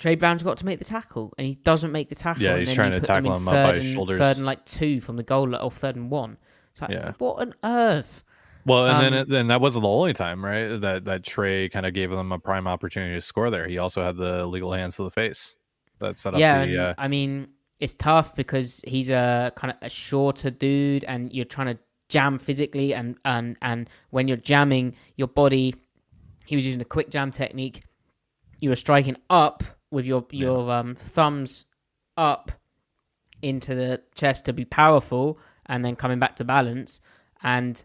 Tre 0.00 0.16
Brown's 0.16 0.42
got 0.42 0.56
to 0.56 0.64
make 0.66 0.78
the 0.80 0.84
tackle, 0.84 1.32
and 1.38 1.46
he 1.46 1.54
doesn't 1.54 1.92
make 1.92 2.08
the 2.08 2.14
tackle. 2.16 2.42
Yeah, 2.42 2.56
he's 2.56 2.68
then 2.68 2.74
trying 2.74 2.90
to 2.92 3.00
tackle 3.00 3.36
him 3.36 3.46
up 3.46 3.54
by 3.54 3.66
third 3.66 3.76
his 3.76 3.84
and- 3.84 3.94
shoulders. 3.94 4.18
Third 4.18 4.36
and 4.38 4.46
like 4.46 4.64
two 4.64 4.98
from 4.98 5.16
the 5.16 5.22
goal, 5.22 5.54
or 5.54 5.70
third 5.70 5.94
and 5.94 6.10
one. 6.10 6.38
It's 6.72 6.80
like, 6.80 6.90
Yeah. 6.90 7.12
what 7.18 7.40
on 7.40 7.54
earth? 7.62 8.24
Well, 8.64 8.86
and 8.88 9.00
then 9.02 9.12
Um, 9.12 9.18
it, 9.20 9.28
then 9.28 9.46
that 9.48 9.60
wasn't 9.60 9.82
the 9.82 9.88
only 9.88 10.12
time, 10.12 10.44
right? 10.44 10.68
That 10.80 11.04
that 11.04 11.22
Tre 11.22 11.68
kind 11.68 11.84
of 11.86 11.92
gave 11.94 12.10
them 12.10 12.32
a 12.32 12.38
prime 12.38 12.66
opportunity 12.66 13.14
to 13.14 13.20
score 13.20 13.50
there. 13.50 13.68
He 13.68 13.78
also 13.78 14.02
had 14.02 14.16
the 14.16 14.46
legal 14.46 14.72
hands 14.72 14.96
to 14.96 15.04
the 15.04 15.10
face 15.10 15.56
that 15.98 16.18
set 16.18 16.34
up 16.34 16.40
yeah, 16.40 16.64
the. 16.64 16.70
and, 16.72 16.76
uh, 16.78 16.94
I 16.98 17.08
mean, 17.08 17.48
it's 17.78 17.94
tough 17.94 18.34
because 18.34 18.82
he's 18.86 19.10
a 19.10 19.52
kind 19.56 19.72
of 19.72 19.78
a 19.82 19.88
shorter 19.90 20.50
dude, 20.50 21.04
and 21.04 21.32
you're 21.32 21.44
trying 21.44 21.74
to 21.74 21.78
jam 22.08 22.38
physically, 22.38 22.94
and 22.94 23.16
and 23.26 23.56
and 23.60 23.88
when 24.10 24.28
you're 24.28 24.36
jamming, 24.38 24.94
your 25.16 25.28
body, 25.28 25.74
he 26.46 26.54
was 26.56 26.64
using 26.64 26.80
a 26.80 26.86
quick 26.86 27.10
jam 27.10 27.30
technique. 27.30 27.82
You 28.60 28.68
were 28.70 28.76
striking 28.76 29.16
up 29.30 29.62
with 29.90 30.06
your 30.06 30.24
your 30.30 30.70
um, 30.70 30.94
thumbs 30.94 31.66
up 32.16 32.52
into 33.42 33.74
the 33.74 34.02
chest 34.14 34.44
to 34.46 34.52
be 34.52 34.64
powerful, 34.64 35.38
and 35.66 35.84
then 35.84 35.96
coming 35.96 36.18
back 36.18 36.36
to 36.36 36.44
balance. 36.44 37.00
And 37.42 37.82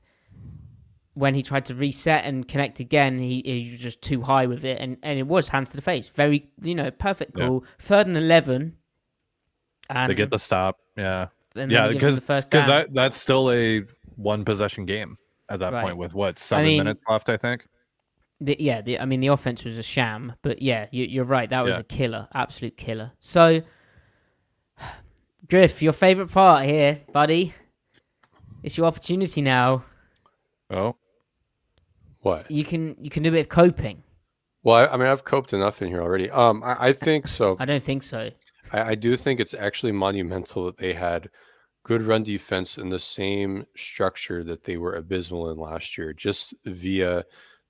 when 1.14 1.34
he 1.34 1.42
tried 1.42 1.64
to 1.66 1.74
reset 1.74 2.26
and 2.26 2.46
connect 2.46 2.82
again, 2.82 3.18
he, 3.20 3.42
he 3.46 3.70
was 3.72 3.80
just 3.80 4.02
too 4.02 4.22
high 4.22 4.46
with 4.48 4.66
it, 4.66 4.80
and, 4.82 4.98
and 5.02 5.18
it 5.18 5.26
was 5.28 5.48
hands 5.48 5.70
to 5.70 5.78
the 5.78 5.82
face. 5.82 6.10
Very, 6.10 6.50
you 6.62 6.76
know, 6.76 6.92
perfect 6.92 7.38
Yeah. 7.38 7.48
call. 7.48 7.64
Third 7.80 8.08
and 8.08 8.18
eleven, 8.18 8.76
and 9.90 10.10
they 10.12 10.16
get 10.16 10.30
the 10.30 10.40
stop. 10.40 10.80
Yeah. 10.98 11.28
and 11.56 11.72
yeah, 11.72 11.88
they 11.88 11.94
give 11.94 11.94
him 11.94 11.98
because 12.00 12.16
the 12.16 12.22
first 12.22 12.50
because 12.50 12.68
that 12.68 12.94
that's 12.94 13.16
still 13.18 13.50
a 13.52 13.84
one 14.18 14.44
possession 14.46 14.86
game 14.86 15.18
at 15.50 15.60
that 15.60 15.72
Right. 15.74 15.84
point 15.84 15.98
with 15.98 16.14
what 16.14 16.38
seven 16.40 16.66
mean- 16.66 16.78
minutes 16.80 17.04
left, 17.10 17.30
I 17.30 17.38
think. 17.38 17.66
The, 18.42 18.58
yeah, 18.60 18.82
the, 18.82 19.00
I 19.00 19.06
mean 19.06 19.22
the 19.22 19.28
offense 19.28 19.64
was 19.64 19.78
a 19.78 19.84
sham, 19.84 20.34
but 20.42 20.62
yeah, 20.62 20.88
you, 20.92 21.06
you're 21.06 21.24
right. 21.24 21.50
That 21.50 21.64
was 21.64 21.74
Yeah. 21.76 21.80
a 21.80 21.84
killer, 21.84 22.28
absolute 22.34 22.76
killer. 22.78 23.12
So, 23.20 23.62
Griff, 25.50 25.82
your 25.82 25.94
favorite 25.94 26.32
part 26.32 26.66
here, 26.66 27.02
buddy. 27.14 27.54
It's 28.64 28.78
your 28.78 28.88
opportunity 28.88 29.42
now. 29.42 29.86
Oh, 30.70 30.96
What? 32.22 32.50
You 32.50 32.64
can 32.66 32.96
you 33.00 33.10
can 33.10 33.24
do 33.24 33.30
a 33.30 33.32
bit 33.32 33.42
of 33.42 33.50
coping. 33.50 34.04
Well, 34.64 34.76
I, 34.76 34.94
I 34.94 34.98
mean, 34.98 35.08
I've 35.08 35.24
coped 35.24 35.54
enough 35.54 35.82
in 35.84 35.88
here 35.90 36.02
already. 36.02 36.30
Um, 36.32 36.64
I, 36.64 36.88
I 36.88 36.94
think 36.94 37.28
so. 37.40 37.56
I 37.60 37.66
don't 37.66 37.84
think 37.84 38.02
so. 38.04 38.32
I, 38.74 38.82
I 38.82 38.96
do 38.96 39.16
think 39.16 39.40
it's 39.40 39.54
actually 39.54 39.92
monumental 39.92 40.66
that 40.66 40.78
they 40.78 40.94
had 40.94 41.30
good 41.84 42.02
run 42.02 42.24
defense 42.24 42.80
in 42.80 42.90
the 42.90 42.98
same 43.00 43.66
structure 43.76 44.44
that 44.44 44.64
they 44.64 44.78
were 44.78 44.96
abysmal 44.96 45.52
in 45.52 45.58
last 45.60 45.96
year, 46.00 46.12
just 46.14 46.56
via 46.66 47.24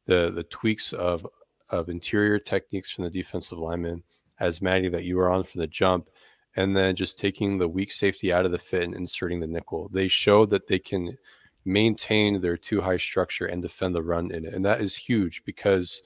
the 0.05 0.31
the 0.33 0.43
tweaks 0.43 0.93
of 0.93 1.25
of 1.69 1.89
interior 1.89 2.39
techniques 2.39 2.91
from 2.91 3.03
the 3.03 3.09
defensive 3.09 3.57
lineman, 3.57 4.03
as 4.39 4.61
Matty 4.61 4.89
that 4.89 5.03
you 5.03 5.17
were 5.17 5.29
on 5.29 5.43
from 5.43 5.61
the 5.61 5.67
jump, 5.67 6.09
and 6.55 6.75
then 6.75 6.95
just 6.95 7.17
taking 7.17 7.57
the 7.57 7.67
weak 7.67 7.91
safety 7.91 8.31
out 8.31 8.45
of 8.45 8.51
the 8.51 8.59
fit 8.59 8.83
and 8.83 8.95
inserting 8.95 9.39
the 9.39 9.47
nickel. 9.47 9.89
They 9.89 10.07
showed 10.07 10.49
that 10.51 10.67
they 10.67 10.79
can 10.79 11.17
maintain 11.65 12.39
their 12.39 12.57
two 12.57 12.81
high 12.81 12.97
structure 12.97 13.47
and 13.47 13.61
defend 13.61 13.95
the 13.95 14.03
run 14.03 14.31
in 14.31 14.45
it, 14.45 14.53
and 14.53 14.65
that 14.65 14.81
is 14.81 14.95
huge 14.95 15.43
because. 15.45 16.01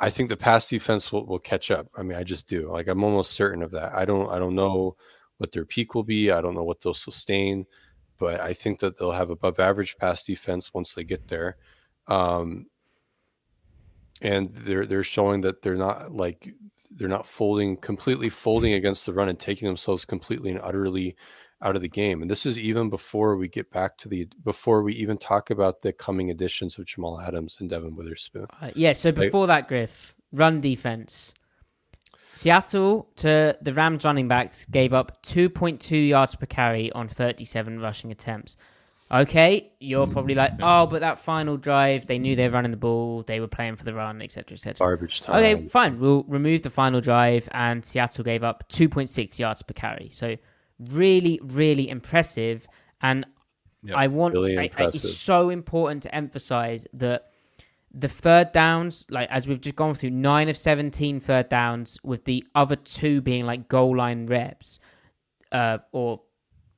I 0.00 0.10
think 0.10 0.28
the 0.28 0.36
pass 0.36 0.68
defense 0.68 1.12
will, 1.12 1.24
will 1.24 1.38
catch 1.38 1.70
up. 1.70 1.86
I 1.96 2.02
mean, 2.02 2.18
I 2.18 2.24
just 2.24 2.48
do. 2.48 2.68
Like 2.68 2.88
I'm 2.88 3.04
almost 3.04 3.30
certain 3.30 3.62
of 3.62 3.70
that. 3.70 3.94
I 3.94 4.04
don't 4.04 4.28
I 4.28 4.40
don't 4.40 4.56
know 4.56 4.96
what 5.38 5.52
their 5.52 5.64
peak 5.64 5.94
will 5.94 6.02
be. 6.02 6.30
I 6.32 6.40
don't 6.40 6.54
know 6.54 6.64
what 6.64 6.80
they'll 6.80 6.94
sustain, 6.94 7.64
but 8.18 8.40
I 8.40 8.52
think 8.52 8.80
that 8.80 8.98
they'll 8.98 9.12
have 9.12 9.30
above 9.30 9.60
average 9.60 9.96
pass 9.96 10.24
defense 10.24 10.74
once 10.74 10.94
they 10.94 11.04
get 11.04 11.28
there. 11.28 11.56
Um, 12.06 12.66
and 14.24 14.50
they're 14.50 14.86
they're 14.86 15.04
showing 15.04 15.42
that 15.42 15.62
they're 15.62 15.76
not 15.76 16.12
like 16.12 16.52
they're 16.90 17.08
not 17.08 17.26
folding 17.26 17.76
completely 17.76 18.28
folding 18.28 18.72
against 18.72 19.06
the 19.06 19.12
run 19.12 19.28
and 19.28 19.38
taking 19.38 19.66
themselves 19.66 20.04
completely 20.04 20.50
and 20.50 20.60
utterly 20.60 21.14
out 21.62 21.76
of 21.76 21.82
the 21.82 21.88
game. 21.88 22.22
And 22.22 22.30
this 22.30 22.46
is 22.46 22.58
even 22.58 22.90
before 22.90 23.36
we 23.36 23.48
get 23.48 23.70
back 23.70 23.96
to 23.98 24.08
the 24.08 24.28
before 24.42 24.82
we 24.82 24.94
even 24.94 25.18
talk 25.18 25.50
about 25.50 25.82
the 25.82 25.92
coming 25.92 26.30
additions 26.30 26.78
of 26.78 26.86
Jamal 26.86 27.20
Adams 27.20 27.58
and 27.60 27.68
Devon 27.68 27.96
Witherspoon. 27.96 28.46
Uh, 28.60 28.70
yeah, 28.74 28.92
so 28.92 29.12
before 29.12 29.46
that, 29.46 29.68
Griff, 29.68 30.14
run 30.32 30.60
defense. 30.60 31.34
Seattle 32.34 33.08
to 33.16 33.56
the 33.62 33.72
Rams 33.72 34.04
running 34.04 34.26
backs 34.26 34.64
gave 34.66 34.92
up 34.92 35.22
2.2 35.22 36.08
yards 36.08 36.34
per 36.34 36.46
carry 36.46 36.90
on 36.92 37.06
37 37.08 37.78
rushing 37.78 38.10
attempts. 38.10 38.56
Okay, 39.10 39.72
you're 39.80 40.06
probably 40.06 40.34
like, 40.34 40.52
oh, 40.60 40.86
but 40.86 41.00
that 41.00 41.18
final 41.18 41.56
drive, 41.56 42.06
they 42.06 42.18
knew 42.18 42.34
they 42.34 42.48
were 42.48 42.54
running 42.54 42.70
the 42.70 42.76
ball, 42.76 43.22
they 43.22 43.38
were 43.38 43.46
playing 43.48 43.76
for 43.76 43.84
the 43.84 43.94
run, 43.94 44.22
etc., 44.22 44.54
etc. 44.54 44.74
Garbage 44.78 45.20
time. 45.22 45.36
Okay, 45.36 45.66
fine. 45.66 45.98
We'll 45.98 46.24
remove 46.24 46.62
the 46.62 46.70
final 46.70 47.00
drive, 47.00 47.48
and 47.52 47.84
Seattle 47.84 48.24
gave 48.24 48.42
up 48.42 48.64
2.6 48.70 49.38
yards 49.38 49.62
per 49.62 49.74
carry. 49.74 50.08
So 50.10 50.36
really, 50.80 51.38
really 51.42 51.88
impressive. 51.88 52.66
And 53.02 53.26
Yep, 53.84 53.96
I 53.98 54.06
want 54.06 54.34
really 54.34 54.58
I- 54.58 54.70
I- 54.78 54.84
it's 54.86 55.16
so 55.18 55.50
important 55.50 56.02
to 56.04 56.14
emphasize 56.14 56.86
that 56.94 57.26
the 57.92 58.08
third 58.08 58.50
downs, 58.52 59.06
like 59.10 59.28
as 59.30 59.46
we've 59.46 59.60
just 59.60 59.76
gone 59.76 59.94
through, 59.94 60.10
nine 60.10 60.48
of 60.48 60.56
17 60.56 61.20
third 61.20 61.50
downs, 61.50 61.98
with 62.02 62.24
the 62.24 62.42
other 62.54 62.74
two 62.76 63.20
being 63.20 63.44
like 63.44 63.68
goal 63.68 63.94
line 63.96 64.24
reps, 64.26 64.80
uh, 65.52 65.78
or 65.92 66.22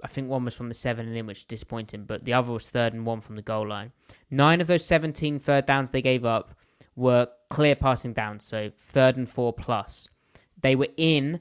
I 0.06 0.08
think 0.08 0.28
one 0.28 0.44
was 0.44 0.54
from 0.54 0.68
the 0.68 0.74
seven 0.74 1.08
and 1.08 1.16
in, 1.16 1.26
which 1.26 1.38
is 1.38 1.44
disappointing, 1.46 2.04
but 2.04 2.24
the 2.24 2.32
other 2.32 2.52
was 2.52 2.70
third 2.70 2.92
and 2.94 3.04
one 3.04 3.20
from 3.20 3.34
the 3.34 3.42
goal 3.42 3.66
line. 3.66 3.90
Nine 4.30 4.60
of 4.60 4.68
those 4.68 4.84
17 4.84 5.40
third 5.40 5.66
downs 5.66 5.90
they 5.90 6.00
gave 6.00 6.24
up 6.24 6.54
were 6.94 7.26
clear 7.50 7.74
passing 7.74 8.12
downs, 8.12 8.44
so 8.44 8.70
third 8.78 9.16
and 9.16 9.28
four 9.28 9.52
plus. 9.52 10.08
They 10.62 10.76
were 10.76 10.86
in 10.96 11.40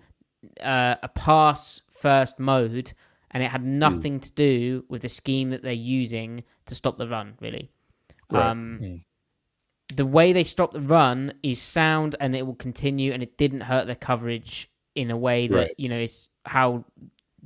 uh, 0.64 0.96
a 1.04 1.08
pass 1.10 1.80
first 1.92 2.40
mode, 2.40 2.94
and 3.30 3.44
it 3.44 3.52
had 3.52 3.64
nothing 3.64 4.20
to 4.20 4.32
do 4.32 4.84
with 4.90 5.04
the 5.04 5.10
scheme 5.10 5.52
that 5.52 5.62
they're 5.62 5.72
using 5.72 6.44
to 6.66 6.74
stop 6.74 6.98
the 6.98 7.08
run, 7.08 7.36
really. 7.40 7.70
Right. 8.32 8.50
Um, 8.50 9.04
the 9.94 10.08
way 10.08 10.34
they 10.34 10.44
stop 10.44 10.74
the 10.74 10.82
run 10.82 11.34
is 11.44 11.62
sound 11.62 12.16
and 12.20 12.36
it 12.36 12.48
will 12.48 12.56
continue 12.56 13.14
and 13.14 13.22
it 13.22 13.38
didn't 13.38 13.62
hurt 13.62 13.86
their 13.86 13.96
coverage 13.96 14.72
in 14.96 15.12
a 15.12 15.18
way 15.18 15.48
that 15.48 15.56
Right. 15.56 15.72
you 15.78 15.88
know 15.90 16.00
is 16.00 16.30
how 16.46 16.84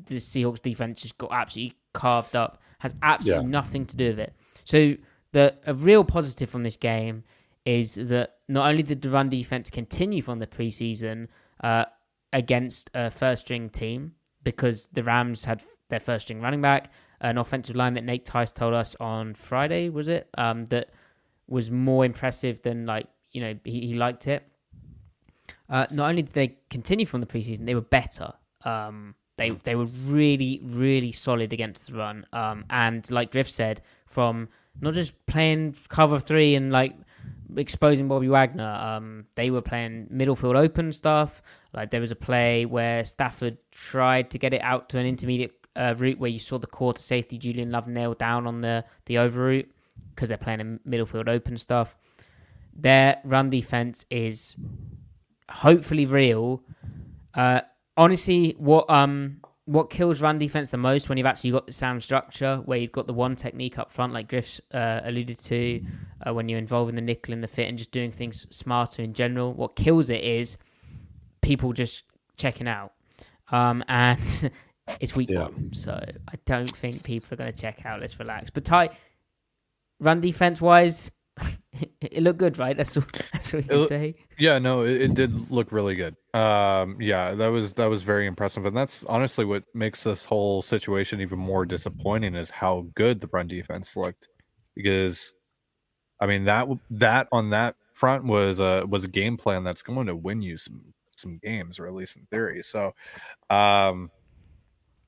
the 0.06 0.16
Seahawks 0.16 0.62
defense 0.62 1.02
just 1.02 1.18
got 1.18 1.32
absolutely 1.32 1.78
carved 1.93 2.36
up 2.36 2.62
has 2.80 2.95
absolutely 3.02 3.45
Yeah. 3.45 3.50
nothing 3.52 3.86
to 3.88 3.97
do 3.97 4.10
with 4.10 4.20
it. 4.20 4.34
So 4.66 4.95
the 5.32 5.56
a 5.66 5.74
real 5.74 6.04
positive 6.04 6.50
from 6.50 6.64
this 6.64 6.78
game 6.78 7.24
is 7.66 7.95
that 7.95 8.38
not 8.47 8.70
only 8.70 8.84
did 8.84 9.02
the 9.02 9.10
run 9.10 9.30
defense 9.30 9.70
continue 9.70 10.22
from 10.22 10.39
the 10.39 10.47
preseason 10.47 11.28
uh, 11.64 11.86
against 12.34 12.89
a 12.93 13.12
first 13.12 13.43
string 13.45 13.70
team 13.70 14.14
because 14.43 14.88
the 14.93 15.04
Rams 15.04 15.45
had 15.45 15.62
their 15.89 16.00
first 16.00 16.26
string 16.28 16.39
running 16.41 16.62
back, 16.62 16.91
an 17.22 17.38
offensive 17.38 17.76
line 17.76 17.93
that 17.95 18.04
Nate 18.06 18.24
Tice 18.26 18.52
told 18.52 18.74
us 18.74 18.95
on 19.00 19.34
Friday, 19.34 19.89
was 19.89 20.08
it? 20.08 20.30
Um, 20.38 20.66
that 20.68 20.91
was 21.47 21.70
more 21.70 22.06
impressive 22.06 22.62
than 22.62 22.86
like 22.86 23.08
you 23.32 23.41
know 23.41 23.56
he, 23.66 23.88
he 23.88 23.93
liked 23.95 24.28
it. 24.28 24.43
Uh, 25.70 25.86
not 25.91 26.10
only 26.10 26.22
did 26.22 26.34
they 26.34 26.58
continue 26.70 27.06
from 27.06 27.22
the 27.22 27.28
preseason, 27.28 27.66
they 27.66 27.76
were 27.76 27.82
better. 27.82 28.32
Um, 28.64 29.16
they 29.40 29.52
they 29.52 29.76
were 29.76 29.88
really 30.06 30.60
really 30.64 31.12
solid 31.12 31.54
against 31.54 31.88
the 31.88 31.98
run. 31.98 32.26
Um, 32.34 32.66
and 32.70 33.10
like 33.10 33.32
Griff 33.32 33.50
said, 33.50 33.82
from 34.06 34.50
not 34.82 34.94
just 34.94 35.26
playing 35.26 35.76
cover 35.88 36.20
three 36.20 36.56
and 36.56 36.72
like 36.72 36.94
exposing 37.56 38.08
Bobby 38.10 38.28
Wagner, 38.28 38.70
um, 38.70 39.26
they 39.36 39.50
were 39.50 39.62
playing 39.62 40.08
middle 40.12 40.36
field 40.36 40.58
open 40.58 40.92
stuff. 40.92 41.42
Like 41.74 41.90
there 41.90 42.02
was 42.02 42.12
a 42.12 42.18
play 42.18 42.66
where 42.66 43.06
Stafford 43.06 43.58
tried 43.72 44.30
to 44.32 44.38
get 44.38 44.54
it 44.54 44.62
out 44.62 44.90
to 44.90 45.00
an 45.00 45.06
intermediate 45.06 45.56
uh, 45.76 45.96
route 45.98 46.20
where 46.20 46.30
you 46.30 46.40
saw 46.40 46.60
the 46.60 46.68
quarter 46.68 47.02
safety 47.02 47.38
Julian 47.38 47.72
Love 47.72 47.88
nail 47.88 48.14
down 48.14 48.46
on 48.46 48.60
the 48.60 48.84
the 49.06 49.18
over 49.20 49.42
route 49.46 49.72
because 50.14 50.28
they're 50.28 50.38
playing 50.38 50.60
in 50.60 50.80
middle 50.84 51.06
field 51.06 51.30
open 51.30 51.58
stuff. 51.58 51.98
Their 52.76 53.22
run 53.24 53.50
defense 53.50 54.06
is 54.10 54.58
hopefully 55.50 56.06
real. 56.06 56.62
Uh, 57.34 57.62
honestly, 58.00 58.56
what 58.58 58.89
um 58.89 59.41
what 59.66 59.91
kills 59.91 60.20
run 60.20 60.39
defense 60.39 60.70
the 60.70 60.78
most 60.78 61.10
when 61.10 61.18
you've 61.20 61.28
actually 61.28 61.52
got 61.52 61.68
the 61.68 61.74
sound 61.74 62.02
structure, 62.04 62.58
where 62.66 62.80
you've 62.80 62.91
got 62.91 63.06
the 63.06 63.14
one 63.14 63.36
technique 63.36 63.78
up 63.78 63.91
front, 63.91 64.14
like 64.14 64.28
Griff's 64.28 64.60
uh, 64.74 65.02
alluded 65.04 65.38
to, 65.41 65.80
uh, 66.26 66.34
when 66.34 66.50
you're 66.50 66.58
involving 66.58 66.95
the 66.95 67.02
nickel 67.04 67.34
in 67.34 67.41
the 67.41 67.47
fit 67.47 67.70
and 67.70 67.78
just 67.78 67.91
doing 67.91 68.10
things 68.10 68.47
smarter 68.50 69.04
in 69.04 69.14
general. 69.14 69.54
What 69.54 69.76
kills 69.76 70.10
it 70.10 70.24
is 70.24 70.58
people 71.41 71.72
just 71.72 72.04
checking 72.36 72.68
out, 72.68 72.93
um, 73.52 73.84
and 73.88 74.52
it's 75.00 75.16
week 75.16 75.30
Yeah. 75.30 75.43
one, 75.43 75.72
so 75.74 75.93
I 76.28 76.34
don't 76.45 76.76
think 76.76 77.04
people 77.04 77.36
are 77.36 77.38
going 77.38 77.54
to 77.54 77.60
check 77.60 77.86
out. 77.86 78.00
Let's 78.00 78.18
relax. 78.18 78.50
But 78.50 78.66
tight 78.66 78.93
run 80.00 80.20
defense 80.20 80.60
wise, 80.60 81.12
it 82.01 82.23
looked 82.23 82.39
good, 82.39 82.57
right? 82.57 82.75
That's 82.75 82.95
all, 82.97 83.03
that's 83.34 83.53
what 83.53 83.63
you 83.63 83.69
can 83.69 83.80
It- 83.82 83.88
say. 83.88 84.15
Yeah, 84.38 84.57
no, 84.59 84.84
it, 84.84 85.01
it 85.01 85.13
did 85.15 85.51
look 85.51 85.71
really 85.71 85.95
good. 85.95 86.15
Um, 86.34 87.01
yeah, 87.01 87.34
that 87.36 87.47
was 87.47 87.73
that 87.73 87.88
was 87.88 88.03
very 88.03 88.25
impressive, 88.25 88.65
and 88.65 88.75
that's 88.77 89.03
honestly 89.05 89.43
what 89.43 89.63
makes 89.73 90.03
this 90.03 90.23
whole 90.25 90.61
situation 90.61 91.19
even 91.19 91.39
more 91.39 91.65
disappointing 91.65 92.36
is 92.36 92.49
how 92.49 92.88
good 92.95 93.19
the 93.19 93.30
run 93.34 93.47
defense 93.47 93.97
looked. 93.97 94.30
Because, 94.75 95.34
I 96.21 96.25
mean 96.27 96.45
that 96.45 96.67
that 96.91 97.27
on 97.34 97.49
that 97.49 97.75
front 97.93 98.23
was 98.23 98.59
a 98.61 98.86
was 98.88 99.03
a 99.03 99.09
game 99.09 99.36
plan 99.36 99.63
that's 99.65 99.82
going 99.82 100.07
to 100.07 100.15
win 100.15 100.41
you 100.41 100.55
some 100.57 100.93
some 101.17 101.38
games, 101.43 101.80
or 101.80 101.88
at 101.88 101.93
least 101.93 102.15
in 102.15 102.25
theory. 102.27 102.63
So, 102.63 102.93
um, 103.49 104.09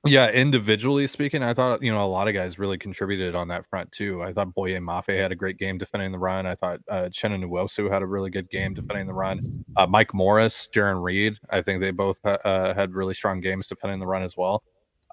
yeah, 0.06 0.32
individually 0.32 1.06
speaking, 1.06 1.43
I 1.43 1.54
thought 1.54 1.84
you 1.84 1.91
know 1.91 2.04
a 2.04 2.08
lot 2.08 2.28
of 2.28 2.34
guys 2.34 2.58
really 2.58 2.78
contributed 2.78 3.36
on 3.36 3.47
that 3.49 3.68
front 3.68 3.91
too. 3.91 4.24
I 4.24 4.34
thought 4.34 4.54
Boye 4.54 4.80
Mafe 4.80 5.16
had 5.16 5.32
a 5.32 5.36
great 5.36 5.58
game 5.58 5.78
defending 5.78 6.12
the 6.12 6.18
run. 6.18 6.47
I 6.47 6.56
thought 6.56 6.80
uh, 6.89 7.10
Nwosu 7.14 7.91
had 7.91 8.02
a 8.02 8.08
really 8.08 8.32
good 8.32 8.49
game 8.49 8.74
defending 8.74 9.06
the 9.06 9.14
run. 9.14 9.64
Uh, 9.76 9.86
Mike 9.86 10.14
Morris, 10.14 10.68
Jarran 10.74 11.04
Reed, 11.04 11.38
I 11.52 11.62
think 11.62 11.82
they 11.82 11.91
both 11.91 12.20
ha- 12.26 12.39
uh, 12.43 12.74
had 12.74 12.95
really 12.95 13.14
strong 13.14 13.41
games 13.41 13.68
defending 13.68 13.99
the 13.99 14.08
run 14.08 14.24
as 14.24 14.36
well. 14.36 14.64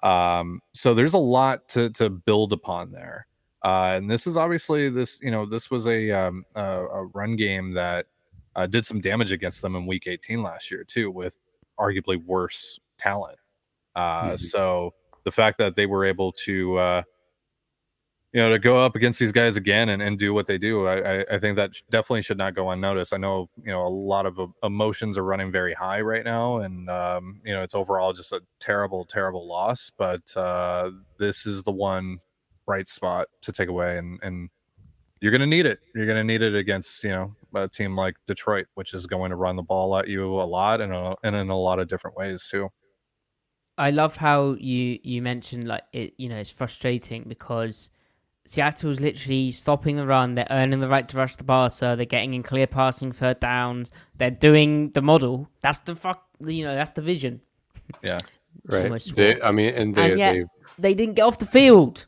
Um, 0.01 0.61
so 0.73 0.95
there's 0.95 1.13
a 1.13 1.19
lot 1.19 1.67
to 1.69 1.91
to 1.91 2.09
build 2.09 2.51
upon 2.51 2.91
there. 2.91 3.27
Uh, 3.63 3.93
and 3.97 4.09
this 4.09 4.25
is 4.25 4.37
obviously 4.37 4.89
this 4.89 5.21
you 5.21 5.29
know 5.29 5.45
this 5.45 5.69
was 5.69 5.85
a 5.85 6.09
um, 6.11 6.45
a, 6.55 6.63
a 6.63 7.05
run 7.13 7.35
game 7.35 7.73
that 7.73 8.07
uh, 8.55 8.65
did 8.65 8.87
some 8.87 9.01
damage 9.01 9.31
against 9.31 9.61
them 9.61 9.75
in 9.75 9.85
Week 9.85 10.07
18 10.07 10.41
last 10.41 10.71
year 10.71 10.83
too, 10.83 11.11
with 11.11 11.37
arguably 11.79 12.17
worse 12.25 12.79
talent. 12.97 13.37
Uh, 13.95 14.31
Mhm. 14.31 14.39
So 14.39 14.93
the 15.23 15.31
fact 15.31 15.57
that 15.59 15.75
they 15.75 15.85
were 15.85 16.05
able 16.05 16.31
to, 16.45 16.77
uh, 16.77 17.03
you 18.31 18.39
know, 18.41 18.51
to 18.51 18.59
go 18.59 18.77
up 18.77 18.95
against 18.95 19.19
these 19.19 19.31
guys 19.31 19.57
again 19.57 19.89
and, 19.89 20.03
and 20.03 20.19
do 20.19 20.35
what 20.35 20.45
they 20.45 20.59
do, 20.59 20.85
I, 20.85 21.21
I, 21.21 21.25
I 21.31 21.39
think 21.39 21.55
that 21.55 21.71
definitely 21.89 22.21
should 22.21 22.37
not 22.37 22.53
go 22.53 22.69
unnoticed. 22.69 23.11
I 23.11 23.17
know, 23.17 23.49
you 23.57 23.71
know, 23.71 23.87
a 23.87 23.89
lot 23.89 24.27
of 24.27 24.39
uh, 24.39 24.47
emotions 24.61 25.17
are 25.17 25.23
running 25.23 25.51
very 25.51 25.73
high 25.73 26.01
right 26.01 26.23
now, 26.23 26.57
and 26.59 26.87
um, 26.91 27.41
you 27.43 27.53
know, 27.53 27.63
it's 27.63 27.73
overall 27.73 28.13
just 28.13 28.31
a 28.31 28.41
terrible, 28.59 29.03
terrible 29.03 29.47
loss. 29.47 29.89
But 29.97 30.35
uh, 30.37 30.91
this 31.17 31.47
is 31.47 31.63
the 31.63 31.71
one 31.71 32.19
bright 32.67 32.87
spot 32.87 33.27
to 33.41 33.51
take 33.51 33.67
away, 33.69 33.97
and 33.97 34.19
and 34.21 34.49
you're 35.21 35.31
going 35.31 35.41
to 35.41 35.47
need 35.47 35.65
it. 35.65 35.79
You're 35.95 36.05
going 36.05 36.17
to 36.17 36.23
need 36.23 36.43
it 36.43 36.55
against 36.55 37.03
you 37.03 37.09
know 37.09 37.35
a 37.55 37.67
team 37.67 37.95
like 37.95 38.15
Detroit, 38.27 38.67
which 38.75 38.93
is 38.93 39.07
going 39.07 39.31
to 39.31 39.37
run 39.37 39.55
the 39.55 39.63
ball 39.63 39.97
at 39.97 40.07
you 40.07 40.39
a 40.39 40.43
lot 40.43 40.81
and, 40.81 40.93
a, 40.93 41.15
and 41.23 41.35
in 41.35 41.49
a 41.49 41.57
lot 41.57 41.79
of 41.79 41.87
different 41.87 42.15
ways 42.15 42.47
too. 42.47 42.69
I 43.79 43.91
love 43.91 44.17
how 44.17 44.55
you 44.59 44.99
you 45.03 45.21
mentioned 45.21 45.67
like 45.67 45.83
it. 45.93 46.13
You 46.17 46.29
know, 46.29 46.37
it's 46.37 46.51
frustrating 46.51 47.23
because 47.27 47.89
Seattle's 48.45 48.99
literally 48.99 49.51
stopping 49.51 49.95
the 49.95 50.05
run. 50.05 50.35
They're 50.35 50.47
earning 50.49 50.81
the 50.81 50.89
right 50.89 51.07
to 51.07 51.17
rush 51.17 51.35
the 51.37 51.43
passer. 51.43 51.95
They're 51.95 52.05
getting 52.05 52.33
in 52.33 52.43
clear 52.43 52.67
passing 52.67 53.11
third 53.11 53.39
downs. 53.39 53.91
They're 54.17 54.31
doing 54.31 54.91
the 54.91 55.01
model. 55.01 55.49
That's 55.61 55.79
the 55.79 55.95
fuck. 55.95 56.25
You 56.45 56.65
know, 56.65 56.75
that's 56.75 56.91
the 56.91 57.01
vision. 57.01 57.41
Yeah, 58.03 58.19
Right. 58.65 59.01
They. 59.15 59.41
I 59.41 59.51
mean, 59.51 59.73
and 59.73 59.95
they, 59.95 60.11
and 60.11 60.19
yet 60.19 60.47
they 60.77 60.93
didn't 60.93 61.15
get 61.15 61.23
off 61.23 61.39
the 61.39 61.45
field. 61.45 62.05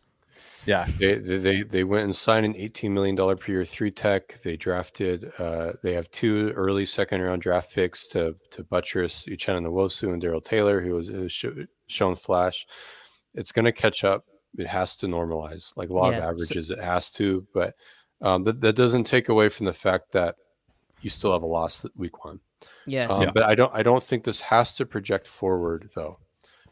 Yeah, 0.65 0.85
They, 0.99 1.15
they 1.15 1.37
they 1.37 1.63
they 1.63 1.83
went 1.83 2.03
and 2.03 2.15
signed 2.15 2.45
an 2.45 2.55
eighteen 2.55 2.93
million 2.93 3.15
dollar 3.15 3.35
per 3.35 3.51
year 3.51 3.65
three 3.65 3.89
tech. 3.91 4.39
They 4.43 4.55
drafted. 4.57 5.31
Uh, 5.39 5.71
they 5.81 5.93
have 5.93 6.09
two 6.11 6.51
early 6.55 6.85
second 6.85 7.21
round 7.21 7.41
draft 7.41 7.73
picks 7.73 8.07
to 8.09 8.35
to 8.51 8.63
buttress 8.63 9.25
Uchenna 9.25 9.61
Nwosu 9.65 10.13
and 10.13 10.21
Darrell 10.21 10.41
Taylor, 10.41 10.79
who 10.81 10.97
has, 10.97 11.07
has 11.07 11.31
sho- 11.31 11.65
shown 11.87 12.15
flash. 12.15 12.67
It's 13.33 13.51
going 13.51 13.65
to 13.65 13.71
catch 13.71 14.03
up. 14.03 14.25
It 14.57 14.67
has 14.67 14.95
to 14.97 15.07
normalize. 15.07 15.73
Like 15.77 15.89
law 15.89 16.11
Yeah, 16.11 16.17
of 16.17 16.23
so- 16.23 16.29
averages, 16.29 16.69
it 16.69 16.79
has 16.79 17.09
to. 17.11 17.47
But 17.53 17.73
um, 18.21 18.43
that 18.43 18.61
that 18.61 18.75
doesn't 18.75 19.05
take 19.05 19.29
away 19.29 19.49
from 19.49 19.65
the 19.65 19.73
fact 19.73 20.11
that 20.11 20.35
you 21.01 21.09
still 21.09 21.31
have 21.33 21.41
a 21.41 21.47
loss 21.47 21.85
week 21.95 22.23
one. 22.23 22.39
Yes. 22.85 23.09
Um, 23.09 23.31
But 23.33 23.43
I 23.43 23.55
don't 23.55 23.73
I 23.73 23.81
don't 23.81 24.03
think 24.03 24.23
this 24.23 24.39
has 24.41 24.75
to 24.75 24.85
project 24.85 25.27
forward 25.27 25.89
though. 25.95 26.19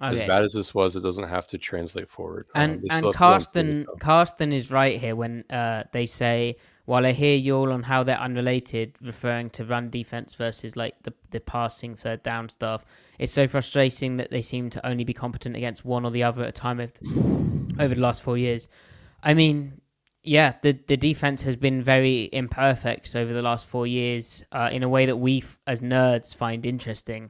As 0.01 0.21
bad 0.21 0.43
as 0.43 0.53
this 0.53 0.73
was, 0.73 0.95
it 0.95 1.01
doesn't 1.01 1.27
have 1.27 1.47
to 1.49 1.57
translate 1.57 2.09
forward. 2.09 2.47
Um, 2.55 2.61
And 2.61 2.81
they 2.81 2.87
and 2.89 2.97
still 2.97 3.13
have 3.13 3.51
to 3.51 3.63
go 3.63 3.69
and 3.69 3.85
prove 3.85 3.99
Carsten. 3.99 3.99
Carsten 3.99 4.53
is 4.53 4.71
right 4.71 4.99
here 4.99 5.15
when 5.15 5.43
uh, 5.49 5.83
they 5.91 6.05
say, 6.05 6.55
while 6.85 7.05
I 7.05 7.11
hear 7.11 7.37
you 7.37 7.55
all 7.55 7.71
on 7.71 7.83
how 7.83 8.03
they're 8.03 8.17
unrelated, 8.19 8.95
referring 9.01 9.49
to 9.51 9.63
run 9.63 9.89
defense 9.89 10.33
versus 10.35 10.75
like 10.75 10.95
the 11.03 11.13
the 11.31 11.39
passing 11.39 11.95
third 11.95 12.23
down 12.23 12.49
stuff. 12.49 12.83
It's 13.19 13.31
so 13.31 13.47
frustrating 13.47 14.17
that 14.17 14.31
they 14.31 14.41
seem 14.41 14.69
to 14.71 14.87
only 14.87 15.03
be 15.03 15.13
competent 15.13 15.55
against 15.55 15.85
one 15.85 16.05
or 16.05 16.11
the 16.11 16.23
other 16.23 16.43
at 16.43 16.49
a 16.49 16.51
time 16.51 16.79
over 16.79 16.93
over 17.79 17.93
the 17.93 18.01
last 18.01 18.23
four 18.23 18.37
years. 18.37 18.69
I 19.21 19.33
mean, 19.33 19.81
yeah, 20.23 20.53
the 20.63 20.79
the 20.87 20.97
defense 20.97 21.43
has 21.43 21.55
been 21.55 21.83
very 21.83 22.29
imperfect 22.33 23.15
over 23.15 23.33
the 23.33 23.41
last 23.41 23.67
four 23.67 23.85
years 23.85 24.43
uh, 24.51 24.69
in 24.71 24.81
a 24.81 24.89
way 24.89 25.05
that 25.05 25.17
we 25.17 25.39
f- 25.39 25.59
as 25.67 25.81
nerds 25.81 26.35
find 26.35 26.65
interesting. 26.65 27.29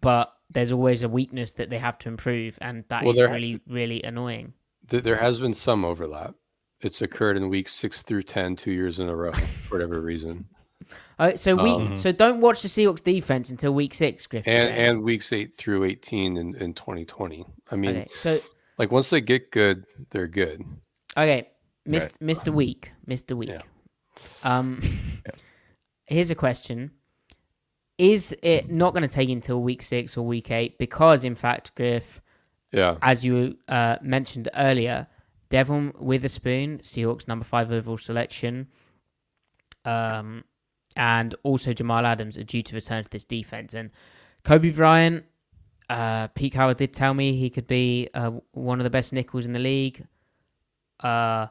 But 0.00 0.32
there's 0.50 0.72
always 0.72 1.02
a 1.02 1.08
weakness 1.08 1.52
that 1.54 1.70
they 1.70 1.78
have 1.78 1.98
to 2.00 2.08
improve, 2.08 2.58
and 2.60 2.84
that 2.88 3.02
is 3.02 3.06
Well, 3.06 3.14
there- 3.14 3.28
really 3.32 3.60
really 3.68 4.02
annoying. 4.02 4.54
Th- 4.88 5.02
there 5.02 5.16
has 5.16 5.38
been 5.38 5.54
some 5.54 5.84
overlap. 5.84 6.34
It's 6.80 7.00
occurred 7.00 7.36
in 7.38 7.48
weeks 7.48 7.72
six 7.72 8.02
through 8.02 8.24
ten, 8.24 8.56
two 8.56 8.72
years 8.72 8.98
in 9.00 9.08
a 9.08 9.16
row, 9.16 9.32
for 9.32 9.76
whatever 9.76 10.00
reason. 10.00 10.46
Uh, 11.18 11.34
so 11.36 11.54
we 11.54 11.70
Um, 11.70 11.96
so 11.96 12.12
don't 12.12 12.40
watch 12.40 12.60
the 12.60 12.68
Seahawks 12.68 13.02
defense 13.02 13.48
until 13.48 13.72
week 13.72 13.94
six, 13.94 14.26
Griffin. 14.26 14.52
And 14.52 14.68
and 14.68 15.02
weeks 15.02 15.32
eight 15.32 15.54
through 15.54 15.84
18 15.84 16.36
in, 16.36 16.54
in 16.56 16.74
2020. 16.74 17.46
I 17.70 17.76
mean, 17.76 17.90
okay, 17.96 18.08
so 18.16 18.38
like 18.78 18.90
once 18.90 19.08
they 19.10 19.20
get 19.22 19.50
good, 19.50 19.84
they're 20.10 20.26
good. 20.28 20.62
okay, 21.16 21.48
missed 21.86 22.20
missed 22.20 22.48
a 22.48 22.52
week, 22.52 22.90
missed 23.06 23.30
a 23.30 23.36
week. 23.36 23.50
Yeah. 23.50 23.62
Um, 24.42 24.82
here's 26.04 26.30
a 26.30 26.34
question: 26.34 26.90
Is 27.98 28.36
it 28.42 28.70
not 28.70 28.92
going 28.92 29.06
to 29.06 29.08
take 29.08 29.28
until 29.28 29.62
week 29.62 29.80
six 29.82 30.16
or 30.16 30.26
week 30.26 30.50
eight? 30.50 30.78
Because 30.78 31.24
in 31.24 31.34
fact, 31.34 31.74
Griff, 31.76 32.20
Yeah. 32.72 32.96
as 33.02 33.24
you 33.24 33.56
uh, 33.68 33.96
mentioned 34.02 34.48
earlier, 34.54 35.06
Devon 35.48 35.92
Witherspoon, 35.98 36.78
Seahawks 36.78 37.28
number 37.28 37.44
five 37.44 37.70
overall 37.70 37.98
selection, 37.98 38.66
um, 39.84 40.42
and 40.96 41.34
also 41.44 41.72
Jamal 41.72 42.04
Adams 42.06 42.36
are 42.36 42.44
due 42.44 42.62
to 42.62 42.74
return 42.74 43.04
to 43.04 43.10
this 43.10 43.24
defense. 43.24 43.74
And 43.74 43.90
Coby 44.44 44.74
Bryant, 44.74 45.24
uh, 45.88 46.28
Pete 46.28 46.54
Howard 46.54 46.78
did 46.78 46.92
tell 46.92 47.14
me 47.14 47.36
he 47.36 47.50
could 47.50 47.66
be 47.68 48.08
uh, 48.14 48.32
one 48.52 48.80
of 48.80 48.84
the 48.84 48.90
best 48.90 49.12
nickels 49.12 49.46
in 49.46 49.52
the 49.52 49.58
league. 49.60 50.04
Uh, 50.98 51.46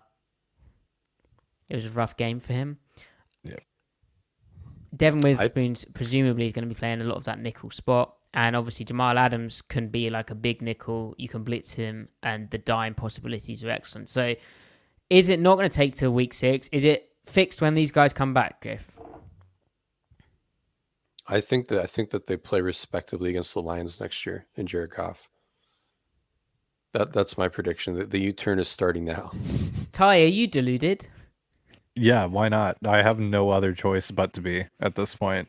it 1.69 1.75
was 1.75 1.85
a 1.85 1.89
rough 1.91 2.17
game 2.17 2.39
for 2.39 2.51
him. 2.53 2.79
Yep. 4.93 4.99
Devon 4.99 5.19
Witherspoon 5.21 5.75
presumably 5.93 6.45
is 6.45 6.53
going 6.53 6.67
to 6.67 6.73
be 6.73 6.77
playing 6.77 7.01
a 7.01 7.05
lot 7.05 7.17
of 7.17 7.23
that 7.25 7.39
nickel 7.39 7.71
spot. 7.71 8.15
And 8.35 8.55
obviously, 8.55 8.85
Jamal 8.85 9.17
Adams 9.17 9.61
can 9.61 9.89
be 9.89 10.09
like 10.09 10.31
a 10.31 10.35
big 10.35 10.61
nickel. 10.61 11.13
You 11.17 11.29
can 11.29 11.43
blitz 11.43 11.73
him, 11.73 12.09
and 12.23 12.49
the 12.49 12.57
dime 12.57 12.95
possibilities 12.95 13.63
are 13.63 13.69
excellent. 13.69 14.09
So, 14.09 14.35
is 15.09 15.29
it 15.29 15.39
not 15.39 15.55
going 15.55 15.69
to 15.69 15.75
take 15.75 15.93
till 15.93 16.11
week 16.11 16.33
six? 16.33 16.67
Is 16.71 16.83
it 16.83 17.09
fixed 17.27 17.61
when 17.61 17.75
these 17.75 17.91
guys 17.91 18.11
come 18.11 18.33
back, 18.33 18.61
Griff? 18.61 18.97
I 21.27 21.41
think 21.41 21.67
that 21.67 21.81
I 21.81 21.85
think 21.85 22.09
that 22.09 22.27
they 22.27 22.37
play 22.37 22.61
respectably 22.61 23.29
against 23.29 23.53
the 23.53 23.61
Lions 23.61 24.01
next 24.01 24.25
year 24.25 24.47
in 24.55 24.65
Jared 24.65 24.91
Goff. 24.91 25.29
That 26.93 27.13
that's 27.13 27.37
my 27.37 27.47
prediction. 27.47 27.95
That 27.95 28.09
the 28.09 28.19
U 28.19 28.31
turn 28.31 28.59
is 28.59 28.67
starting 28.67 29.05
now. 29.05 29.31
Ty, 29.91 30.23
are 30.23 30.27
you 30.27 30.47
deluded? 30.47 31.07
Yeah, 31.95 32.25
why 32.25 32.49
not? 32.49 32.77
I 32.85 33.01
have 33.03 33.19
no 33.19 33.49
other 33.51 33.73
choice 33.73 34.09
but 34.11 34.33
to 34.33 34.41
be 34.41 34.65
at 34.79 34.95
this 34.95 35.13
point. 35.15 35.47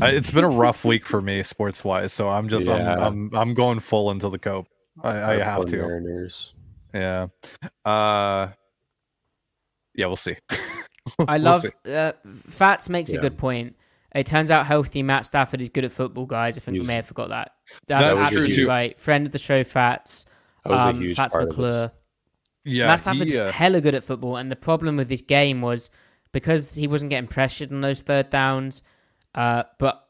I- 0.00 0.10
It's 0.10 0.30
been 0.30 0.44
a 0.44 0.48
rough 0.64 0.84
week 0.84 1.06
for 1.06 1.20
me 1.22 1.42
sports 1.42 1.82
wise, 1.84 2.12
so 2.12 2.28
I'm 2.28 2.48
just 2.48 2.66
Yeah. 2.68 3.06
I'm, 3.06 3.30
I'm 3.32 3.34
I'm 3.36 3.54
going 3.54 3.80
full 3.80 4.10
into 4.10 4.28
the 4.28 4.38
cope. 4.38 4.68
I, 5.02 5.32
I 5.32 5.36
have 5.38 5.66
to. 5.66 5.76
Mariners. 5.76 6.54
Yeah. 6.94 7.28
Uh 7.84 8.48
yeah, 9.94 10.06
we'll 10.06 10.16
see. 10.16 10.36
I 11.20 11.36
We'll 11.36 11.40
love 11.40 11.62
see. 11.62 11.92
uh, 11.94 12.12
Fats 12.48 12.88
makes 12.88 13.12
a 13.12 13.18
good 13.18 13.38
point. 13.38 13.76
It 14.14 14.26
turns 14.26 14.50
out 14.50 14.66
healthy 14.66 15.02
Matt 15.02 15.24
Stafford 15.26 15.60
is 15.60 15.68
good 15.68 15.84
at 15.84 15.92
football, 15.92 16.26
guys. 16.26 16.56
I 16.58 16.60
think 16.60 16.74
He's- 16.76 16.84
we 16.84 16.88
may 16.88 16.96
have 16.96 17.06
forgot 17.06 17.28
that. 17.30 17.52
That's, 17.86 18.08
That's 18.08 18.30
true, 18.30 18.40
absolutely 18.44 18.64
right. 18.64 18.98
Friend 18.98 19.26
of 19.26 19.32
the 19.32 19.38
show, 19.38 19.62
Fats. 19.64 20.26
That 20.64 20.72
was 20.72 20.82
um, 20.82 20.96
a 20.96 20.98
huge 20.98 21.16
Fats 21.16 21.32
part 21.32 21.44
of 21.44 21.48
McClure. 21.50 21.70
this. 21.72 21.90
Yeah, 22.66 22.88
Matt 22.88 22.98
Stafford's 22.98 23.32
he, 23.32 23.38
uh, 23.38 23.52
hella 23.52 23.80
good 23.80 23.94
at 23.94 24.02
football, 24.02 24.36
and 24.36 24.50
the 24.50 24.56
problem 24.56 24.96
with 24.96 25.08
this 25.08 25.22
game 25.22 25.60
was 25.62 25.88
because 26.32 26.74
he 26.74 26.88
wasn't 26.88 27.10
getting 27.10 27.28
pressured 27.28 27.72
on 27.72 27.80
those 27.80 28.02
third 28.02 28.28
downs, 28.28 28.82
uh, 29.36 29.62
but 29.78 30.08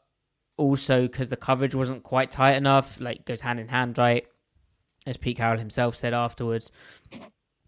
also 0.57 1.03
because 1.03 1.29
the 1.29 1.37
coverage 1.37 1.75
wasn't 1.75 2.01
quite 2.01 2.31
tight 2.31 2.55
enough. 2.55 2.99
Like 2.99 3.25
goes 3.25 3.41
hand 3.41 3.59
in 3.59 3.67
hand, 3.67 3.99
right? 3.99 4.25
As 5.05 5.17
Pete 5.17 5.37
Carroll 5.37 5.59
himself 5.59 5.95
said 5.95 6.13
afterwards, 6.13 6.71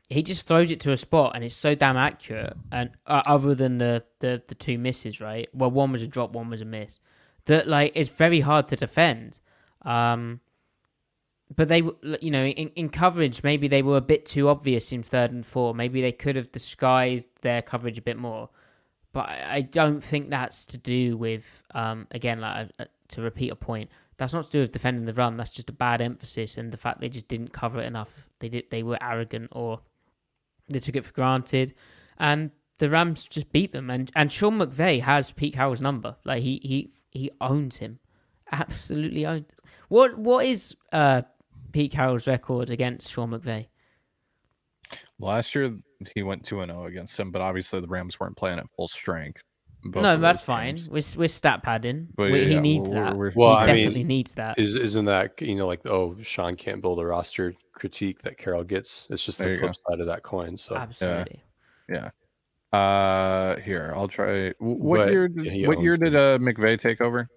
he 0.09 0.23
just 0.23 0.47
throws 0.47 0.71
it 0.71 0.79
to 0.81 0.91
a 0.91 0.97
spot, 0.97 1.33
and 1.35 1.43
it's 1.43 1.55
so 1.55 1.75
damn 1.75 1.95
accurate. 1.95 2.57
And 2.71 2.89
uh, 3.05 3.21
other 3.27 3.53
than 3.53 3.77
the, 3.77 4.03
the 4.19 4.41
the 4.47 4.55
two 4.55 4.79
misses, 4.79 5.21
right? 5.21 5.47
Well, 5.53 5.69
one 5.69 5.91
was 5.91 6.01
a 6.01 6.07
drop, 6.07 6.33
one 6.33 6.49
was 6.49 6.61
a 6.61 6.65
miss. 6.65 6.99
That 7.45 7.67
like 7.67 7.91
it's 7.93 8.09
very 8.09 8.39
hard 8.39 8.67
to 8.69 8.75
defend. 8.75 9.39
Um, 9.83 10.41
but 11.55 11.67
they, 11.67 11.81
you 12.21 12.31
know, 12.31 12.45
in, 12.45 12.69
in 12.75 12.89
coverage, 12.89 13.43
maybe 13.43 13.67
they 13.67 13.81
were 13.81 13.97
a 13.97 14.01
bit 14.01 14.25
too 14.25 14.49
obvious 14.49 14.91
in 14.91 15.01
third 15.01 15.31
and 15.31 15.45
four. 15.45 15.73
Maybe 15.73 16.01
they 16.01 16.11
could 16.11 16.35
have 16.35 16.51
disguised 16.51 17.27
their 17.41 17.61
coverage 17.61 17.97
a 17.97 18.03
bit 18.03 18.17
more. 18.17 18.49
But 19.11 19.29
I 19.29 19.47
I 19.49 19.61
don't 19.61 20.01
think 20.01 20.29
that's 20.29 20.65
to 20.67 20.77
do 20.77 21.17
with, 21.17 21.63
um, 21.73 22.07
again, 22.11 22.39
like 22.39 22.69
uh, 22.77 22.85
to 23.09 23.21
repeat 23.21 23.49
a 23.49 23.55
point, 23.55 23.89
that's 24.17 24.33
not 24.33 24.45
to 24.45 24.51
do 24.51 24.59
with 24.59 24.71
defending 24.71 25.05
the 25.05 25.13
run. 25.13 25.37
That's 25.37 25.49
just 25.49 25.69
a 25.69 25.73
bad 25.73 26.01
emphasis 26.01 26.57
and 26.57 26.71
the 26.71 26.77
fact 26.77 26.99
they 26.99 27.09
just 27.09 27.27
didn't 27.27 27.51
cover 27.51 27.79
it 27.81 27.85
enough. 27.85 28.29
They 28.39 28.49
did, 28.49 28.69
they 28.69 28.83
were 28.83 28.97
arrogant 29.01 29.49
or 29.51 29.81
they 30.67 30.79
took 30.79 30.95
it 30.95 31.05
for 31.05 31.13
granted, 31.13 31.73
and 32.19 32.51
the 32.77 32.89
Rams 32.89 33.27
just 33.27 33.51
beat 33.51 33.71
them. 33.71 33.89
And 33.89 34.11
and 34.15 34.31
Sean 34.31 34.59
McVay 34.59 35.01
has 35.01 35.31
Pete 35.31 35.55
Carroll's 35.55 35.81
number. 35.81 36.15
Like 36.25 36.43
he 36.43 36.59
he 36.61 36.91
he 37.11 37.31
owns 37.41 37.77
him, 37.77 37.97
absolutely 38.51 39.25
owns. 39.25 39.47
What 39.87 40.19
what 40.19 40.45
is 40.45 40.75
uh 40.91 41.23
Pete 41.71 41.91
Carroll's 41.91 42.27
record 42.27 42.69
against 42.69 43.09
Sean 43.11 43.31
McVay? 43.31 43.67
last 45.19 45.53
year 45.53 45.77
he 46.15 46.23
went 46.23 46.43
2 46.43 46.61
and 46.61 46.73
0 46.73 46.87
against 46.87 47.19
him, 47.19 47.29
but 47.31 47.41
obviously 47.41 47.79
the 47.79 47.87
Rams 47.87 48.19
weren't 48.19 48.35
playing 48.35 48.57
at 48.57 48.65
full 48.75 48.87
strength. 48.87 49.43
no, 49.85 50.17
that's 50.17 50.39
those 50.39 50.45
fine. 50.45 50.65
games. 50.75 50.89
We're, 50.89 51.21
we're 51.21 51.27
stat 51.27 51.61
padding. 51.61 52.07
But 52.15 52.31
We- 52.31 52.45
he 52.45 52.59
needs 52.59 52.89
we're- 52.89 53.01
that. 53.03 53.15
we're- 53.15 53.33
Well, 53.35 53.55
he 53.57 53.63
I 53.63 53.65
mean, 53.67 53.75
definitely 53.75 54.03
needs 54.05 54.33
that. 54.33 54.57
Is 54.57 54.75
isn't 54.75 55.05
that 55.05 55.39
you 55.41 55.55
know 55.55 55.67
like 55.67 55.85
oh 55.85 56.17
Sean 56.21 56.55
can't 56.55 56.81
build 56.81 56.99
a 56.99 57.05
roster 57.05 57.53
critique 57.73 58.21
that 58.23 58.37
Carroll 58.39 58.63
gets? 58.63 59.05
It's 59.11 59.23
just 59.23 59.37
There 59.37 59.49
the 59.49 59.53
you 59.53 59.59
flip 59.59 59.75
side 59.75 59.99
of 59.99 60.07
that 60.07 60.23
coin. 60.23 60.57
So 60.57 60.75
Absolutely. 60.75 61.43
Yeah. 61.87 62.09
Uh, 62.73 63.57
here 63.61 63.93
I'll 63.95 64.07
try. 64.07 64.53
What 64.59 64.97
But 65.05 65.11
year? 65.11 65.27
Did, 65.27 65.45
he 65.45 65.67
what 65.67 65.81
year 65.81 65.97
did 65.97 66.15
uh 66.15 66.39
McVay 66.39 66.79
take 66.79 66.99
over? 67.01 67.27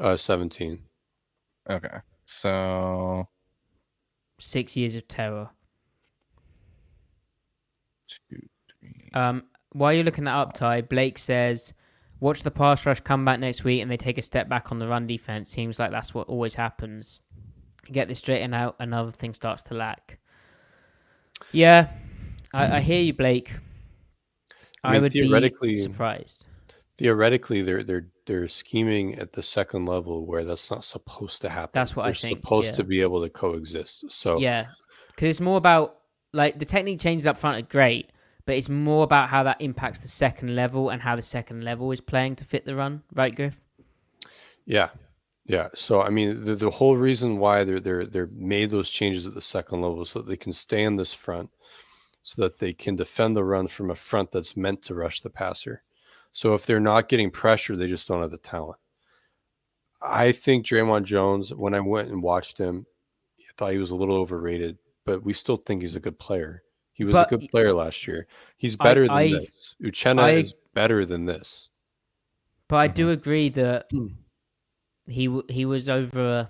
uh, 0.00 0.16
seventeen. 0.16 0.82
Okay, 1.70 1.98
so 2.24 3.28
Six 4.38 4.76
years 4.76 4.96
of 4.96 5.06
terror. 5.06 5.50
two, 8.08 8.40
three. 8.80 9.10
Um, 9.14 9.44
while 9.70 9.92
you're 9.92 10.04
looking 10.04 10.24
that 10.24 10.34
up, 10.34 10.52
Ty, 10.52 10.82
Blake 10.82 11.16
says, 11.18 11.74
watch 12.20 12.42
the 12.42 12.50
pass 12.50 12.84
rush 12.84 13.00
come 13.00 13.24
back 13.24 13.38
next 13.40 13.64
week 13.64 13.82
and 13.82 13.90
they 13.90 13.96
take 13.96 14.18
a 14.18 14.22
step 14.22 14.48
back 14.48 14.72
on 14.72 14.78
the 14.78 14.88
run 14.88 15.06
defense. 15.06 15.48
Seems 15.48 15.78
like 15.78 15.90
that's 15.92 16.12
what 16.12 16.28
always 16.28 16.54
happens. 16.54 17.20
Get 17.90 18.08
this 18.08 18.18
straightened 18.18 18.54
out, 18.54 18.76
another 18.80 19.10
thing 19.10 19.32
starts 19.34 19.62
to 19.64 19.74
lack. 19.74 20.18
Yeah, 21.52 21.88
I, 22.52 22.78
I 22.78 22.80
hear 22.80 23.00
you, 23.00 23.12
Blake. 23.12 23.52
I 24.84 24.88
I, 24.88 24.92
mean, 24.92 25.02
would 25.02 25.12
be 25.12 25.78
surprised. 25.78 26.46
Theoretically, 26.98 27.62
they're 27.62 27.82
they're 27.82 28.08
they're 28.26 28.48
scheming 28.48 29.16
at 29.18 29.32
the 29.32 29.42
second 29.42 29.86
level 29.86 30.26
where 30.26 30.44
that's 30.44 30.70
not 30.70 30.84
supposed 30.84 31.40
to 31.42 31.48
happen. 31.48 31.70
That's 31.72 31.96
what 31.96 32.04
I 32.04 32.08
they're 32.08 32.14
think, 32.14 32.38
supposed 32.38 32.72
yeah. 32.72 32.76
to 32.76 32.84
be 32.84 33.00
able 33.00 33.22
to 33.22 33.30
coexist. 33.30 34.10
So 34.12 34.38
Yeah, 34.38 34.66
because 35.08 35.30
it's 35.30 35.40
more 35.40 35.58
about 35.58 35.96
like 36.32 36.58
the 36.58 36.64
technique 36.64 37.00
changes 37.00 37.26
up 37.26 37.36
front 37.36 37.58
are 37.58 37.68
great, 37.68 38.10
but 38.46 38.56
it's 38.56 38.68
more 38.68 39.04
about 39.04 39.28
how 39.28 39.42
that 39.44 39.60
impacts 39.60 40.00
the 40.00 40.08
second 40.08 40.54
level 40.54 40.90
and 40.90 41.02
how 41.02 41.16
the 41.16 41.22
second 41.22 41.64
level 41.64 41.92
is 41.92 42.00
playing 42.00 42.36
to 42.36 42.44
fit 42.44 42.64
the 42.64 42.74
run, 42.74 43.02
right, 43.14 43.34
Griff? 43.34 43.60
Yeah, 44.64 44.90
yeah. 45.46 45.68
So 45.74 46.00
I 46.00 46.10
mean, 46.10 46.44
the, 46.44 46.54
the 46.54 46.70
whole 46.70 46.96
reason 46.96 47.38
why 47.38 47.64
they're 47.64 47.80
they're 47.80 48.06
they're 48.06 48.30
made 48.32 48.70
those 48.70 48.90
changes 48.90 49.26
at 49.26 49.34
the 49.34 49.40
second 49.40 49.82
level 49.82 50.04
so 50.04 50.20
that 50.20 50.28
they 50.28 50.36
can 50.36 50.52
stay 50.52 50.82
in 50.84 50.96
this 50.96 51.12
front, 51.12 51.50
so 52.22 52.42
that 52.42 52.58
they 52.58 52.72
can 52.72 52.96
defend 52.96 53.36
the 53.36 53.44
run 53.44 53.66
from 53.68 53.90
a 53.90 53.94
front 53.94 54.30
that's 54.32 54.56
meant 54.56 54.82
to 54.82 54.94
rush 54.94 55.20
the 55.20 55.30
passer. 55.30 55.82
So 56.32 56.54
if 56.54 56.64
they're 56.66 56.80
not 56.80 57.08
getting 57.08 57.30
pressure, 57.30 57.76
they 57.76 57.86
just 57.86 58.08
don't 58.08 58.22
have 58.22 58.30
the 58.30 58.38
talent. 58.38 58.78
I 60.00 60.32
think 60.32 60.66
Dre'Mont 60.66 61.04
Jones, 61.04 61.54
when 61.54 61.74
I 61.74 61.80
went 61.80 62.08
and 62.10 62.22
watched 62.22 62.58
him, 62.58 62.86
I 63.38 63.44
thought 63.56 63.72
he 63.72 63.78
was 63.78 63.90
a 63.90 63.96
little 63.96 64.16
overrated, 64.16 64.78
but 65.04 65.22
we 65.22 65.32
still 65.34 65.56
think 65.58 65.82
he's 65.82 65.94
a 65.94 66.00
good 66.00 66.18
player. 66.18 66.62
He 66.94 67.04
was 67.04 67.12
But- 67.14 67.30
a 67.32 67.36
good 67.38 67.50
player 67.50 67.72
last 67.72 68.06
year. 68.06 68.26
He's 68.56 68.76
I- 68.80 68.84
better 68.84 69.02
than 69.02 69.16
I- 69.16 69.28
this. 69.30 69.76
Uchenna 69.82 70.22
I- 70.22 70.30
is 70.32 70.54
better 70.74 71.04
than 71.04 71.26
this. 71.26 71.68
But 72.68 72.76
I 72.76 72.88
do 72.88 73.10
agree 73.10 73.50
that 73.50 73.86
Hmm. 73.90 74.06
he 75.06 75.40
he 75.50 75.64
was 75.66 75.88
over. 75.90 76.48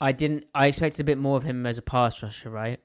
I 0.00 0.12
didn't. 0.12 0.46
I 0.54 0.66
expected 0.66 1.00
a 1.00 1.04
bit 1.04 1.16
more 1.18 1.36
of 1.38 1.44
him 1.44 1.64
as 1.64 1.78
a 1.78 1.82
pass 1.82 2.22
rusher, 2.22 2.50
right? 2.50 2.80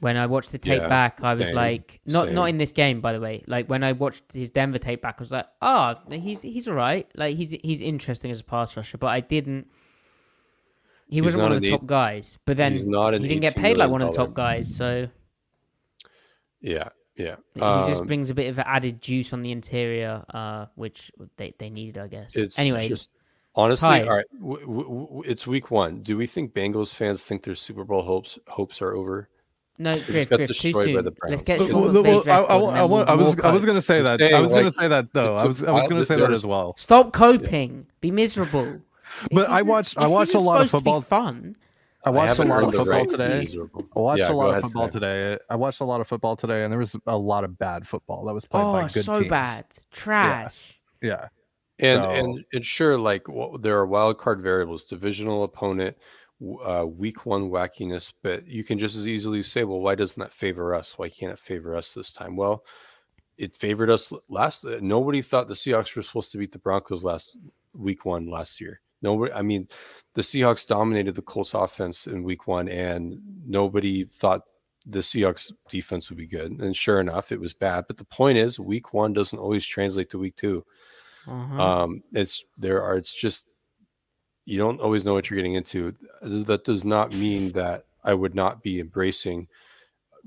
When 0.00 0.16
I 0.16 0.26
watched 0.26 0.52
the 0.52 0.58
tape 0.58 0.82
Yeah, 0.82 0.88
back, 0.88 1.20
I 1.22 1.34
was 1.34 1.46
same, 1.46 1.56
like, 1.56 2.00
not 2.04 2.30
not 2.32 2.46
in 2.46 2.58
this 2.58 2.72
game, 2.72 3.00
by 3.00 3.12
the 3.12 3.20
way. 3.20 3.42
Like 3.46 3.68
when 3.68 3.82
I 3.82 3.92
watched 3.92 4.32
his 4.32 4.50
Denver 4.50 4.78
tape 4.78 5.00
back, 5.00 5.16
I 5.18 5.22
was 5.22 5.30
like, 5.32 5.46
oh, 5.62 5.94
he's 6.10 6.42
he's 6.42 6.68
all 6.68 6.74
right. 6.74 7.08
Like 7.14 7.36
he's 7.36 7.52
he's 7.62 7.80
interesting 7.80 8.30
as 8.30 8.40
a 8.40 8.44
pass 8.44 8.76
rusher, 8.76 8.98
but 8.98 9.06
I 9.06 9.20
didn't. 9.20 9.68
He 11.08 11.16
He's 11.16 11.24
wasn't 11.24 11.44
one 11.44 11.52
of 11.52 11.60
the 11.60 11.68
eight- 11.68 11.70
top 11.70 11.86
guys, 11.86 12.38
but 12.44 12.56
then 12.56 12.72
he 12.72 12.80
didn't 13.28 13.40
get 13.40 13.54
paid 13.56 13.76
like 13.76 13.90
one 13.90 14.02
of 14.02 14.10
the 14.10 14.16
top 14.16 14.34
guys, 14.34 14.74
so 14.74 15.08
Yeah, 16.60 16.88
yeah. 17.16 17.36
he 17.54 17.60
just 17.60 18.00
Um, 18.00 18.06
brings 18.06 18.30
a 18.30 18.34
bit 18.34 18.48
of 18.48 18.58
added 18.58 19.00
juice 19.00 19.32
on 19.32 19.42
the 19.42 19.52
interior, 19.52 20.24
uh, 20.32 20.66
which 20.74 21.12
they, 21.36 21.54
they 21.58 21.70
needed, 21.70 21.98
I 21.98 22.08
guess. 22.08 22.34
It's 22.34 22.58
anyway, 22.58 22.88
just 22.88 23.12
honestly, 23.54 24.02
all 24.02 24.16
right. 24.16 24.26
W- 24.40 24.60
w- 24.60 24.82
w- 24.88 25.22
it's 25.26 25.46
week 25.46 25.70
one. 25.70 26.02
Do 26.02 26.16
we 26.16 26.26
think 26.26 26.52
Bengals 26.54 26.94
fans 26.94 27.26
think 27.26 27.42
their 27.42 27.54
Super 27.54 27.84
Bowl 27.84 28.02
hopes 28.02 28.38
hopes 28.48 28.80
are 28.82 28.94
over? 28.94 29.28
No, 29.76 29.98
Griff, 29.98 30.28
Griff, 30.28 30.48
too 30.52 30.72
soon. 30.72 31.12
Let's 31.24 31.42
get 31.42 31.58
Well, 31.58 31.68
Sean 31.68 32.02
Well, 32.04 32.22
I, 32.28 32.30
I, 32.30 32.56
I, 32.56 32.80
I 32.80 32.84
we'll 32.84 33.04
was 33.16 33.38
I 33.40 33.50
was 33.52 33.64
gonna 33.66 33.82
say 33.82 33.98
I'm 33.98 34.04
that. 34.04 34.22
I 34.22 34.28
saying, 34.30 34.42
was 34.42 34.54
gonna 34.54 34.70
say 34.70 34.88
that 34.88 35.12
though. 35.12 35.32
it's 35.34 35.42
I 35.42 35.44
a- 35.44 35.48
was 35.48 35.64
I 35.64 35.72
was 35.72 35.88
gonna 35.88 36.04
say 36.04 36.16
that 36.20 36.32
as 36.32 36.46
well. 36.46 36.74
Stop 36.78 37.12
coping. 37.12 37.86
Be 38.00 38.10
miserable. 38.10 38.80
But 39.32 39.48
I 39.50 39.62
watched- 39.62 39.98
I 39.98 40.08
watched 40.08 40.34
a 40.34 40.38
lot 40.38 40.60
of 40.62 40.68
supposed 40.68 40.84
to 40.84 40.90
be 40.90 40.92
football- 40.94 41.00
Fun. 41.00 41.56
I 42.06 42.10
watched 42.10 42.38
a 42.38 42.44
lot 42.44 42.62
of 42.64 42.74
football 42.74 42.86
right 42.86 43.08
today. 43.08 43.48
I 43.96 43.98
watched 43.98 44.20
Yeah, 44.20 44.30
a 44.30 44.34
lot 44.34 44.54
of 44.56 44.62
football 44.62 44.88
Ty. 44.88 44.90
today. 44.90 45.38
I 45.48 45.56
watched 45.56 45.80
a 45.80 45.84
lot 45.84 46.00
of 46.02 46.06
football 46.08 46.36
today, 46.36 46.62
and 46.64 46.70
there 46.72 46.78
was 46.78 46.94
a 47.06 47.16
lot 47.16 47.44
of 47.44 47.58
bad 47.58 47.88
football 47.88 48.26
that 48.26 48.34
was 48.34 48.44
played 48.44 48.62
by 48.62 48.82
Oh, 48.84 48.88
good 48.92 49.04
so 49.04 49.18
teams. 49.20 49.30
bad. 49.30 49.64
Trash. 49.90 50.78
Yeah, 51.00 51.28
And 51.80 52.02
So- 52.02 52.10
and 52.10 52.44
and 52.52 52.64
sure, 52.66 52.96
like 52.98 53.26
well, 53.28 53.58
there 53.58 53.76
are 53.78 53.86
wild 53.86 54.18
card 54.18 54.40
variables, 54.40 54.84
divisional 54.84 55.42
opponent, 55.44 55.96
w- 55.96 55.98
uh, 56.64 56.86
week 56.86 57.26
one 57.26 57.50
wackiness, 57.50 58.12
but 58.22 58.46
you 58.46 58.64
can 58.64 58.78
just 58.78 58.96
as 58.96 59.08
easily 59.08 59.42
say, 59.42 59.64
well, 59.64 59.80
why 59.80 59.94
doesn't 59.94 60.20
that 60.20 60.32
favor 60.32 60.74
us? 60.74 60.98
Why 60.98 61.08
can't 61.08 61.32
it 61.32 61.38
favor 61.38 61.76
us 61.76 61.94
this 61.94 62.12
time? 62.12 62.36
Well, 62.36 62.64
it 63.36 63.56
favored 63.56 63.90
us 63.90 64.12
last. 64.28 64.64
uh, 64.64 64.78
Nobody 64.80 65.22
thought 65.22 65.48
the 65.48 65.54
Seahawks 65.54 65.94
were 65.96 66.02
supposed 66.02 66.32
to 66.32 66.38
beat 66.38 66.52
the 66.52 66.58
Broncos 66.58 67.04
last 67.04 67.36
week 67.72 68.04
one 68.04 68.26
last 68.26 68.60
year. 68.60 68.80
Nobody. 69.02 69.32
I 69.32 69.42
mean, 69.42 69.68
the 70.14 70.22
Seahawks 70.22 70.66
dominated 70.66 71.14
the 71.14 71.22
Colts 71.22 71.54
offense 71.54 72.06
in 72.06 72.22
week 72.22 72.46
one, 72.46 72.68
and 72.68 73.18
nobody 73.46 74.04
thought 74.04 74.42
the 74.86 75.00
Seahawks 75.00 75.52
defense 75.68 76.08
would 76.08 76.18
be 76.18 76.26
good. 76.26 76.52
And 76.52 76.76
sure 76.76 77.00
enough, 77.00 77.32
it 77.32 77.40
was 77.40 77.52
bad. 77.54 77.84
But 77.86 77.96
the 77.96 78.04
point 78.04 78.38
is, 78.38 78.60
week 78.60 78.94
one 78.94 79.12
doesn't 79.12 79.38
always 79.38 79.66
translate 79.66 80.10
to 80.10 80.18
week 80.18 80.36
two. 80.36 80.64
Uh-huh. 81.26 81.62
Um, 81.62 82.02
it's 82.12 82.44
there 82.56 82.82
are. 82.82 82.96
It's 82.96 83.12
just 83.12 83.46
you 84.46 84.58
don't 84.58 84.80
always 84.80 85.04
know 85.04 85.14
what 85.14 85.30
you're 85.30 85.36
getting 85.36 85.54
into. 85.54 85.94
That 86.22 86.64
does 86.64 86.84
not 86.84 87.12
mean 87.12 87.52
that 87.52 87.84
I 88.02 88.14
would 88.14 88.34
not 88.34 88.62
be 88.62 88.80
embracing 88.80 89.48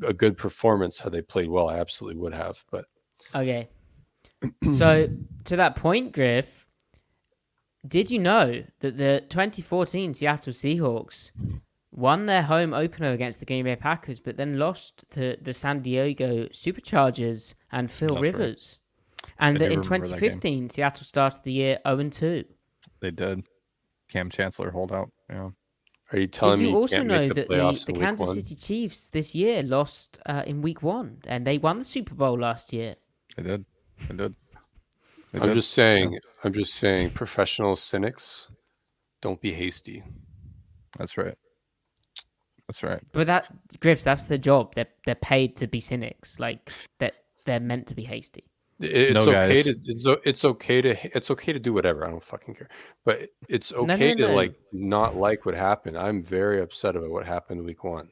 a 0.04 0.14
good 0.14 0.38
performance 0.38 1.00
had 1.00 1.12
they 1.12 1.22
played 1.22 1.50
well. 1.50 1.70
I 1.70 1.78
absolutely 1.80 2.20
would 2.22 2.34
have, 2.34 2.64
but 2.72 2.86
Okay. 3.36 3.70
so 4.70 5.08
to 5.46 5.56
that 5.56 5.76
point, 5.76 6.12
Griff, 6.14 6.68
did 7.86 8.12
you 8.12 8.20
know 8.20 8.64
that 8.80 8.98
the 8.98 9.24
2014 9.30 10.14
Seattle 10.14 10.54
Seahawks 10.54 11.32
won 11.92 12.26
their 12.26 12.44
home 12.44 12.74
opener 12.74 13.12
against 13.12 13.40
the 13.40 13.46
Green 13.46 13.64
Bay 13.64 13.76
Packers, 13.76 14.20
but 14.20 14.38
then 14.38 14.60
lost 14.60 15.10
to 15.12 15.38
the 15.42 15.54
San 15.54 15.82
Diego 15.82 16.46
Superchargers 16.48 17.54
and 17.72 17.90
Phil 17.90 18.10
That's 18.10 18.22
right. 18.22 18.34
Rivers? 18.34 18.80
And 19.40 19.58
that 19.58 19.72
in 19.72 19.80
remember 19.80 20.00
that 20.00 20.06
2015, 20.06 20.70
Seattle 20.72 21.04
started 21.04 21.44
the 21.44 21.52
year 21.52 21.80
0 21.88 22.10
2. 22.10 22.46
They 23.00 23.12
did. 23.12 23.44
Kam 24.10 24.30
Chancellor 24.30 24.72
holdout. 24.72 25.10
Yeah. 25.30 25.50
are 26.12 26.20
you 26.20 26.28
telling 26.28 26.58
Did 26.58 26.64
me 26.64 26.70
you 26.70 26.76
you 26.76 26.82
also 26.82 26.96
can't 26.98 27.08
know 27.08 27.20
make 27.20 27.30
the 27.30 27.34
that 27.36 27.48
the, 27.50 27.56
playoffs 27.56 27.86
the 27.86 27.94
in 27.94 28.00
Kansas 28.00 28.28
one? 28.28 28.42
City 28.42 28.56
Chiefs 28.56 29.10
this 29.10 29.36
year 29.36 29.64
lost 29.64 30.20
uh, 30.26 30.44
in 30.48 30.62
week 30.62 30.82
one 30.82 31.20
and 31.28 31.46
they 31.46 31.58
won 31.58 31.78
the 31.80 31.84
Super 31.84 32.16
Bowl 32.16 32.40
last 32.40 32.72
year? 32.74 32.96
They 33.36 33.44
did. 33.44 33.66
They 34.08 34.16
did. 34.16 34.36
They 35.32 35.40
I'm 35.40 35.48
did. 35.50 35.56
just 35.56 35.72
saying. 35.72 36.18
I'm 36.44 36.54
just 36.54 36.76
saying. 36.76 37.10
Professional 37.12 37.76
cynics, 37.76 38.48
don't 39.22 39.42
be 39.42 39.52
hasty. 39.52 40.04
That's 40.98 41.18
right. 41.18 41.36
That's 42.68 42.84
right. 42.84 43.02
But 43.12 43.28
that 43.28 43.46
Griff, 43.80 44.04
that's 44.04 44.26
their 44.26 44.38
job. 44.38 44.74
They're 44.76 44.88
they're 45.06 45.16
paid 45.16 45.56
to 45.58 45.68
be 45.68 45.80
cynics. 45.80 46.40
Like 46.40 46.72
that 47.00 47.14
they're 47.46 47.60
meant 47.60 47.88
to 47.88 47.96
be 47.96 48.04
hasty. 48.04 48.46
It- 48.80 49.14
No, 49.14 49.20
It's 49.22 49.28
okay 49.28 49.54
guys. 49.54 49.66
to 49.66 49.76
it's 49.86 50.08
it's 50.26 50.46
okay 50.46 50.82
to 50.82 51.18
it's 51.18 51.32
okay 51.32 51.52
to 51.54 51.60
do 51.60 51.74
whatever. 51.74 52.06
I 52.06 52.12
don't 52.12 52.24
fucking 52.24 52.54
care. 52.56 52.68
But 53.06 53.30
it's 53.50 53.72
no, 53.74 53.80
okay 53.94 54.14
to 54.16 54.28
like 54.28 54.54
not 54.72 55.16
like 55.16 55.46
what 55.46 55.56
happened. 55.56 55.98
I'm 55.98 56.22
very 56.22 56.62
upset 56.62 56.96
about 56.96 57.10
what 57.10 57.26
happened 57.26 57.64
week 57.64 57.84
one. 57.84 58.08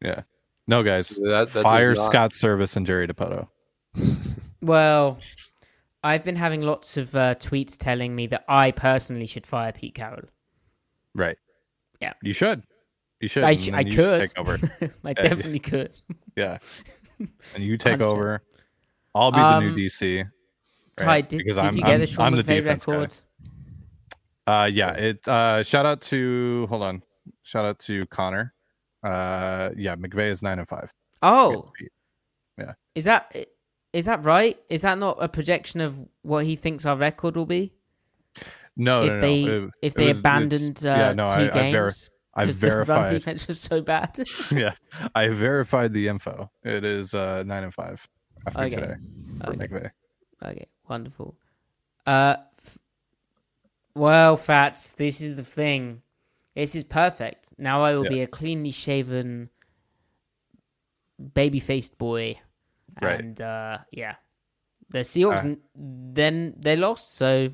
Yeah. 0.00 0.22
No, 0.66 0.82
guys. 0.82 1.08
That, 1.10 1.50
that 1.52 1.62
Fire 1.62 1.94
not- 1.94 2.06
Scott 2.06 2.30
Servais 2.32 2.76
and 2.76 2.86
Jerry 2.86 3.06
Dipoto. 3.08 3.48
Well, 4.60 5.18
I've 6.04 6.22
been 6.24 6.36
having 6.36 6.62
lots 6.62 6.96
of 6.96 7.14
uh, 7.16 7.34
tweets 7.34 7.76
telling 7.76 8.14
me 8.14 8.28
that 8.28 8.44
I 8.48 8.70
personally 8.70 9.26
should 9.26 9.44
fire 9.44 9.72
Pete 9.72 9.94
Carroll. 9.96 10.28
Right. 11.16 11.36
Yeah. 12.00 12.12
You 12.22 12.32
should. 12.32 12.62
You 13.20 13.26
should. 13.28 13.42
I, 13.42 13.54
sh- 13.56 13.70
I 13.72 13.80
you 13.80 13.90
should 13.90 13.98
could. 13.98 14.20
take 14.20 14.38
over. 14.38 14.58
I 15.04 15.08
Yeah. 15.10 15.12
definitely 15.14 15.58
could. 15.58 15.96
Yeah. 16.36 16.58
And 17.54 17.62
you 17.62 17.76
take 17.76 17.98
100%. 17.98 18.02
over. 18.02 18.42
I'll 19.14 19.30
be 19.32 19.38
the 19.38 19.60
new 19.60 19.68
Um, 19.70 19.76
DC. 19.76 20.24
Ty, 20.98 21.06
right? 21.06 21.28
did, 21.28 21.38
Because 21.38 21.56
did 21.56 21.64
I'm- 21.64 21.74
you 21.76 21.82
get 21.82 21.90
I'm- 21.90 22.00
the 22.00 22.06
Sean 22.06 22.26
I'm 22.26 22.36
the 22.36 22.42
McVay 22.42 22.64
guy. 22.64 22.70
record? 22.72 23.14
Uh, 24.46 24.70
yeah. 24.72 24.92
It. 24.94 25.26
Uh, 25.28 25.62
shout 25.62 25.86
out 25.86 26.00
to. 26.02 26.66
Hold 26.68 26.82
on. 26.82 27.02
Shout 27.42 27.64
out 27.64 27.78
to 27.80 28.06
Connor. 28.06 28.54
Uh, 29.02 29.70
yeah. 29.76 29.96
McVay 29.96 30.30
is 30.30 30.42
nine 30.42 30.58
and 30.58 30.68
five. 30.68 30.92
Oh, 31.22 31.70
Pete. 31.78 31.88
is 32.94 33.04
that 33.04 33.34
is 33.92 34.06
that 34.06 34.24
right? 34.24 34.58
Is 34.68 34.82
that 34.82 34.98
not 34.98 35.16
a 35.20 35.28
projection 35.28 35.80
of 35.80 35.98
what 36.22 36.44
he 36.44 36.56
thinks 36.56 36.84
our 36.84 36.96
record 36.96 37.36
will 37.36 37.46
be? 37.46 37.72
No, 38.76 39.02
if 39.04 39.08
no, 39.10 39.14
no. 39.16 39.20
they 39.20 39.42
It- 39.44 39.70
if 39.82 39.94
they 39.94 40.08
was- 40.08 40.20
abandoned 40.20 40.84
uh, 40.84 40.88
yeah, 40.88 41.12
no, 41.12 41.28
two 41.28 41.34
I, 41.34 41.38
I, 41.42 41.72
ver- 41.72 41.88
games 41.88 42.10
I 42.34 42.44
because 42.46 42.60
the 42.60 42.84
run 42.88 43.12
defense 43.12 43.46
was 43.46 43.60
so 43.60 43.80
bad. 43.82 44.18
yeah, 44.50 44.72
I 45.14 45.28
verified 45.28 45.92
the 45.92 46.08
info. 46.08 46.50
It 46.64 46.84
is 46.84 47.14
uh 47.14 47.44
nine 47.46 47.64
and 47.64 47.74
five 47.74 48.06
after 48.46 48.60
Okay. 48.62 48.70
today 48.76 48.94
for 49.44 49.50
Okay. 49.64 49.90
Okay, 50.44 50.66
wonderful. 50.88 51.36
Uh, 52.06 52.36
f- 52.58 52.78
well, 53.94 54.36
Fats, 54.36 54.90
this 54.92 55.20
is 55.20 55.36
the 55.36 55.44
thing. 55.44 56.02
This 56.54 56.74
is 56.74 56.84
perfect. 56.84 57.54
Now 57.58 57.82
I 57.82 57.94
will 57.94 58.04
Yeah. 58.04 58.08
be 58.10 58.20
a 58.22 58.26
cleanly 58.26 58.70
shaven, 58.72 59.50
baby-faced 61.34 61.96
boy, 61.98 62.40
Right. 63.00 63.20
and 63.20 63.40
uh, 63.40 63.78
yeah, 63.90 64.16
the 64.90 65.00
Seahawks. 65.00 65.44
Uh. 65.52 65.56
then 65.74 66.54
they 66.58 66.76
lost. 66.76 67.14
So 67.14 67.50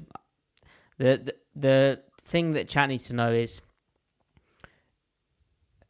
the, 0.99 1.19
the 1.25 1.35
the 1.55 2.03
thing 2.25 2.53
that 2.53 2.69
chat 2.69 2.89
needs 2.89 3.05
to 3.09 3.15
know 3.15 3.31
is. 3.33 3.63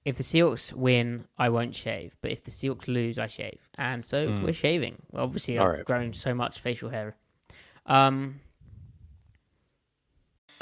If 0.04 0.16
the 0.16 0.22
Seahawks 0.22 0.72
win, 0.72 1.24
I 1.36 1.48
won't 1.50 1.74
shave. 1.74 2.16
But 2.22 2.30
if 2.30 2.42
the 2.42 2.50
Seahawks 2.50 2.88
lose, 2.88 3.18
I 3.18 3.26
shave. 3.26 3.68
And 3.76 4.04
so 4.04 4.28
Hmm. 4.28 4.42
we're 4.44 4.52
shaving. 4.52 4.96
Well, 5.10 5.24
obviously, 5.24 5.58
I've 5.58 5.62
All 5.64 5.70
right. 5.70 5.84
grown 5.84 6.12
so 6.12 6.34
much 6.34 6.60
facial 6.60 6.90
hair. 6.90 7.16
Um, 7.86 8.40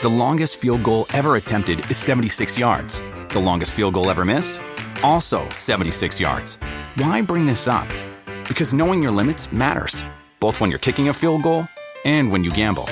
The 0.02 0.08
longest 0.10 0.56
field 0.56 0.82
goal 0.82 1.06
ever 1.14 1.36
attempted 1.36 1.90
is 1.90 1.96
76 1.96 2.58
yards. 2.58 3.00
The 3.30 3.38
longest 3.40 3.72
field 3.72 3.94
goal 3.94 4.10
ever 4.10 4.24
missed? 4.26 4.60
Also 5.02 5.48
76 5.50 6.20
yards. 6.20 6.56
Why 6.96 7.22
bring 7.22 7.46
this 7.46 7.66
up? 7.66 7.88
Because 8.46 8.74
knowing 8.74 9.02
your 9.02 9.10
limits 9.12 9.50
matters, 9.52 10.04
both 10.38 10.60
when 10.60 10.70
you're 10.70 10.78
kicking 10.78 11.08
a 11.08 11.14
field 11.14 11.42
goal 11.42 11.66
and 12.04 12.30
when 12.30 12.44
you 12.44 12.50
gamble. 12.50 12.84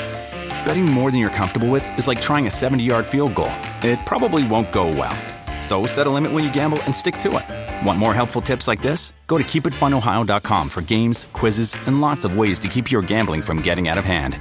Betting 0.64 0.86
more 0.86 1.10
than 1.10 1.20
you're 1.20 1.30
comfortable 1.30 1.68
with 1.68 1.86
is 1.98 2.08
like 2.08 2.20
trying 2.22 2.46
a 2.46 2.50
70 2.50 2.82
yard 2.82 3.06
field 3.06 3.34
goal. 3.34 3.52
It 3.82 3.98
probably 4.06 4.46
won't 4.46 4.72
go 4.72 4.88
well. 4.88 5.16
So 5.64 5.86
set 5.86 6.06
a 6.06 6.10
limit 6.10 6.30
when 6.30 6.44
you 6.44 6.52
gamble 6.52 6.78
and 6.82 6.94
stick 6.94 7.16
to 7.24 7.30
it. 7.38 7.86
Want 7.86 7.98
more 7.98 8.12
helpful 8.12 8.42
tips 8.42 8.68
like 8.68 8.82
this? 8.82 9.12
Go 9.26 9.38
to 9.38 9.44
keepitfunohio.com 9.44 10.68
for 10.68 10.82
games, 10.82 11.26
quizzes, 11.32 11.74
and 11.86 12.02
lots 12.02 12.26
of 12.26 12.36
ways 12.36 12.58
to 12.58 12.68
keep 12.68 12.90
your 12.90 13.00
gambling 13.00 13.40
from 13.40 13.62
getting 13.62 13.88
out 13.88 13.96
of 13.96 14.04
hand. 14.04 14.38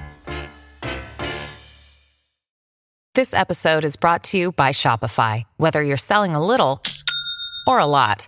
This 3.15 3.33
episode 3.33 3.85
is 3.85 3.95
brought 3.95 4.23
to 4.25 4.37
you 4.37 4.51
by 4.51 4.71
Shopify. 4.71 5.43
Whether 5.57 5.81
you're 5.83 5.97
selling 5.97 6.35
a 6.35 6.45
little 6.45 6.81
or 7.65 7.79
a 7.79 7.85
lot, 7.85 8.27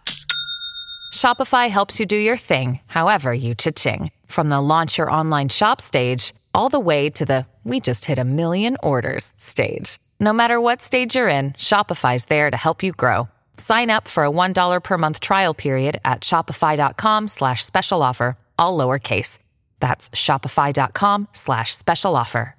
Shopify 1.14 1.70
helps 1.70 2.00
you 2.00 2.06
do 2.06 2.18
your 2.18 2.38
thing, 2.38 2.80
however 2.86 3.34
you 3.34 3.56
cha-ching. 3.56 4.12
From 4.28 4.50
the 4.50 4.62
launch 4.62 4.98
your 5.00 5.12
online 5.12 5.50
shop 5.50 5.82
stage, 5.82 6.34
all 6.54 6.70
the 6.70 6.80
way 6.80 7.10
to 7.10 7.26
the 7.26 7.46
we 7.66 7.80
just 7.80 8.06
hit 8.06 8.20
a 8.20 8.24
million 8.24 8.78
orders 8.84 9.34
stage. 9.38 9.98
No 10.20 10.32
matter 10.32 10.62
what 10.62 10.82
stage 10.82 11.16
you're 11.16 11.28
in, 11.30 11.54
Shopify's 11.54 12.26
there 12.26 12.50
to 12.52 12.58
help 12.58 12.84
you 12.84 12.92
grow. 12.94 13.28
Sign 13.58 13.90
up 13.90 14.08
for 14.08 14.24
a 14.26 14.30
$1 14.30 14.84
per 14.84 14.98
month 14.98 15.20
trial 15.20 15.54
period 15.54 16.00
at 16.06 16.22
shopify.com 16.22 17.28
slash 17.28 17.66
special 17.66 18.04
offer, 18.04 18.38
all 18.60 18.78
lowercase. 18.78 19.40
That's 19.80 20.10
shopify.com 20.12 21.28
slash 21.34 21.76
special 21.76 22.16
offer. 22.16 22.56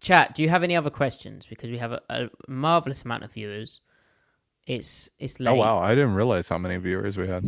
chat. 0.00 0.34
Do 0.34 0.42
you 0.44 0.48
have 0.48 0.62
any 0.62 0.76
other 0.76 0.90
questions? 0.90 1.44
Because 1.46 1.70
we 1.70 1.78
have 1.78 1.92
a, 1.92 2.00
a 2.08 2.28
marvelous 2.46 3.02
amount 3.04 3.24
of 3.24 3.32
viewers. 3.32 3.80
It's 4.66 5.10
it's 5.18 5.40
late. 5.40 5.50
Oh 5.50 5.54
wow, 5.56 5.78
I 5.78 5.94
didn't 5.94 6.14
realize 6.14 6.48
how 6.48 6.58
many 6.58 6.76
viewers 6.76 7.16
we 7.16 7.26
had. 7.26 7.44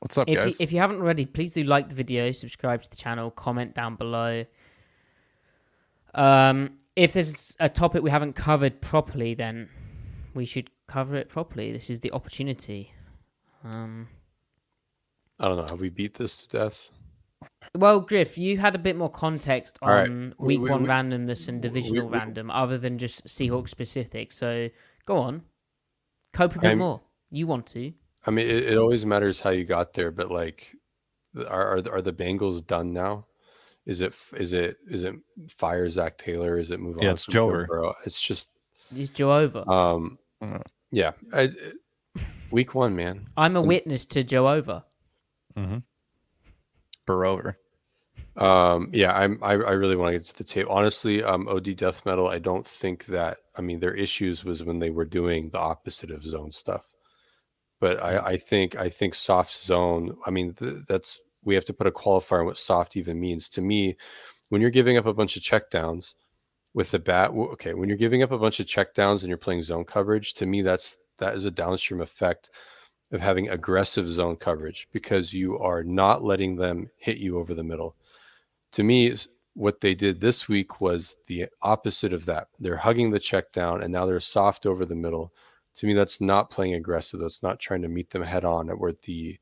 What's 0.00 0.16
up, 0.18 0.28
If 0.28 0.38
you, 0.38 0.44
guys? 0.44 0.56
if 0.60 0.72
you 0.72 0.78
haven't 0.78 1.00
already, 1.00 1.26
please 1.26 1.54
do 1.54 1.64
like 1.64 1.88
the 1.88 1.94
video, 1.96 2.30
subscribe 2.30 2.82
to 2.82 2.90
the 2.90 2.96
channel, 2.96 3.30
comment 3.32 3.74
down 3.74 3.96
below. 3.96 4.44
Um, 6.14 6.78
if 6.98 7.12
there's 7.12 7.56
a 7.60 7.68
topic 7.68 8.02
we 8.02 8.10
haven't 8.10 8.34
covered 8.34 8.80
properly, 8.80 9.32
then 9.34 9.68
we 10.34 10.44
should 10.44 10.68
cover 10.88 11.14
it 11.14 11.28
properly. 11.28 11.70
This 11.70 11.90
is 11.90 12.00
the 12.00 12.10
opportunity. 12.12 12.92
Um, 13.62 14.08
I 15.38 15.46
don't 15.46 15.56
know. 15.58 15.66
Have 15.70 15.80
we 15.80 15.90
beat 15.90 16.14
this 16.14 16.38
to 16.46 16.48
death? 16.58 16.90
well, 17.76 18.00
Griff, 18.00 18.36
you 18.36 18.58
had 18.58 18.74
a 18.74 18.78
bit 18.78 18.96
more 18.96 19.10
context 19.10 19.78
All 19.80 19.90
right. 19.90 20.10
on 20.10 20.34
We- 20.38 20.56
week 20.56 20.60
we- 20.64 20.70
one 20.70 20.82
we- 20.82 20.88
randomness 20.88 21.46
and 21.48 21.62
divisional 21.62 22.06
we- 22.08 22.12
random, 22.18 22.50
other 22.50 22.78
than 22.78 22.98
just 22.98 23.26
Seahawks 23.26 23.68
specific. 23.68 24.32
So 24.32 24.68
go 25.04 25.18
on, 25.18 25.42
cope 26.32 26.56
a 26.56 26.58
bit 26.58 26.68
I'm- 26.68 26.78
more. 26.78 27.00
You 27.30 27.46
want 27.46 27.66
to? 27.68 27.92
I 28.26 28.30
mean, 28.32 28.48
it, 28.48 28.72
it 28.72 28.76
always 28.78 29.06
matters 29.06 29.38
how 29.38 29.50
you 29.50 29.64
got 29.64 29.92
there, 29.92 30.10
but 30.10 30.30
like, 30.32 30.74
are 31.46 31.74
are 31.76 31.80
the, 31.80 31.90
are 31.92 32.02
the 32.02 32.12
Bengals 32.12 32.66
done 32.66 32.92
now? 32.92 33.26
Is 33.88 34.00
it 34.02 34.14
is 34.36 34.52
it 34.52 34.76
is 34.86 35.02
it 35.02 35.16
fire 35.48 35.88
Zac 35.88 36.16
Taylor? 36.18 36.58
Is 36.58 36.70
it 36.70 36.78
move 36.78 36.98
Yeah, 37.00 37.08
on? 37.08 37.14
it's 37.14 37.24
from 37.24 37.32
Joe 37.34 37.46
Joe 37.48 37.50
Burrow. 37.52 37.66
Burrow? 37.66 37.94
It's 38.06 38.20
just 38.22 38.52
Is 38.94 39.10
Joe 39.10 39.32
over? 39.32 39.64
um 39.68 40.18
Uh, 40.40 40.58
yeah. 40.92 41.12
I, 41.32 41.48
week 42.52 42.74
one, 42.74 42.94
man. 42.94 43.26
I'm 43.36 43.56
a 43.56 43.62
witness 43.62 44.06
to 44.06 44.22
Joe 44.22 44.48
over. 44.48 44.84
mm-hmm. 45.56 45.78
Barover. 47.06 47.54
Um, 48.36 48.90
yeah, 48.92 49.12
I'm. 49.18 49.38
I, 49.42 49.52
I 49.52 49.72
really 49.72 49.96
want 49.96 50.12
to 50.12 50.18
get 50.18 50.26
to 50.28 50.36
the 50.38 50.44
tape. 50.44 50.66
Honestly, 50.70 51.24
um, 51.24 51.48
OD 51.48 51.74
Death 51.74 52.04
Metal. 52.06 52.28
I 52.28 52.38
don't 52.38 52.66
think 52.66 53.06
that. 53.06 53.38
I 53.56 53.62
mean, 53.62 53.80
their 53.80 53.94
issues 53.94 54.44
was 54.44 54.62
when 54.62 54.78
they 54.78 54.90
were 54.90 55.04
doing 55.06 55.48
the 55.50 55.58
opposite 55.58 56.10
of 56.10 56.22
zone 56.22 56.50
stuff. 56.52 56.84
But 57.80 58.00
I, 58.02 58.18
I 58.18 58.36
think 58.36 58.76
I 58.76 58.90
think 58.90 59.14
soft 59.14 59.56
zone. 59.60 60.16
I 60.26 60.30
mean, 60.30 60.54
th- 60.54 60.84
that's 60.86 61.18
we 61.44 61.54
have 61.54 61.64
to 61.66 61.74
put 61.74 61.86
a 61.86 61.92
qualifier 61.92 62.40
on 62.40 62.46
what 62.46 62.58
soft 62.58 62.96
even 62.96 63.20
means. 63.20 63.48
To 63.50 63.60
me, 63.60 63.96
when 64.50 64.60
you're 64.60 64.70
giving 64.70 64.96
up 64.96 65.06
a 65.06 65.14
bunch 65.14 65.36
of 65.36 65.42
checkdowns 65.42 66.14
with 66.74 66.90
the 66.90 66.98
bat, 66.98 67.30
okay, 67.30 67.74
when 67.74 67.88
you're 67.88 67.98
giving 67.98 68.22
up 68.22 68.32
a 68.32 68.38
bunch 68.38 68.60
of 68.60 68.66
checkdowns 68.66 69.20
and 69.22 69.28
you're 69.28 69.38
playing 69.38 69.62
zone 69.62 69.84
coverage, 69.84 70.34
to 70.34 70.46
me, 70.46 70.62
that's 70.62 70.98
that 71.18 71.34
is 71.34 71.44
a 71.44 71.50
downstream 71.50 72.00
effect 72.00 72.50
of 73.12 73.20
having 73.20 73.48
aggressive 73.48 74.06
zone 74.06 74.36
coverage 74.36 74.88
because 74.92 75.32
you 75.32 75.58
are 75.58 75.82
not 75.82 76.22
letting 76.22 76.56
them 76.56 76.90
hit 76.96 77.18
you 77.18 77.38
over 77.38 77.54
the 77.54 77.64
middle 77.64 77.96
to 78.72 78.82
me 78.82 79.14
what 79.54 79.80
they 79.80 79.94
did 79.94 80.20
this 80.20 80.46
week 80.48 80.80
was 80.80 81.16
the 81.26 81.46
opposite 81.62 82.12
of 82.12 82.24
that 82.26 82.48
they're 82.60 82.76
hugging 82.76 83.10
the 83.10 83.18
check 83.18 83.50
down 83.52 83.82
and 83.82 83.92
now 83.92 84.06
they're 84.06 84.20
soft 84.20 84.66
over 84.66 84.84
the 84.84 84.94
middle 84.94 85.32
To 85.74 85.86
me, 85.86 85.94
that's 85.94 86.20
not 86.20 86.50
playing 86.50 86.74
aggressive. 86.74 87.20
That's 87.20 87.42
not 87.42 87.60
trying 87.60 87.82
to 87.82 87.88
meet 87.88 88.10
them 88.10 88.22
head 88.22 88.44
on 88.44 88.68
at 88.68 88.78
where 88.78 88.94
the 89.04 89.38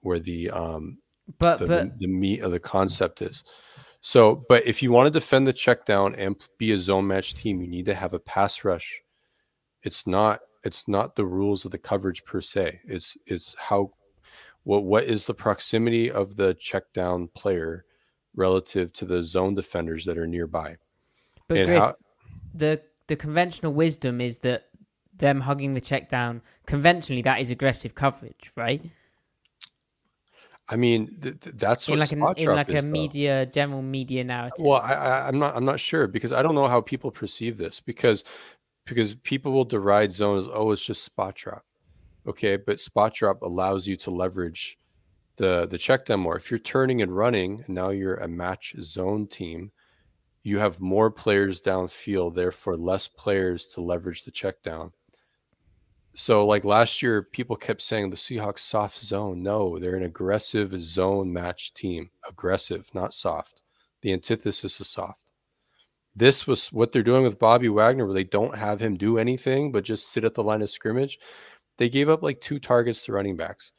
where 0.00 0.18
the 0.18 0.50
um 0.50 0.98
But 1.38 1.58
the, 1.58 1.66
but 1.66 1.98
the, 1.98 2.06
the 2.06 2.12
meat 2.12 2.40
of 2.40 2.50
the 2.50 2.60
concept 2.60 3.22
is. 3.22 3.44
So, 4.00 4.44
but 4.48 4.66
if 4.66 4.82
you 4.82 4.92
want 4.92 5.06
to 5.06 5.10
defend 5.10 5.46
the 5.46 5.52
check 5.52 5.86
down 5.86 6.14
and 6.16 6.36
be 6.58 6.72
a 6.72 6.76
zone 6.76 7.06
match 7.06 7.34
team, 7.34 7.62
you 7.62 7.68
need 7.68 7.86
to 7.86 7.94
have 7.94 8.12
a 8.12 8.18
pass 8.18 8.62
rush. 8.62 9.00
It's 9.82 10.06
not 10.06 10.40
it's 10.62 10.88
not 10.88 11.16
the 11.16 11.26
rules 11.26 11.64
of 11.64 11.70
the 11.70 11.78
coverage 11.78 12.24
per 12.24 12.40
se. 12.40 12.80
It's 12.86 13.16
it's 13.26 13.54
how 13.58 13.92
what 14.64 14.84
what 14.84 15.04
is 15.04 15.24
the 15.24 15.34
proximity 15.34 16.10
of 16.10 16.36
the 16.36 16.54
check 16.54 16.92
down 16.92 17.28
player 17.34 17.84
relative 18.34 18.92
to 18.94 19.04
the 19.04 19.22
zone 19.22 19.54
defenders 19.54 20.04
that 20.04 20.18
are 20.18 20.26
nearby. 20.26 20.76
but 21.48 21.66
Griff, 21.66 21.78
how- 21.78 21.96
the 22.52 22.82
the 23.06 23.16
conventional 23.16 23.72
wisdom 23.72 24.20
is 24.20 24.40
that 24.40 24.64
them 25.16 25.40
hugging 25.40 25.74
the 25.74 25.80
check 25.80 26.08
down 26.08 26.42
conventionally 26.66 27.22
that 27.22 27.40
is 27.40 27.50
aggressive 27.50 27.94
coverage, 27.94 28.50
right? 28.56 28.82
I 30.68 30.76
mean, 30.76 31.08
th- 31.20 31.40
th- 31.40 31.56
that's 31.56 31.88
in 31.88 31.92
what 31.92 32.00
like 32.00 32.12
an, 32.12 32.48
in 32.48 32.54
like 32.54 32.70
is, 32.70 32.84
a 32.84 32.86
though. 32.86 32.92
media 32.92 33.46
general 33.46 33.82
media 33.82 34.24
narrative. 34.24 34.64
Well, 34.64 34.80
I, 34.80 34.94
I, 34.94 35.28
I'm 35.28 35.38
not. 35.38 35.54
I'm 35.54 35.64
not 35.64 35.78
sure 35.78 36.06
because 36.06 36.32
I 36.32 36.42
don't 36.42 36.54
know 36.54 36.68
how 36.68 36.80
people 36.80 37.10
perceive 37.10 37.58
this 37.58 37.80
because 37.80 38.24
because 38.86 39.14
people 39.14 39.52
will 39.52 39.66
deride 39.66 40.10
zones. 40.10 40.48
Oh, 40.50 40.72
it's 40.72 40.84
just 40.84 41.04
spot 41.04 41.34
drop. 41.34 41.64
Okay, 42.26 42.56
but 42.56 42.80
spot 42.80 43.14
drop 43.14 43.42
allows 43.42 43.86
you 43.86 43.96
to 43.96 44.10
leverage 44.10 44.78
the 45.36 45.66
the 45.66 45.76
check 45.76 46.06
down 46.06 46.20
more. 46.20 46.36
If 46.36 46.50
you're 46.50 46.58
turning 46.58 47.02
and 47.02 47.14
running, 47.14 47.62
and 47.66 47.74
now 47.74 47.90
you're 47.90 48.16
a 48.16 48.28
match 48.28 48.74
zone 48.80 49.26
team, 49.26 49.70
you 50.42 50.58
have 50.58 50.80
more 50.80 51.10
players 51.10 51.60
downfield, 51.60 52.34
therefore 52.34 52.76
less 52.76 53.06
players 53.06 53.66
to 53.68 53.82
leverage 53.82 54.24
the 54.24 54.30
check 54.30 54.62
down. 54.62 54.92
So, 56.16 56.46
like 56.46 56.64
last 56.64 57.02
year, 57.02 57.22
people 57.22 57.56
kept 57.56 57.82
saying 57.82 58.10
the 58.10 58.16
Seahawks 58.16 58.60
soft 58.60 58.96
zone. 59.00 59.42
No, 59.42 59.78
they're 59.78 59.96
an 59.96 60.04
aggressive 60.04 60.80
zone 60.80 61.32
match 61.32 61.74
team. 61.74 62.10
Aggressive, 62.28 62.88
not 62.94 63.12
soft. 63.12 63.62
The 64.02 64.12
antithesis 64.12 64.80
is 64.80 64.88
soft. 64.88 65.32
This 66.14 66.46
was 66.46 66.72
what 66.72 66.92
they're 66.92 67.02
doing 67.02 67.24
with 67.24 67.40
Bobby 67.40 67.68
Wagner, 67.68 68.04
where 68.04 68.14
they 68.14 68.24
don't 68.24 68.56
have 68.56 68.78
him 68.80 68.96
do 68.96 69.18
anything 69.18 69.72
but 69.72 69.84
just 69.84 70.12
sit 70.12 70.24
at 70.24 70.34
the 70.34 70.44
line 70.44 70.62
of 70.62 70.70
scrimmage. 70.70 71.18
They 71.78 71.88
gave 71.88 72.08
up 72.08 72.22
like 72.22 72.40
two 72.40 72.60
targets 72.60 73.04
to 73.04 73.12
running 73.12 73.36
backs. 73.36 73.72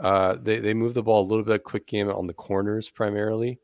Uh, 0.00 0.36
they 0.40 0.58
they 0.58 0.74
moved 0.74 0.94
the 0.94 1.02
ball 1.02 1.22
a 1.22 1.28
little 1.28 1.44
bit 1.44 1.62
quick 1.62 1.86
game 1.86 2.10
on 2.10 2.26
the 2.26 2.34
corners 2.34 2.90
primarily. 2.90 3.60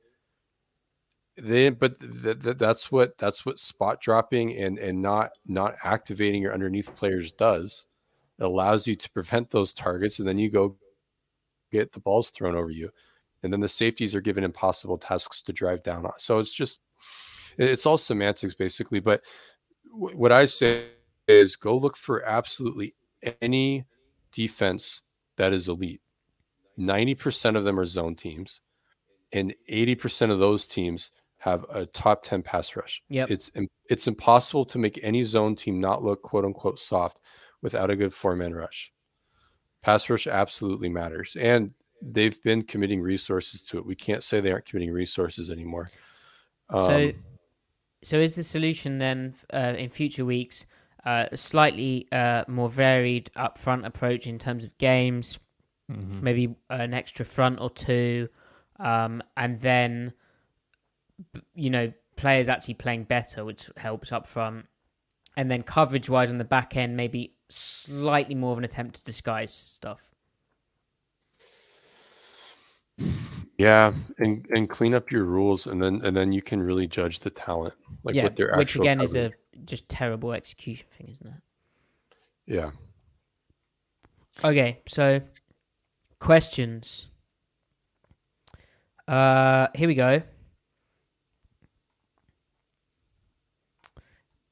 They 1.36 1.70
but 1.70 1.98
th- 1.98 2.40
th- 2.42 2.56
that's 2.56 2.92
what 2.92 3.18
that's 3.18 3.44
what 3.44 3.58
spot 3.58 4.00
dropping 4.00 4.56
and 4.56 4.78
and 4.78 5.02
not 5.02 5.32
not 5.46 5.74
activating 5.82 6.42
your 6.42 6.54
underneath 6.54 6.94
players 6.94 7.32
does. 7.32 7.86
It 8.38 8.44
allows 8.44 8.86
you 8.86 8.94
to 8.94 9.10
prevent 9.10 9.50
those 9.50 9.72
targets, 9.72 10.18
and 10.18 10.28
then 10.28 10.38
you 10.38 10.50
go 10.50 10.76
get 11.70 11.92
the 11.92 12.00
balls 12.00 12.30
thrown 12.30 12.56
over 12.56 12.70
you, 12.70 12.90
and 13.42 13.52
then 13.52 13.60
the 13.60 13.68
safeties 13.68 14.14
are 14.14 14.20
given 14.20 14.44
impossible 14.44 14.98
tasks 14.98 15.42
to 15.42 15.52
drive 15.52 15.82
down 15.82 16.04
on. 16.04 16.12
So 16.16 16.38
it's 16.38 16.52
just 16.52 16.80
it's 17.58 17.86
all 17.86 17.98
semantics 17.98 18.54
basically. 18.54 19.00
But 19.00 19.22
wh- 19.90 20.16
what 20.16 20.32
I 20.32 20.44
say 20.46 20.86
is 21.28 21.56
go 21.56 21.76
look 21.76 21.96
for 21.96 22.24
absolutely 22.24 22.94
any 23.40 23.84
defense 24.32 25.02
that 25.36 25.52
is 25.52 25.68
elite. 25.68 26.00
90% 26.78 27.56
of 27.56 27.64
them 27.64 27.78
are 27.78 27.84
zone 27.84 28.14
teams, 28.14 28.60
and 29.32 29.54
80% 29.70 30.32
of 30.32 30.38
those 30.38 30.66
teams 30.66 31.12
have 31.38 31.64
a 31.70 31.86
top 31.86 32.22
10 32.22 32.42
pass 32.42 32.74
rush. 32.74 33.02
Yep. 33.08 33.30
It's 33.30 33.50
it's 33.90 34.08
impossible 34.08 34.64
to 34.64 34.78
make 34.78 34.98
any 35.02 35.22
zone 35.22 35.54
team 35.54 35.78
not 35.78 36.02
look 36.02 36.22
quote 36.22 36.44
unquote 36.44 36.78
soft 36.78 37.20
without 37.64 37.90
a 37.90 37.96
good 37.96 38.14
four 38.14 38.36
man 38.36 38.54
rush. 38.54 38.92
Pass 39.82 40.08
rush 40.08 40.26
absolutely 40.28 40.90
matters. 40.90 41.34
And 41.34 41.72
they've 42.00 42.40
been 42.42 42.62
committing 42.62 43.00
resources 43.00 43.62
to 43.62 43.78
it. 43.78 43.86
We 43.86 43.96
can't 43.96 44.22
say 44.22 44.40
they 44.40 44.52
aren't 44.52 44.66
committing 44.66 44.92
resources 44.92 45.50
anymore. 45.50 45.90
so, 46.70 47.08
Um, 47.08 47.12
so 48.02 48.18
is 48.20 48.34
the 48.34 48.42
solution 48.42 48.98
then 48.98 49.34
uh, 49.52 49.74
in 49.78 49.88
future 49.88 50.26
weeks 50.26 50.66
uh, 51.06 51.26
a 51.32 51.36
slightly 51.36 52.06
uh, 52.12 52.44
more 52.48 52.68
varied 52.68 53.30
upfront 53.36 53.86
approach 53.86 54.26
in 54.26 54.38
terms 54.38 54.62
of 54.62 54.76
games, 54.78 55.38
maybe 55.88 56.54
an 56.70 56.94
extra 56.94 57.24
front 57.24 57.60
or 57.60 57.70
two, 57.70 58.28
um, 58.80 59.22
and 59.36 59.58
then 59.60 60.12
you 61.54 61.68
know 61.68 61.92
players 62.16 62.48
actually 62.48 62.74
playing 62.74 63.04
better, 63.04 63.44
which 63.44 63.68
helps 63.76 64.12
up 64.12 64.26
front, 64.26 64.66
and 65.36 65.50
then 65.50 65.62
coverage 65.62 66.08
wise 66.08 66.30
on 66.30 66.38
the 66.38 66.44
back 66.44 66.76
end, 66.76 66.96
maybe 66.96 67.34
slightly 67.48 68.34
more 68.34 68.52
of 68.52 68.58
an 68.58 68.64
attempt 68.64 68.96
to 68.96 69.04
disguise 69.04 69.52
stuff. 69.52 70.10
yeah, 73.58 73.92
and 74.18 74.46
and 74.50 74.68
clean 74.68 74.94
up 74.94 75.10
your 75.10 75.24
rules 75.24 75.66
and 75.66 75.82
then 75.82 76.00
and 76.04 76.16
then 76.16 76.32
you 76.32 76.42
can 76.42 76.62
really 76.62 76.86
judge 76.86 77.20
the 77.20 77.30
talent. 77.30 77.74
Like 78.02 78.14
yeah, 78.14 78.24
what 78.24 78.36
their 78.36 78.56
which 78.56 78.76
again 78.76 79.00
is 79.00 79.16
a 79.16 79.32
just 79.64 79.88
terrible 79.88 80.32
execution 80.32 80.86
thing, 80.90 81.08
isn't 81.10 81.26
it? 81.26 81.34
yeah. 82.46 82.70
Okay, 84.42 84.80
so 84.88 85.20
questions. 86.18 87.08
Uh, 89.06 89.68
here 89.74 89.86
we 89.86 89.94
go. 89.94 90.22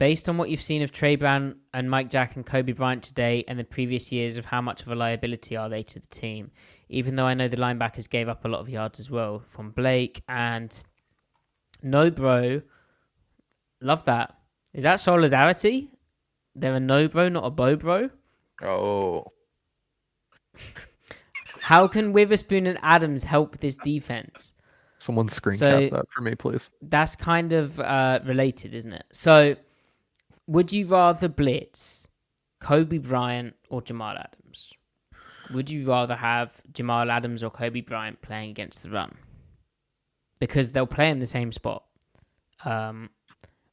Based 0.02 0.28
on 0.28 0.36
what 0.36 0.50
you've 0.50 0.60
seen 0.60 0.82
of 0.82 0.90
Tre 0.90 1.14
Brown 1.14 1.54
and 1.72 1.88
Mike 1.88 2.10
Jack 2.10 2.34
and 2.34 2.44
Coby 2.44 2.74
Bryant 2.74 3.04
today 3.04 3.44
and 3.46 3.56
the 3.56 3.62
previous 3.62 4.10
years 4.10 4.36
of 4.36 4.44
how 4.44 4.60
much 4.60 4.82
of 4.82 4.88
a 4.88 4.96
liability 4.96 5.56
are 5.56 5.68
they 5.68 5.84
to 5.84 6.00
the 6.00 6.06
team? 6.08 6.50
Even 6.88 7.14
though 7.14 7.26
I 7.26 7.34
know 7.34 7.46
the 7.46 7.56
linebackers 7.56 8.10
gave 8.10 8.28
up 8.28 8.44
a 8.44 8.48
lot 8.48 8.58
of 8.58 8.68
yards 8.68 8.98
as 8.98 9.12
well 9.12 9.38
from 9.46 9.70
Blake 9.70 10.20
and 10.28 10.76
no 11.84 12.10
bro. 12.10 12.62
Love 13.80 14.04
that. 14.06 14.34
Is 14.74 14.82
that 14.82 14.98
solidarity? 14.98 15.92
They're 16.56 16.74
a 16.74 16.80
no 16.80 17.06
bro, 17.06 17.28
not 17.28 17.44
a 17.44 17.50
bo 17.50 17.76
bro. 17.76 18.10
Oh, 18.60 19.26
How 21.60 21.86
can 21.86 22.12
Witherspoon 22.12 22.66
and 22.66 22.76
Adams 22.82 23.22
help 23.22 23.58
this 23.58 23.76
defense? 23.76 24.54
someone 24.98 25.28
screen 25.28 25.56
So- 25.56 25.82
cap 25.82 25.90
that 25.92 26.10
for 26.10 26.22
me, 26.22 26.34
please. 26.34 26.70
That's 26.82 27.14
kind 27.14 27.52
of 27.52 27.78
uh, 27.78 28.18
related, 28.24 28.74
isn't 28.74 28.94
it? 28.94 29.04
So, 29.12 29.54
would 30.46 30.72
you 30.72 30.86
rather 30.86 31.28
blitz 31.28 32.08
Coby 32.60 33.00
Bryant 33.02 33.54
or 33.68 33.82
Jamal 33.82 34.16
Adams? 34.16 34.72
Would 35.52 35.70
you 35.70 35.88
rather 35.88 36.14
have 36.16 36.62
Jamal 36.72 37.10
Adams 37.10 37.42
or 37.42 37.50
Coby 37.50 37.84
Bryant 37.84 38.22
playing 38.22 38.50
against 38.50 38.82
the 38.82 38.90
run? 38.90 39.12
Because 40.38 40.72
they'll 40.72 40.86
play 40.86 41.10
in 41.10 41.18
the 41.18 41.26
same 41.26 41.52
spot. 41.52 41.84
Um, 42.64 43.10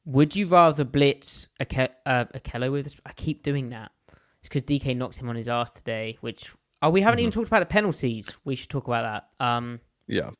would 0.04 0.34
you 0.36 0.46
rather 0.46 0.84
blitz 0.84 1.48
Ake- 1.60 1.92
uh, 2.06 2.24
Ahkello 2.34 2.72
with? 2.72 3.00
I 3.06 3.12
keep 3.12 3.42
doing 3.42 3.70
that. 3.70 3.92
It's 4.08 4.48
because 4.48 4.62
DK 4.62 4.96
knocked 4.96 5.18
him 5.18 5.28
on 5.28 5.36
his 5.36 5.48
ass 5.48 5.70
today. 5.70 6.16
Which 6.20 6.52
oh, 6.82 6.90
we 6.90 7.00
haven't 7.02 7.20
even 7.20 7.30
talked 7.30 7.48
about 7.48 7.60
the 7.60 7.66
penalties. 7.66 8.30
We 8.44 8.56
should 8.56 8.70
talk 8.70 8.86
about 8.86 9.24
that. 9.38 9.44
Um, 9.44 9.80
Yeah. 10.06 10.30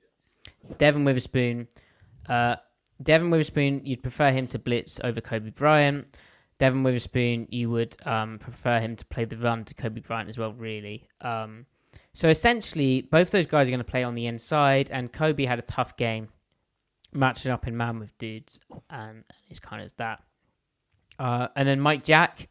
Devon 0.79 1.05
Witherspoon. 1.05 1.69
Uh, 2.29 2.57
Devon 3.03 3.31
Witherspoon, 3.31 3.83
you'd 3.85 4.03
prefer 4.03 4.31
him 4.31 4.47
to 4.49 4.59
blitz 4.59 5.01
over 5.03 5.21
Coby 5.21 5.55
Bryant. 5.55 6.09
Devon 6.59 6.83
Witherspoon, 6.83 7.47
you 7.51 7.71
would 7.71 7.97
um, 8.05 8.39
prefer 8.39 8.79
him 8.79 8.95
to 8.97 9.05
play 9.07 9.25
the 9.25 9.37
run 9.37 9.65
to 9.65 9.75
Coby 9.75 10.07
Bryant 10.07 10.29
as 10.29 10.37
well, 10.37 10.53
really. 10.53 11.09
Um, 11.23 11.65
so 12.13 12.29
essentially, 12.29 13.03
both 13.03 13.31
those 13.31 13.47
guys 13.47 13.67
are 13.67 13.71
going 13.71 13.79
to 13.79 13.85
play 13.85 14.05
on 14.05 14.15
the 14.15 14.27
inside, 14.27 14.91
and 14.91 15.13
Coby 15.13 15.47
had 15.47 15.59
a 15.59 15.63
tough 15.63 15.97
game 15.97 16.29
matching 17.13 17.51
up 17.51 17.67
in 17.67 17.77
man 17.77 17.99
with 17.99 18.17
dudes, 18.19 18.61
and 18.91 19.25
it's 19.49 19.61
kind 19.61 19.83
of 19.83 19.91
that. 19.97 20.23
Uh, 21.19 21.49
and 21.57 21.67
then 21.67 21.81
Mike 21.81 22.05
Jack, 22.05 22.49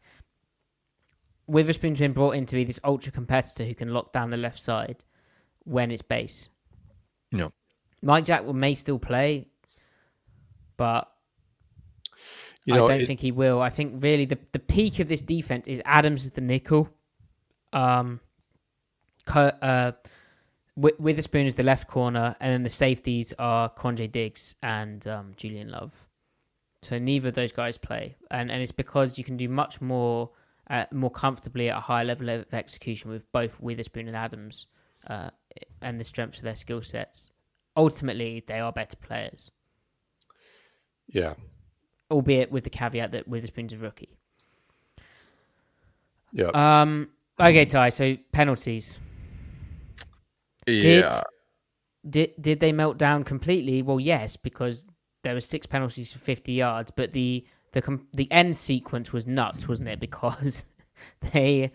Witherspoon's 1.46 1.98
been 1.98 2.12
brought 2.12 2.34
in 2.34 2.46
to 2.46 2.56
be 2.56 2.64
this 2.64 2.80
ultra 2.84 3.12
competitor 3.12 3.64
who 3.64 3.74
can 3.74 3.92
lock 3.92 4.12
down 4.12 4.30
the 4.30 4.36
left 4.36 4.60
side 4.60 5.04
when 5.64 5.90
it's 5.90 6.02
base. 6.02 6.48
No. 7.32 7.52
Mike 8.02 8.24
Jack 8.24 8.44
will 8.44 8.54
may 8.54 8.74
still 8.74 8.98
play, 8.98 9.48
but 10.80 11.12
You 12.64 12.72
know, 12.74 12.86
I 12.86 12.88
don't 12.88 13.00
it- 13.02 13.06
think 13.06 13.20
he 13.20 13.32
will. 13.32 13.60
I 13.60 13.68
think 13.68 14.02
really 14.02 14.24
the 14.24 14.38
the 14.52 14.58
peak 14.58 14.98
of 14.98 15.08
this 15.08 15.20
defense 15.20 15.68
is 15.68 15.82
Adams 15.84 16.24
as 16.24 16.30
the 16.32 16.40
nickel, 16.40 16.88
um, 17.74 18.20
uh, 19.26 19.92
Witherspoon 20.76 21.44
is 21.46 21.54
the 21.56 21.62
left 21.62 21.86
corner, 21.86 22.34
and 22.40 22.50
then 22.52 22.62
the 22.62 22.70
safeties 22.70 23.34
are 23.38 23.68
Quandre 23.68 24.10
Diggs 24.10 24.54
and 24.62 25.06
um, 25.06 25.32
Julian 25.36 25.68
Love. 25.70 25.92
So 26.82 26.98
neither 26.98 27.28
of 27.28 27.34
those 27.34 27.52
guys 27.52 27.76
play, 27.76 28.16
and 28.30 28.50
and 28.50 28.62
it's 28.62 28.72
because 28.72 29.18
you 29.18 29.24
can 29.24 29.36
do 29.36 29.48
much 29.50 29.82
more, 29.82 30.30
uh, 30.70 30.86
more 30.92 31.10
comfortably 31.10 31.68
at 31.68 31.76
a 31.76 31.80
high 31.80 32.04
level 32.04 32.30
of 32.30 32.54
execution 32.54 33.10
with 33.10 33.30
both 33.32 33.60
Witherspoon 33.60 34.06
and 34.06 34.16
Adams, 34.16 34.66
uh, 35.08 35.28
and 35.82 36.00
the 36.00 36.04
strengths 36.04 36.38
of 36.38 36.44
their 36.44 36.56
skill 36.56 36.80
sets. 36.80 37.32
Ultimately, 37.76 38.42
they 38.46 38.60
are 38.60 38.72
better 38.72 38.96
players 38.96 39.50
yeah. 41.12 41.34
albeit 42.10 42.50
with 42.50 42.64
the 42.64 42.70
caveat 42.70 43.12
that 43.12 43.28
Witherspoon's 43.28 43.72
a 43.72 43.78
rookie. 43.78 44.16
Yeah. 46.32 46.50
Um. 46.54 47.08
Okay, 47.38 47.64
Ty. 47.64 47.88
So 47.90 48.16
penalties. 48.32 48.98
Did 50.66 51.04
Yeah. 51.04 51.20
did 52.08 52.32
did 52.40 52.60
they 52.60 52.72
melt 52.72 52.98
down 52.98 53.24
completely? 53.24 53.82
Well, 53.82 53.98
yes, 54.00 54.36
because 54.36 54.86
there 55.22 55.34
were 55.34 55.40
six 55.40 55.66
penalties 55.66 56.12
for 56.12 56.18
fifty 56.18 56.52
yards, 56.52 56.90
but 56.90 57.12
the 57.12 57.44
the 57.72 57.82
com- 57.82 58.06
the 58.12 58.30
end 58.30 58.56
sequence 58.56 59.12
was 59.12 59.26
nuts, 59.26 59.68
wasn't 59.68 59.88
it? 59.88 60.00
Because 60.10 60.64
they 61.32 61.72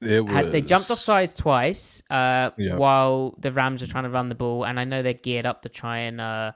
had 0.00 0.50
they 0.52 0.60
jumped 0.62 0.90
off 0.90 0.98
sides 0.98 1.32
twice 1.34 2.02
uh, 2.10 2.50
Yeah. 2.58 2.74
while 2.76 3.34
the 3.38 3.52
Rams 3.52 3.82
were 3.82 3.86
trying 3.88 4.04
to 4.04 4.10
run 4.10 4.28
the 4.28 4.34
ball, 4.34 4.64
and 4.64 4.80
I 4.80 4.84
know 4.84 5.02
they're 5.02 5.14
geared 5.14 5.46
up 5.46 5.62
to 5.62 5.68
try 5.68 5.98
and 5.98 6.20
uh, 6.20 6.52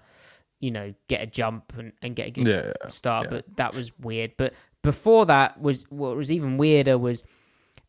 you 0.60 0.70
know 0.70 0.94
get 1.08 1.22
a 1.22 1.26
jump 1.26 1.72
and, 1.76 1.92
and 2.02 2.16
get 2.16 2.28
a 2.28 2.30
good 2.30 2.46
Yeah, 2.46 2.72
yeah, 2.82 2.88
start, 2.88 3.24
yeah. 3.26 3.30
but 3.30 3.56
that 3.56 3.74
was 3.74 3.92
weird. 3.98 4.32
But 4.36 4.54
before 4.82 5.26
that 5.26 5.60
was 5.60 5.84
what 5.90 6.16
was 6.16 6.30
even 6.30 6.56
weirder 6.58 6.96
was 6.98 7.22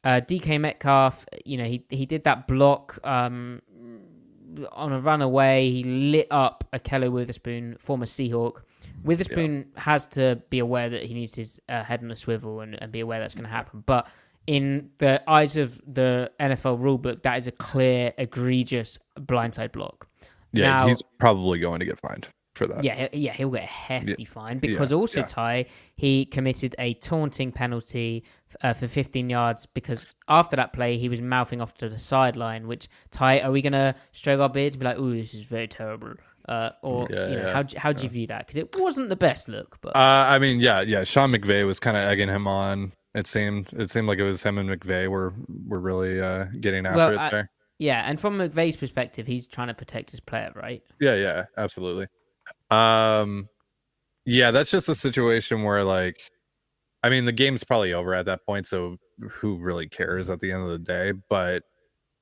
uh, 0.04 0.22
DK 0.24 0.60
Metcalf. 0.60 1.26
You 1.46 1.58
know 1.58 1.66
he 1.66 1.84
he 1.90 2.06
did 2.06 2.24
that 2.26 2.48
block 2.48 3.00
um, 3.06 3.62
on 4.72 4.92
a 4.94 5.00
run 5.00 5.22
away. 5.22 5.70
He 5.72 5.84
lit 5.84 6.28
up 6.32 6.64
Ahkello 6.74 7.12
Witherspoon, 7.12 7.76
former 7.80 8.06
Seahawk. 8.06 8.62
Witherspoon 9.04 9.68
has 9.76 10.08
to 10.08 10.42
be 10.50 10.60
aware 10.60 10.90
that 10.90 11.04
he 11.04 11.14
needs 11.14 11.36
his 11.36 11.60
uh, 11.70 11.84
head 11.84 12.04
on 12.04 12.12
a 12.12 12.16
swivel 12.16 12.62
and, 12.62 12.82
and 12.82 12.92
be 12.92 13.00
aware 13.00 13.20
that's 13.20 13.36
going 13.36 13.44
to 13.46 13.50
happen. 13.50 13.84
But 13.86 14.08
in 14.48 14.90
the 14.98 15.22
eyes 15.30 15.56
of 15.56 15.80
the 15.86 16.32
NFL 16.40 16.80
rulebook, 16.80 17.22
that 17.24 17.38
is 17.38 17.48
a 17.48 17.52
clear, 17.52 18.14
egregious 18.18 18.98
blindside 19.20 19.72
block. 19.72 20.08
Yeah, 20.52 20.70
Now- 20.80 20.88
he's 20.88 21.04
probably 21.20 21.60
going 21.60 21.80
to 21.80 21.86
get 21.86 22.00
fined 22.00 22.28
for 22.58 22.68
that. 22.68 22.84
Yeah, 22.84 23.08
yeah, 23.14 23.34
he'll 23.34 23.50
get 23.50 23.64
a 23.64 23.68
hefty 23.68 24.26
fine 24.26 24.56
yeah, 24.56 24.60
because 24.62 24.92
also 24.92 25.22
yeah. 25.22 25.26
Ty 25.28 25.66
he 25.96 26.26
committed 26.26 26.76
a 26.80 26.94
taunting 26.96 27.52
penalty 27.52 28.24
uh, 28.62 28.74
for 28.74 28.88
15 28.88 29.30
yards 29.30 29.66
because 29.66 30.16
after 30.28 30.56
that 30.56 30.74
play 30.74 30.98
he 30.98 31.10
was 31.10 31.22
mouthing 31.22 31.62
off 31.62 31.74
to 31.76 31.90
the 31.90 31.98
sideline. 31.98 32.68
Which 32.68 32.88
Ty, 33.12 33.42
are 33.42 33.52
we 33.52 33.62
gonna 33.62 33.96
stroke 34.12 34.40
our 34.40 34.50
beards 34.50 34.76
and 34.76 34.80
be 34.82 34.86
like, 34.86 34.98
"Oh, 34.98 35.12
this 35.12 35.34
is 35.34 35.44
very 35.44 35.68
terrible," 35.68 36.14
uh, 36.50 36.72
or 36.82 37.08
Yeah, 37.10 37.28
you 37.30 37.36
know, 37.38 37.42
yeah, 37.48 37.54
how 37.54 37.64
how 37.78 37.94
do 37.94 38.04
you 38.04 38.10
view 38.10 38.28
that? 38.28 38.40
Because 38.40 38.58
it 38.58 38.76
wasn't 38.78 39.10
the 39.10 39.16
best 39.16 39.48
look, 39.48 39.78
but 39.82 39.96
Uh, 39.96 40.26
I 40.28 40.40
mean, 40.40 40.60
yeah, 40.60 40.82
yeah. 40.82 41.04
Sean 41.04 41.32
McVay 41.32 41.66
was 41.66 41.80
kind 41.80 41.96
of 41.96 42.04
egging 42.04 42.30
him 42.30 42.48
on. 42.48 42.94
It 43.14 43.26
seemed. 43.28 43.74
It 43.74 43.90
seemed 43.92 44.08
like 44.08 44.20
it 44.20 44.24
was 44.26 44.44
him 44.44 44.58
and 44.58 44.70
McVay 44.70 45.08
were 45.08 45.34
were 45.68 45.80
really 45.80 46.22
uh, 46.22 46.46
getting 46.60 46.86
after 46.86 46.98
Well, 46.98 47.12
it 47.14 47.18
I- 47.18 47.30
there. 47.30 47.50
yeah. 47.80 48.04
And 48.10 48.20
from 48.20 48.38
McVay's 48.38 48.78
perspective, 48.78 49.26
he's 49.28 49.48
trying 49.48 49.68
to 49.70 49.74
protect 49.74 50.12
his 50.12 50.20
player, 50.20 50.52
right? 50.56 50.84
Yeah, 51.00 51.16
yeah, 51.16 51.46
absolutely. 51.58 52.08
Um, 52.72 53.50
yeah, 54.26 54.52
that's 54.52 54.72
just 54.72 54.90
a 54.90 54.96
situation 54.96 55.64
where, 55.64 55.84
like, 55.84 56.22
I 57.04 57.10
mean, 57.10 57.26
the 57.26 57.32
game's 57.32 57.64
probably 57.64 57.94
over 57.94 58.14
at 58.14 58.26
that 58.28 58.46
point, 58.46 58.68
so 58.68 58.98
who 59.22 59.58
really 59.58 59.88
cares 59.88 60.30
at 60.30 60.40
the 60.40 60.52
end 60.52 60.64
of 60.64 60.70
the 60.70 60.80
day? 60.80 61.14
But, 61.30 61.64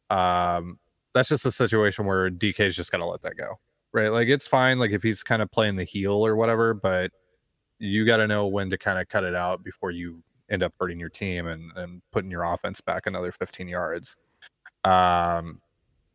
um, 0.09 0.79
that's 1.13 1.29
just 1.29 1.45
a 1.45 1.51
situation 1.51 2.05
where 2.05 2.29
DK's 2.29 2.75
just 2.75 2.91
gotta 2.91 3.05
let 3.05 3.21
that 3.23 3.37
go, 3.37 3.59
right? 3.93 4.09
Like, 4.09 4.27
it's 4.29 4.47
fine, 4.47 4.79
like 4.79 4.91
if 4.91 5.03
he's 5.03 5.23
kind 5.23 5.41
of 5.41 5.51
playing 5.51 5.75
the 5.77 5.83
heel 5.85 6.13
or 6.13 6.35
whatever, 6.35 6.73
but 6.73 7.11
you 7.79 8.05
got 8.05 8.17
to 8.17 8.27
know 8.27 8.47
when 8.47 8.69
to 8.69 8.77
kind 8.77 8.99
of 8.99 9.07
cut 9.09 9.23
it 9.23 9.35
out 9.35 9.63
before 9.63 9.91
you 9.91 10.23
end 10.49 10.63
up 10.63 10.73
hurting 10.79 10.99
your 10.99 11.09
team 11.09 11.47
and 11.47 11.71
and 11.75 12.01
putting 12.11 12.31
your 12.31 12.43
offense 12.43 12.79
back 12.81 13.05
another 13.07 13.31
15 13.31 13.67
yards. 13.67 14.15
Um, 14.83 15.61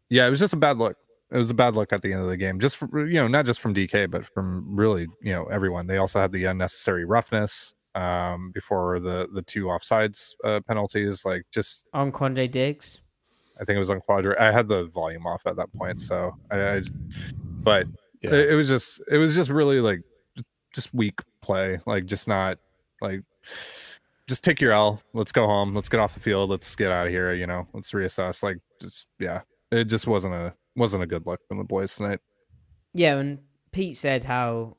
yeah, 0.08 0.26
it 0.26 0.30
was 0.30 0.40
just 0.40 0.54
a 0.54 0.56
bad 0.56 0.78
look. 0.78 0.96
It 1.32 1.36
was 1.36 1.50
a 1.50 1.54
bad 1.54 1.76
look 1.76 1.92
at 1.92 2.02
the 2.02 2.12
end 2.12 2.22
of 2.22 2.28
the 2.28 2.36
game. 2.36 2.58
Just 2.58 2.76
for, 2.76 3.06
you 3.06 3.14
know, 3.14 3.28
not 3.28 3.46
just 3.46 3.60
from 3.60 3.74
DK, 3.74 4.10
but 4.10 4.26
from 4.26 4.76
really 4.76 5.06
you 5.22 5.32
know 5.32 5.44
everyone. 5.46 5.86
They 5.86 5.98
also 5.98 6.20
had 6.20 6.32
the 6.32 6.44
unnecessary 6.46 7.04
roughness 7.04 7.72
um, 7.94 8.50
before 8.52 8.98
the 9.00 9.28
the 9.32 9.42
two 9.42 9.66
offsides 9.66 10.34
uh, 10.44 10.60
penalties. 10.66 11.24
Like 11.24 11.44
just, 11.52 11.86
On 11.92 12.10
Quandre 12.10 12.50
Diggs. 12.50 13.00
I 13.60 13.64
think 13.64 13.76
it 13.76 13.80
was 13.80 13.90
on 13.90 14.00
Quadra. 14.00 14.40
I 14.42 14.50
had 14.50 14.68
the 14.68 14.84
volume 14.86 15.26
off 15.26 15.42
at 15.46 15.56
that 15.56 15.72
point, 15.74 16.00
so 16.00 16.34
I. 16.50 16.76
I 16.76 16.82
but 17.62 17.86
Yeah. 18.22 18.30
it, 18.30 18.50
it 18.50 18.54
was 18.54 18.68
just, 18.68 19.02
it 19.10 19.18
was 19.18 19.34
just 19.34 19.50
really 19.50 19.80
like, 19.80 20.00
just 20.72 20.94
weak 20.94 21.20
play. 21.42 21.78
Like 21.86 22.06
just 22.06 22.26
not 22.26 22.58
like. 23.00 23.22
Just 24.26 24.44
take 24.44 24.60
your 24.60 24.72
L. 24.72 25.02
Let's 25.12 25.32
go 25.32 25.44
home. 25.46 25.74
Let's 25.74 25.88
get 25.88 25.98
off 25.98 26.14
the 26.14 26.20
field. 26.20 26.50
Let's 26.50 26.76
get 26.76 26.92
out 26.92 27.06
of 27.08 27.12
here. 27.12 27.34
You 27.34 27.48
know, 27.48 27.66
let's 27.72 27.90
reassess. 27.90 28.44
Like, 28.44 28.58
just 28.80 29.08
yeah, 29.18 29.40
it 29.72 29.86
just 29.86 30.06
wasn't 30.06 30.34
a 30.34 30.54
wasn't 30.76 31.02
a 31.02 31.06
good 31.06 31.26
look 31.26 31.40
from 31.48 31.58
the 31.58 31.64
boys 31.64 31.94
tonight. 31.94 32.20
Yeah, 32.94 33.18
and 33.18 33.40
Pete 33.72 33.96
said 33.96 34.24
how 34.24 34.76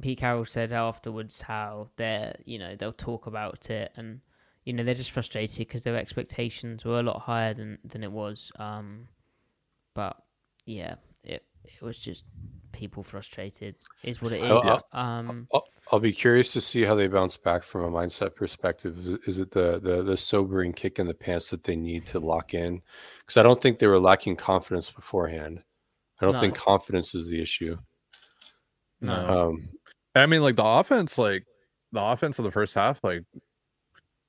Pete 0.00 0.18
Carroll 0.18 0.44
said 0.44 0.72
afterwards 0.72 1.42
how 1.42 1.90
they're 1.96 2.36
you 2.44 2.58
know 2.58 2.76
they'll 2.76 2.92
talk 2.92 3.26
about 3.26 3.70
it 3.70 3.92
and 3.96 4.20
you 4.64 4.72
know 4.72 4.84
they're 4.84 4.94
just 4.94 5.10
frustrated 5.10 5.58
because 5.58 5.84
their 5.84 5.96
expectations 5.96 6.84
were 6.84 7.00
a 7.00 7.02
lot 7.02 7.20
higher 7.22 7.54
than 7.54 7.78
than 7.84 8.02
it 8.02 8.12
was. 8.12 8.52
Um, 8.58 9.08
but 9.94 10.16
yeah, 10.66 10.96
it 11.24 11.44
it 11.64 11.82
was 11.82 11.98
just 11.98 12.24
people 12.72 13.02
frustrated 13.02 13.76
is 14.02 14.20
what 14.22 14.32
it 14.32 14.42
is. 14.42 14.50
I'll- 14.50 14.74
is. 14.76 14.82
Um, 14.92 15.46
I'll, 15.52 15.64
I'll 15.92 16.00
be 16.00 16.12
curious 16.12 16.52
to 16.54 16.60
see 16.60 16.84
how 16.84 16.94
they 16.94 17.06
bounce 17.06 17.36
back 17.36 17.62
from 17.62 17.82
a 17.82 17.90
mindset 17.90 18.34
perspective. 18.34 18.96
Is, 18.98 19.08
it- 19.14 19.20
is 19.26 19.38
it 19.38 19.50
the, 19.50 19.78
the 19.80 20.02
the 20.02 20.16
sobering 20.16 20.72
kick 20.72 20.98
in 20.98 21.06
the 21.06 21.14
pants 21.14 21.50
that 21.50 21.64
they 21.64 21.76
need 21.76 22.06
to 22.06 22.18
lock 22.18 22.54
in? 22.54 22.82
Because 23.20 23.36
I 23.36 23.42
don't 23.42 23.60
think 23.60 23.78
they 23.78 23.86
were 23.86 23.98
lacking 24.00 24.36
confidence 24.36 24.90
beforehand. 24.90 25.62
I 26.20 26.24
don't 26.26 26.38
think 26.38 26.54
confidence 26.54 27.14
is 27.14 27.28
the 27.28 27.42
issue. 27.42 27.76
no. 29.00 29.12
Um, 29.48 29.68
I 30.14 30.26
mean, 30.26 30.42
like 30.42 30.56
the 30.56 30.64
offense, 30.64 31.18
like 31.18 31.44
the 31.90 32.02
offense 32.02 32.38
of 32.38 32.44
the 32.44 32.50
first 32.52 32.74
half, 32.74 33.02
like 33.02 33.24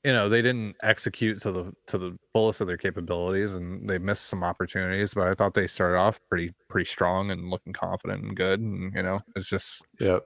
you 0.03 0.11
know, 0.11 0.27
they 0.27 0.41
didn't 0.41 0.75
execute 0.83 1.41
to 1.41 1.51
the 1.51 1.73
to 1.87 1.97
the 1.97 2.17
fullest 2.33 2.59
of 2.59 2.67
their 2.67 2.77
capabilities, 2.77 3.55
and 3.55 3.89
they 3.89 3.97
missed 3.97 4.25
some 4.25 4.43
opportunities. 4.43 5.13
But 5.13 5.27
I 5.27 5.33
thought 5.33 5.53
they 5.53 5.67
started 5.67 5.97
off 5.97 6.19
pretty 6.29 6.53
pretty 6.67 6.89
strong 6.89 7.31
and 7.31 7.49
looking 7.49 7.73
confident 7.73 8.23
and 8.23 8.35
good. 8.35 8.59
And 8.59 8.93
you 8.93 9.01
know, 9.01 9.21
it's 9.35 9.49
just 9.49 9.85
yeah, 9.99 10.19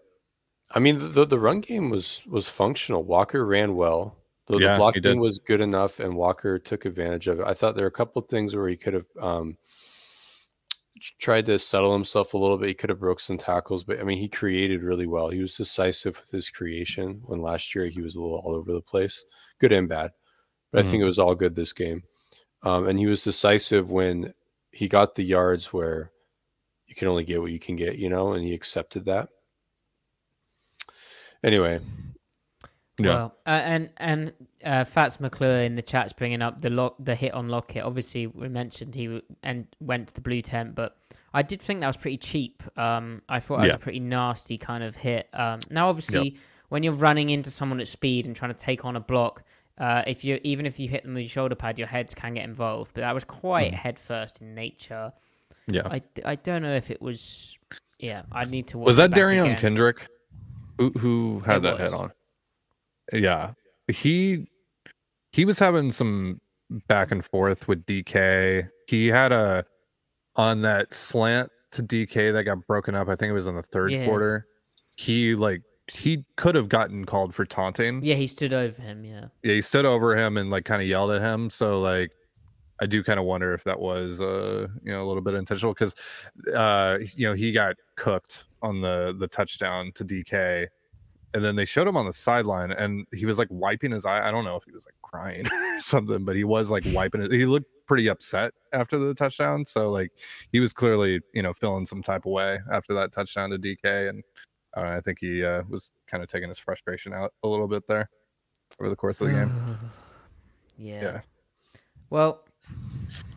I 0.72 0.80
mean 0.80 1.14
the 1.14 1.26
the 1.26 1.40
run 1.40 1.62
game 1.62 1.90
was 1.92 2.24
was 2.26 2.50
functional. 2.50 3.04
Walker 3.04 3.46
ran 3.46 3.76
well. 3.76 4.18
The, 4.48 4.58
Yeah, 4.58 4.74
the 4.74 4.78
blocking 4.78 5.20
was 5.20 5.40
good 5.40 5.62
enough, 5.62 6.00
and 6.00 6.16
Walker 6.16 6.58
took 6.58 6.86
advantage 6.86 7.28
of 7.28 7.42
it. 7.42 7.48
I 7.48 7.54
thought 7.54 7.76
there 7.76 7.84
were 7.84 7.90
a 7.90 7.92
couple 7.92 8.22
of 8.22 8.30
things 8.30 8.56
where 8.56 8.70
he 8.70 8.78
could 8.78 8.94
have 8.94 9.06
um, 9.20 9.58
tried 11.20 11.46
to 11.48 11.60
settle 11.60 11.94
himself 11.94 12.34
a 12.34 12.38
little 12.38 12.58
bit. 12.58 12.70
He 12.70 12.74
could 12.74 12.90
have 12.90 13.00
broke 13.00 13.20
some 13.20 13.38
tackles, 13.38 13.84
but 13.84 14.00
I 14.00 14.04
mean, 14.04 14.18
he 14.18 14.28
created 14.28 14.84
really 14.84 15.08
well. 15.08 15.30
He 15.30 15.40
was 15.40 15.56
decisive 15.56 16.18
with 16.20 16.30
his 16.30 16.50
creation. 16.50 17.22
When 17.26 17.42
last 17.42 17.74
year 17.76 17.88
he 17.88 18.02
was 18.02 18.16
a 18.16 18.22
little 18.22 18.40
all 18.40 18.56
over 18.56 18.74
the 18.74 18.82
place, 18.82 19.24
good 19.60 19.72
and 19.72 19.90
bad. 19.90 20.12
But 20.72 20.86
I 20.86 20.90
think 20.90 21.02
it 21.02 21.06
was 21.06 21.20
all 21.20 21.34
good 21.34 21.56
this 21.56 21.74
game. 21.74 22.04
Um, 22.64 22.88
and 22.88 23.00
he 23.00 23.08
was 23.08 23.24
decisive 23.24 23.90
when 23.90 24.34
he 24.72 24.88
got 24.88 25.16
the 25.16 25.24
yards 25.24 25.72
where 25.72 26.12
you 26.88 26.96
can 26.96 27.08
only 27.08 27.24
get 27.24 27.42
what 27.42 27.52
you 27.52 27.60
can 27.60 27.76
get, 27.76 27.98
you 27.98 28.10
know, 28.10 28.34
and 28.34 28.44
he 28.44 28.54
accepted 28.54 29.06
that. 29.06 29.30
Anyway, 31.44 31.80
yeah. 33.00 33.10
Well, 33.14 33.36
uh, 33.46 33.50
and 33.50 33.90
and 33.98 34.34
uh, 34.64 34.84
Fats 34.84 35.20
McClure 35.20 35.62
in 35.62 35.76
the 35.76 35.82
chat's 35.82 36.14
bringing 36.14 36.42
up 36.42 36.62
the 36.62 36.70
lock, 36.70 36.96
the 37.00 37.16
hit 37.16 37.34
on 37.34 37.50
Lockett. 37.50 37.84
Obviously, 37.84 38.28
we 38.28 38.50
mentioned 38.50 38.96
he 38.96 39.06
w- 39.06 39.22
and 39.44 39.68
went 39.80 40.08
to 40.10 40.14
the 40.14 40.22
blue 40.22 40.42
tent, 40.42 40.74
but 40.76 40.98
I 41.34 41.44
did 41.44 41.62
think 41.62 41.82
that 41.82 41.88
was 41.88 41.98
pretty 41.98 42.18
cheap. 42.18 42.64
Um, 42.78 43.22
I 43.30 43.40
thought 43.40 43.58
that 43.60 43.66
was 43.66 43.74
a 43.76 43.80
pretty 43.80 44.00
nasty 44.00 44.58
kind 44.58 44.84
of 44.84 44.96
hit. 44.96 45.30
Um, 45.34 45.60
now, 45.70 45.90
obviously, 45.90 46.38
when 46.70 46.82
you're 46.84 46.94
running 46.94 47.30
into 47.30 47.52
someone 47.52 47.80
at 47.80 47.88
speed 47.88 48.26
and 48.26 48.36
trying 48.36 48.54
to 48.54 48.60
take 48.60 48.84
on 48.86 48.96
a 48.96 49.00
block, 49.00 49.44
uh, 49.78 50.02
if 50.08 50.24
you 50.26 50.40
even 50.44 50.66
if 50.66 50.80
you 50.80 50.88
hit 50.88 51.04
them 51.04 51.14
with 51.14 51.22
your 51.22 51.30
shoulder 51.30 51.56
pad, 51.56 51.78
your 51.78 51.88
heads 51.88 52.16
can 52.16 52.34
get 52.34 52.46
involved. 52.46 52.92
But 52.96 53.02
that 53.02 53.14
was 53.14 53.24
quite 53.24 53.74
head 53.76 54.00
first 54.00 54.42
in 54.42 54.56
nature. 54.56 55.14
yeah. 55.68 55.84
I, 55.86 56.02
I 56.26 56.36
don't 56.36 56.64
know 56.64 56.76
if 56.76 56.90
it 56.90 57.02
was. 57.02 57.60
Yeah, 58.00 58.24
I 58.32 58.44
need 58.46 58.68
to. 58.70 58.80
Watch 58.80 58.88
was 58.88 58.98
that 58.98 59.12
Derion. 59.12 59.58
Kendrick 59.58 60.08
who 60.80 60.92
who 60.92 61.40
had 61.46 61.58
It 61.58 61.62
that 61.64 61.80
was. 61.80 61.94
on? 61.94 62.12
Yeah, 63.14 63.54
he 63.88 64.48
he 65.32 65.46
was 65.46 65.60
having 65.60 65.92
some 65.92 66.42
back 66.88 67.12
and 67.12 67.24
forth 67.24 67.68
with 67.68 67.86
DK. 67.86 68.70
He 68.88 69.08
had 69.08 69.32
a 69.32 69.66
on 70.36 70.62
that 70.62 70.94
slant 70.94 71.50
to 71.72 71.84
DK 71.84 72.32
that 72.34 72.44
got 72.44 72.66
broken 72.68 72.96
up. 72.96 73.08
I 73.10 73.16
think 73.16 73.30
it 73.30 73.34
was 73.34 73.48
in 73.48 73.56
the 73.56 73.64
third 73.64 73.92
Yeah. 73.92 74.06
quarter. 74.06 74.46
He 74.96 75.36
like 75.36 75.62
he 75.92 76.26
could 76.36 76.56
have 76.56 76.68
gotten 76.70 77.06
called 77.06 77.34
for 77.34 77.46
taunting. 77.46 78.04
Yeah, 78.04 78.16
he 78.16 78.28
stood 78.28 78.54
over 78.54 78.82
him. 78.82 79.06
Yeah. 79.06 79.26
Yeah, 79.44 79.54
he 79.54 79.62
stood 79.62 79.86
over 79.86 80.18
him 80.18 80.38
and 80.38 80.50
like 80.50 80.66
kind 80.66 80.82
of 80.82 80.88
yelled 80.88 81.12
at 81.12 81.22
him. 81.22 81.50
So 81.50 81.80
like 81.80 82.12
I 82.82 82.86
do 82.88 83.04
kind 83.04 83.20
of 83.20 83.26
wonder 83.26 83.54
if 83.54 83.64
that 83.64 83.80
was 83.80 84.20
uh 84.22 84.68
you 84.84 84.92
know 84.92 85.04
a 85.04 85.08
little 85.08 85.22
bit 85.22 85.34
intentional 85.34 85.74
because 85.74 85.96
uh 86.54 86.98
you 87.16 87.28
know 87.28 87.34
he 87.34 87.52
got 87.52 87.76
cooked 87.96 88.46
on 88.62 88.82
the 88.82 89.16
the 89.18 89.28
touchdown 89.28 89.92
to 89.96 90.04
DK 90.06 90.68
and 91.34 91.44
then 91.44 91.56
they 91.56 91.66
showed 91.66 91.88
him 91.88 91.98
on 91.98 92.06
the 92.06 92.14
sideline 92.14 92.72
and 92.72 93.06
he 93.14 93.26
was 93.26 93.38
like 93.38 93.48
wiping 93.52 93.92
his 93.92 94.06
eye. 94.06 94.28
I 94.28 94.32
don't 94.32 94.46
know 94.46 94.56
if 94.56 94.64
he 94.64 94.72
was 94.72 94.86
like 94.86 94.96
crying 95.02 95.46
or 95.52 95.80
something, 95.82 96.24
but 96.26 96.36
he 96.36 96.44
was 96.44 96.70
like 96.70 96.84
wiping 96.94 97.22
it. 97.22 97.32
He 97.32 97.46
looked 97.46 97.68
pretty 97.86 98.08
upset 98.08 98.54
after 98.74 98.98
the 98.98 99.14
touchdown. 99.14 99.66
So 99.66 99.90
like 99.90 100.12
he 100.52 100.60
was 100.60 100.74
clearly, 100.74 101.20
you 101.34 101.42
know, 101.42 101.54
feeling 101.54 101.86
some 101.86 102.02
type 102.02 102.26
of 102.26 102.32
way 102.32 102.60
after 102.72 102.94
that 102.96 103.12
touchdown 103.12 103.50
to 103.52 103.58
DK 103.60 104.10
and 104.10 104.24
uh, 104.76 104.82
I 104.82 105.02
think 105.02 105.20
he 105.20 105.44
uh, 105.44 105.64
was 105.70 105.92
kind 106.08 106.22
of 106.24 106.30
taking 106.30 106.50
his 106.50 106.60
frustration 106.60 107.14
out 107.14 107.34
a 107.44 107.48
little 107.48 107.68
bit 107.68 107.88
there 107.88 108.10
over 108.80 108.90
the 108.90 108.96
course 108.96 109.22
of 109.22 109.28
the 109.28 109.34
game. 109.34 109.78
Yeah. 110.80 111.02
Yeah. 111.02 111.22
Well, 112.12 112.46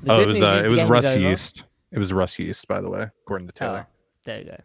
the 0.03 0.13
Oh, 0.13 0.17
good 0.19 0.23
it 0.23 0.27
was 0.27 0.37
news 0.37 0.43
uh, 0.43 0.57
is 0.59 0.65
it 0.65 0.69
was 0.69 0.81
game 0.81 0.89
Russ 0.91 1.05
over. 1.07 1.19
Yeast. 1.21 1.65
It 1.91 1.99
was 1.99 2.13
Russ 2.13 2.39
Yeast, 2.39 2.69
by 2.69 2.81
the 2.83 2.91
way, 2.91 3.07
according 3.23 3.49
to 3.49 3.53
Oh, 3.65 3.67
Taylor. 3.67 3.87
there 4.27 4.39
you 4.41 4.45
go. 4.45 4.57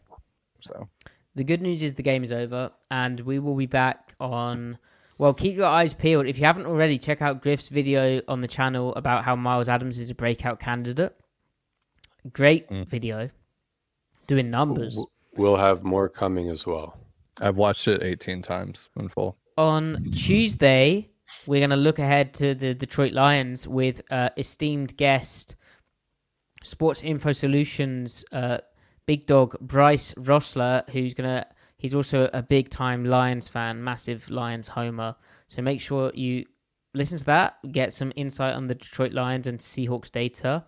So 0.60 0.90
The 1.36 1.44
good 1.44 1.62
news 1.62 1.84
is 1.84 1.96
the 1.96 2.04
game 2.04 2.24
is 2.24 2.32
over, 2.32 2.72
and 2.90 3.20
we 3.22 3.40
will 3.40 3.56
be 3.56 3.66
back 3.66 4.14
on. 4.20 4.78
Well, 5.18 5.34
keep 5.34 5.56
your 5.56 5.66
eyes 5.66 5.94
peeled. 5.94 6.28
If 6.28 6.38
you 6.38 6.46
haven't 6.46 6.66
already, 6.66 6.98
check 6.98 7.22
out 7.22 7.42
Griff's 7.42 7.70
video 7.70 8.22
on 8.28 8.42
the 8.42 8.48
channel 8.48 8.94
about 8.96 9.24
how 9.24 9.36
Myles 9.36 9.70
Adams 9.70 9.98
is 10.00 10.10
a 10.10 10.16
breakout 10.16 10.60
candidate. 10.60 11.16
Great 12.34 12.70
Mm. 12.70 12.88
video, 12.88 13.30
doing 14.28 14.50
numbers. 14.50 14.98
We'll 15.38 15.58
have 15.58 15.84
more 15.84 16.10
coming 16.10 16.50
as 16.50 16.66
well. 16.66 16.98
I've 17.40 17.58
watched 17.58 17.88
it 17.88 18.02
18 18.02 18.42
times 18.42 18.90
in 18.98 19.10
full. 19.10 19.38
On 19.58 19.98
Tuesday, 20.14 21.10
we're 21.46 21.60
going 21.60 21.70
to 21.70 21.76
look 21.76 22.00
ahead 22.00 22.34
to 22.36 22.56
the 22.56 22.74
Detroit 22.74 23.12
Lions 23.14 23.68
with 23.68 24.02
uh, 24.10 24.30
esteemed 24.38 24.96
guest, 24.98 25.56
Sports 26.64 27.04
Info 27.04 27.32
Solutions 27.32 28.26
uh, 28.32 28.58
big 29.06 29.26
dog 29.26 29.58
Bryce 29.60 30.14
Rossler, 30.16 30.88
who's 30.90 31.14
going 31.14 31.30
to. 31.30 31.46
He's 31.78 31.94
also 31.94 32.30
a 32.34 32.42
big 32.42 32.70
time 32.70 33.06
Lions 33.06 33.48
fan, 33.48 33.84
massive 33.84 34.30
Lions 34.30 34.68
homer. 34.68 35.16
So 35.48 35.62
make 35.62 35.80
sure 35.82 36.12
you 36.16 36.46
listen 36.96 37.18
to 37.20 37.26
that, 37.26 37.58
get 37.72 37.94
some 37.94 38.12
insight 38.16 38.56
on 38.56 38.68
the 38.68 38.76
Detroit 38.76 39.14
Lions 39.14 39.46
and 39.46 39.60
Seahawks 39.60 40.10
data. 40.10 40.64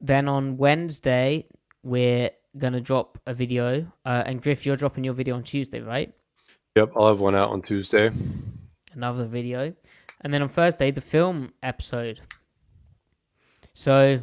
Then 0.00 0.28
on 0.28 0.56
Wednesday, 0.56 1.46
we're 1.82 2.30
going 2.56 2.72
to 2.72 2.80
drop 2.80 3.18
a 3.26 3.34
video. 3.34 3.86
Uh, 4.04 4.22
and 4.26 4.42
Griff, 4.42 4.64
you're 4.64 4.76
dropping 4.76 5.04
your 5.04 5.14
video 5.14 5.36
on 5.36 5.42
Tuesday, 5.42 5.80
right? 5.80 6.12
Yep, 6.76 6.92
I'll 6.96 7.08
have 7.08 7.20
one 7.20 7.36
out 7.36 7.50
on 7.50 7.62
Tuesday. 7.62 8.10
another 8.94 9.26
video. 9.26 9.74
And 10.22 10.32
then 10.34 10.42
on 10.42 10.48
Thursday, 10.48 10.90
the 10.90 11.00
film 11.00 11.52
episode. 11.62 12.20
So 13.74 14.20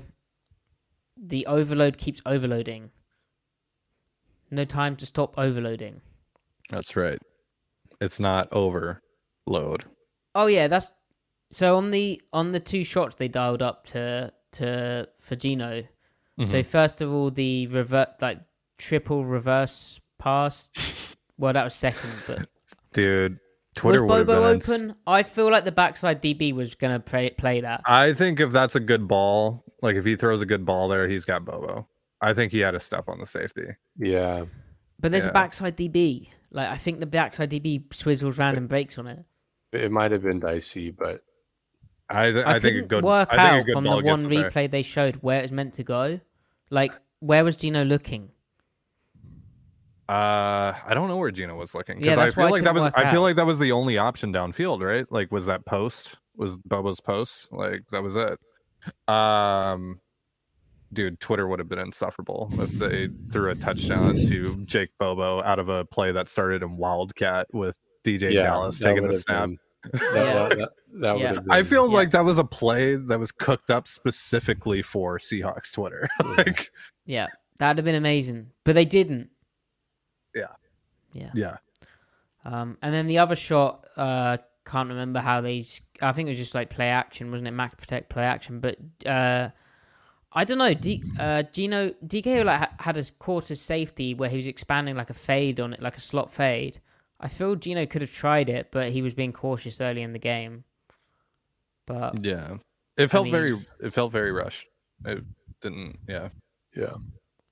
the 1.16 1.46
overload 1.48 1.98
keeps 1.98 2.22
overloading. 2.26 2.92
No 4.52 4.66
time 4.66 4.96
to 4.98 5.06
stop 5.06 5.34
overloading. 5.38 6.02
That's 6.70 6.96
right. 6.96 7.20
It's 8.02 8.20
not 8.20 8.48
overload. 8.52 9.86
Oh 10.34 10.48
yeah, 10.48 10.68
that's 10.68 10.88
so 11.52 11.78
on 11.78 11.92
the 11.92 12.22
on 12.34 12.52
the 12.52 12.60
two 12.60 12.84
shots 12.84 13.16
they 13.16 13.28
dialed 13.28 13.62
up 13.62 13.86
to 13.88 14.32
to 14.54 15.08
for 15.20 15.36
Geno. 15.36 15.84
So 16.44 16.56
Mhm. 16.56 16.66
first 16.66 17.00
of 17.02 17.12
all, 17.14 17.32
the 17.32 17.68
revert 17.68 18.10
like 18.22 18.40
triple 18.78 19.24
reverse 19.24 20.00
pass. 20.20 20.70
Well, 21.38 21.54
that 21.54 21.64
was 21.64 21.74
second, 21.74 22.12
but 22.28 22.48
Dude, 22.94 23.40
Twitter 23.76 24.04
was 24.06 24.26
Bobo 24.26 24.52
ins- 24.52 24.70
open? 24.70 24.96
I 25.08 25.24
feel 25.24 25.50
like 25.52 25.64
the 25.66 25.72
backside 25.72 26.22
DB 26.22 26.54
was 26.54 26.76
gonna 26.76 27.00
play 27.00 27.30
play 27.30 27.62
that. 27.62 27.82
I 27.86 28.14
think 28.14 28.40
if 28.42 28.52
that's 28.52 28.76
a 28.76 28.80
good 28.82 29.08
ball, 29.08 29.64
like 29.82 29.96
if 29.96 30.04
he 30.06 30.16
throws 30.18 30.42
a 30.42 30.46
good 30.46 30.66
ball 30.66 30.88
there, 30.90 31.08
he's 31.08 31.24
got 31.26 31.46
Bobo. 31.46 31.88
I 32.22 32.34
think 32.34 32.52
he 32.52 32.60
had 32.60 32.76
a 32.76 32.80
step 32.80 33.08
on 33.08 33.20
the 33.20 33.26
safety. 33.26 33.68
Yeah. 33.98 34.46
But 35.00 35.12
there's 35.12 35.26
a 35.26 35.32
backside 35.32 35.78
DB. 35.78 36.30
Like 36.52 36.70
I 36.70 36.78
think 36.78 37.00
the 37.00 37.06
backside 37.06 37.52
DB 37.52 37.88
swizzles 37.90 38.40
round 38.40 38.58
and 38.58 38.70
breaks 38.70 38.98
on 38.98 39.08
it. 39.08 39.26
It 39.74 39.92
might 39.92 40.12
have 40.12 40.24
been 40.24 40.40
dicey, 40.40 40.92
but 40.92 41.22
I, 42.10 42.32
th- 42.32 42.46
I, 42.46 42.56
I 42.56 42.60
think 42.60 42.64
it 42.64 42.72
couldn't 42.72 42.88
good 42.88 43.04
work 43.04 43.30
I 43.32 43.60
out 43.60 43.66
from 43.68 43.84
the 43.84 43.90
one 43.90 44.04
gets 44.04 44.24
it 44.24 44.30
there. 44.30 44.52
replay 44.52 44.72
they 44.72 44.84
showed 44.84 45.18
where 45.18 45.42
it's 45.42 45.52
meant 45.52 45.74
to 45.76 45.84
go. 45.84 46.20
Like 46.70 46.94
where 47.20 47.44
was 47.44 47.58
Geno 47.58 47.84
looking? 47.84 48.30
Uh, 50.08 50.74
I 50.86 50.94
don't 50.94 51.08
know 51.08 51.18
where 51.18 51.32
Geno 51.32 51.56
was 51.56 51.74
looking 51.74 52.00
Yeah, 52.00 52.12
because 52.12 52.20
I 52.20 52.36
feel 52.36 52.46
I 52.46 52.50
like 52.50 52.64
that 52.64 52.76
was 52.76 52.92
I 52.94 53.12
feel 53.12 53.22
like 53.22 53.36
that 53.38 53.46
was 53.46 53.58
the 53.58 53.72
only 53.72 53.98
option 53.98 54.32
downfield, 54.32 54.82
right? 54.82 55.12
Like, 55.12 55.32
was 55.32 55.48
that 55.48 55.66
post? 55.66 56.18
Was 56.38 56.58
Bobo's 56.58 57.02
post? 57.02 57.52
Like 57.52 57.88
that 57.88 58.04
was 58.04 58.16
it. 58.16 58.40
Um, 59.08 60.00
dude, 60.96 61.20
Twitter 61.20 61.48
would 61.48 61.60
have 61.60 61.70
been 61.70 61.78
insufferable 61.80 62.50
if 62.60 62.72
they 62.72 63.08
threw 63.32 63.52
a 63.52 63.56
touchdown 63.56 64.16
to 64.30 64.64
Jake 64.66 64.90
Bobo 65.00 65.44
out 65.44 65.60
of 65.60 65.70
a 65.70 65.86
play 65.86 66.12
that 66.12 66.28
started 66.30 66.64
in 66.64 66.78
Wildcat 66.78 67.48
with 67.54 67.78
DJ 68.04 68.32
yeah, 68.34 68.44
Dallas 68.44 68.80
taking 68.80 69.06
the 69.06 69.14
snap. 69.20 69.50
been- 69.50 69.60
That, 69.92 70.02
Yeah. 70.02 70.34
that, 70.34 70.58
that, 70.58 70.70
that 71.02 71.20
Yeah. 71.20 71.32
would 71.34 71.44
been. 71.44 71.52
I 71.52 71.62
feel 71.64 71.88
Yeah. 71.88 71.94
like 71.98 72.10
that 72.12 72.26
was 72.26 72.40
a 72.40 72.44
play 72.44 72.96
that 72.96 73.20
was 73.20 73.32
cooked 73.32 73.70
up 73.70 73.88
specifically 73.88 74.82
for 74.82 75.20
Seahawks 75.20 75.72
Twitter. 75.74 76.08
like, 76.38 76.72
Yeah, 77.06 77.28
that'd 77.60 77.78
have 77.78 77.86
been 77.86 77.94
amazing, 77.96 78.52
but 78.64 78.74
they 78.74 78.86
didn't. 78.86 79.30
Yeah. 80.34 80.48
Yeah. 81.14 81.30
yeah, 81.34 81.58
Um, 82.44 82.78
and 82.82 82.94
then 82.94 83.08
the 83.08 83.20
other 83.20 83.36
shot, 83.36 83.86
uh, 83.96 84.38
can't 84.66 84.90
remember 84.90 85.20
how 85.20 85.40
they. 85.42 85.66
I 86.02 86.12
think 86.12 86.28
it 86.28 86.32
was 86.32 86.38
just 86.40 86.56
like 86.56 86.70
play 86.72 86.90
action, 86.90 87.30
wasn't 87.32 87.48
it? 87.48 87.52
Max 87.52 87.76
protect 87.76 88.10
play 88.10 88.24
action, 88.24 88.60
but 88.60 88.78
uh, 89.06 89.50
I 90.38 90.44
don't 90.44 90.58
know. 90.58 90.74
D, 90.74 91.02
uh, 91.18 91.44
Geno 91.44 91.92
DK 92.06 92.44
like 92.44 92.82
had 92.82 92.98
a 92.98 93.04
quarter 93.20 93.56
safety 93.56 94.14
where 94.14 94.30
he 94.30 94.38
was 94.38 94.48
expanding 94.48 94.96
like 94.96 95.10
a 95.10 95.14
fade 95.14 95.60
on 95.60 95.74
it, 95.74 95.82
like 95.82 95.96
a 95.98 96.02
slot 96.02 96.32
fade. 96.34 96.80
I 97.20 97.30
feel 97.30 97.56
Geno 97.56 97.86
could 97.86 98.02
have 98.02 98.12
tried 98.12 98.50
it, 98.50 98.68
but 98.72 98.90
he 98.90 99.02
was 99.02 99.14
being 99.14 99.32
cautious 99.32 99.80
early 99.80 100.02
in 100.02 100.12
the 100.12 100.20
game. 100.20 100.66
But 101.88 102.24
yeah. 102.24 102.58
It 102.98 103.08
felt 103.08 103.26
mean- 103.26 103.32
very, 103.32 103.54
it 103.82 103.94
felt 103.94 104.12
very 104.12 104.32
rushed. 104.32 104.68
It 105.06 105.24
didn't, 105.62 106.00
yeah. 106.08 106.30
yeah. 106.76 106.94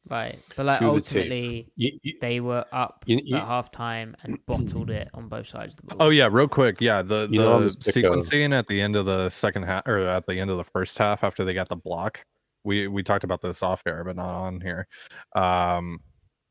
right, 0.10 0.38
but 0.56 0.66
like 0.66 0.80
Cue 0.80 0.88
the 0.90 0.94
ultimately, 0.96 1.68
You- 1.76 2.00
you- 2.02 2.18
they 2.20 2.40
were 2.42 2.66
up 2.72 3.04
You- 3.08 3.20
you- 3.24 3.38
at 3.38 3.44
half 3.44 3.72
time 3.72 4.16
and 4.24 4.46
bottled 4.46 4.90
it 4.90 5.10
on 5.14 5.28
both 5.30 5.48
sides 5.48 5.76
of 5.76 5.82
the 5.82 5.96
ball. 5.96 6.08
Oh 6.08 6.10
yeah, 6.10 6.28
real 6.30 6.48
quick. 6.48 6.82
Yeah, 6.82 7.02
the 7.02 7.28
You 7.32 7.40
the 7.42 7.68
sequencing 7.68 8.54
at 8.54 8.68
the 8.68 8.82
end 8.82 8.96
of 8.98 9.06
the 9.06 9.30
second 9.30 9.64
half 9.64 9.88
or 9.88 10.00
at 10.00 10.26
the 10.26 10.40
end 10.40 10.50
of 10.52 10.58
the 10.58 10.64
first 10.66 10.98
half 10.98 11.24
after 11.24 11.46
they 11.46 11.54
got 11.54 11.70
the 11.70 11.76
block. 11.78 12.26
We 12.64 12.88
we 12.88 13.04
talked 13.04 13.24
about 13.24 13.42
this 13.42 13.62
off 13.64 13.84
air, 13.86 14.04
but 14.04 14.16
not 14.16 14.30
on 14.30 14.62
here. 14.62 14.88
Um 15.36 16.00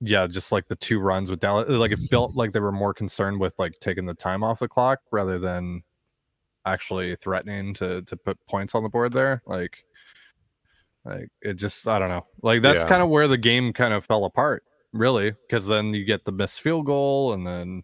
yeah, 0.01 0.27
just 0.27 0.51
like 0.51 0.67
the 0.67 0.77
two 0.77 0.99
runs 0.99 1.31
with 1.31 1.41
Dallas 1.41 1.69
like 1.69 1.93
it 1.93 2.01
felt 2.11 2.35
like 2.35 2.53
they 2.53 2.61
were 2.61 2.73
more 2.73 2.93
concerned 2.93 3.39
with 3.41 3.55
like 3.59 3.73
taking 3.81 4.05
the 4.07 4.15
time 4.15 4.43
off 4.43 4.59
the 4.59 4.69
clock 4.69 5.01
rather 5.13 5.39
than 5.39 5.83
actually 6.67 7.17
threatening 7.17 7.75
to 7.75 8.03
to 8.03 8.17
put 8.17 8.45
points 8.47 8.75
on 8.75 8.83
the 8.83 8.89
board 8.89 9.13
there. 9.13 9.43
Like 9.47 9.85
like 11.05 11.29
it 11.41 11.55
just 11.55 11.87
I 11.89 11.99
don't 11.99 12.09
know. 12.09 12.27
Like 12.43 12.63
that's 12.63 12.83
Yeah. 12.83 12.89
kind 12.89 13.03
of 13.03 13.09
where 13.09 13.29
the 13.29 13.39
game 13.39 13.73
kind 13.73 13.95
of 13.95 14.05
fell 14.05 14.25
apart, 14.25 14.65
really, 14.93 15.33
because 15.33 15.67
then 15.67 15.95
you 15.95 16.05
get 16.05 16.25
the 16.25 16.33
missed 16.33 16.61
field 16.61 16.87
goal 16.87 17.33
and 17.33 17.47
then 17.47 17.83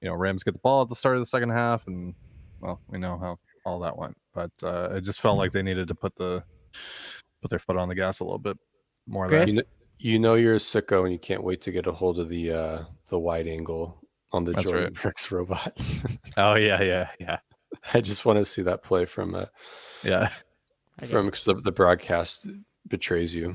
you 0.00 0.08
know 0.08 0.14
Rams 0.14 0.42
get 0.44 0.54
the 0.54 0.60
ball 0.60 0.82
at 0.82 0.88
the 0.88 0.96
start 0.96 1.16
of 1.16 1.22
the 1.22 1.26
second 1.26 1.50
half, 1.50 1.86
and 1.86 2.14
well, 2.60 2.80
we 2.88 2.98
know 2.98 3.18
how 3.18 3.38
all 3.64 3.80
that 3.80 3.96
went. 3.96 4.16
But 4.34 4.50
uh, 4.62 4.90
it 4.92 5.00
just 5.02 5.20
felt 5.20 5.38
like 5.38 5.52
they 5.52 5.62
needed 5.62 5.88
to 5.88 5.94
put 5.94 6.16
the 6.16 6.44
put 7.46 7.50
their 7.50 7.58
foot 7.60 7.76
on 7.76 7.88
the 7.88 7.94
gas 7.94 8.18
a 8.18 8.24
little 8.24 8.38
bit 8.38 8.58
more. 9.06 9.28
Griff? 9.28 9.48
You 9.48 9.54
know, 9.54 9.62
you 9.98 10.18
know 10.18 10.34
you're 10.34 10.54
a 10.54 10.58
sicko 10.58 11.04
and 11.04 11.12
you 11.12 11.18
can't 11.18 11.44
wait 11.44 11.60
to 11.62 11.70
get 11.70 11.86
a 11.86 11.92
hold 11.92 12.18
of 12.18 12.28
the 12.28 12.50
uh 12.50 12.82
the 13.08 13.18
wide 13.18 13.46
angle 13.46 14.02
on 14.32 14.44
the 14.44 14.52
That's 14.52 14.68
Jordyn 14.68 14.84
right. 14.84 14.92
Brooks 14.94 15.30
robot. 15.30 15.80
oh 16.36 16.54
yeah, 16.54 16.82
yeah, 16.82 17.08
yeah, 17.20 17.38
I 17.94 18.00
just 18.00 18.24
want 18.24 18.38
to 18.38 18.44
see 18.44 18.62
that 18.62 18.82
play 18.82 19.04
from 19.04 19.34
uh 19.34 19.46
yeah. 20.04 20.30
From 21.08 21.26
because 21.26 21.44
the, 21.44 21.54
the 21.54 21.72
broadcast 21.72 22.48
betrays 22.88 23.34
you. 23.34 23.54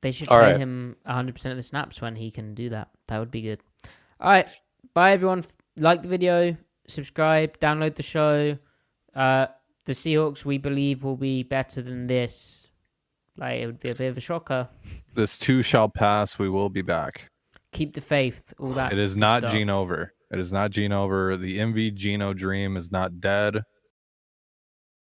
They 0.00 0.12
should 0.12 0.28
All 0.28 0.38
play 0.38 0.52
right. 0.52 0.58
him 0.58 0.96
100% 1.06 1.50
of 1.50 1.56
the 1.56 1.62
snaps 1.62 2.00
when 2.00 2.16
he 2.16 2.30
can 2.30 2.54
do 2.54 2.70
that. 2.70 2.88
That 3.08 3.18
would 3.18 3.30
be 3.30 3.42
good. 3.42 3.60
All 4.20 4.30
right. 4.30 4.48
Bye, 4.94 5.12
everyone. 5.12 5.44
Like 5.76 6.00
the 6.00 6.08
video, 6.08 6.56
subscribe, 6.86 7.58
download 7.58 7.96
the 7.96 8.02
show. 8.02 8.56
Uh, 9.14 9.48
the 9.86 9.92
Seahawks, 9.92 10.44
we 10.44 10.58
believe, 10.58 11.02
will 11.04 11.16
be 11.16 11.42
better 11.42 11.80
than 11.80 12.06
this. 12.06 12.68
Like, 13.38 13.60
it 13.60 13.66
would 13.66 13.80
be 13.80 13.90
a 13.90 13.94
bit 13.94 14.08
of 14.08 14.18
a 14.18 14.20
shocker. 14.20 14.68
This 15.14 15.38
too 15.38 15.62
shall 15.62 15.88
pass. 15.88 16.38
We 16.38 16.48
will 16.48 16.68
be 16.68 16.82
back. 16.82 17.30
Keep 17.72 17.94
the 17.94 18.00
faith, 18.00 18.52
all 18.58 18.70
that. 18.70 18.92
It 18.92 18.98
is 18.98 19.16
not 19.16 19.42
stuff. 19.42 19.52
Gene 19.52 19.70
over. 19.70 20.12
It 20.30 20.38
is 20.38 20.52
not 20.52 20.70
Gene 20.70 20.92
over. 20.92 21.36
The 21.36 21.58
MV 21.58 21.94
Geno 21.94 22.32
dream 22.34 22.76
is 22.76 22.90
not 22.90 23.20
dead. 23.20 23.62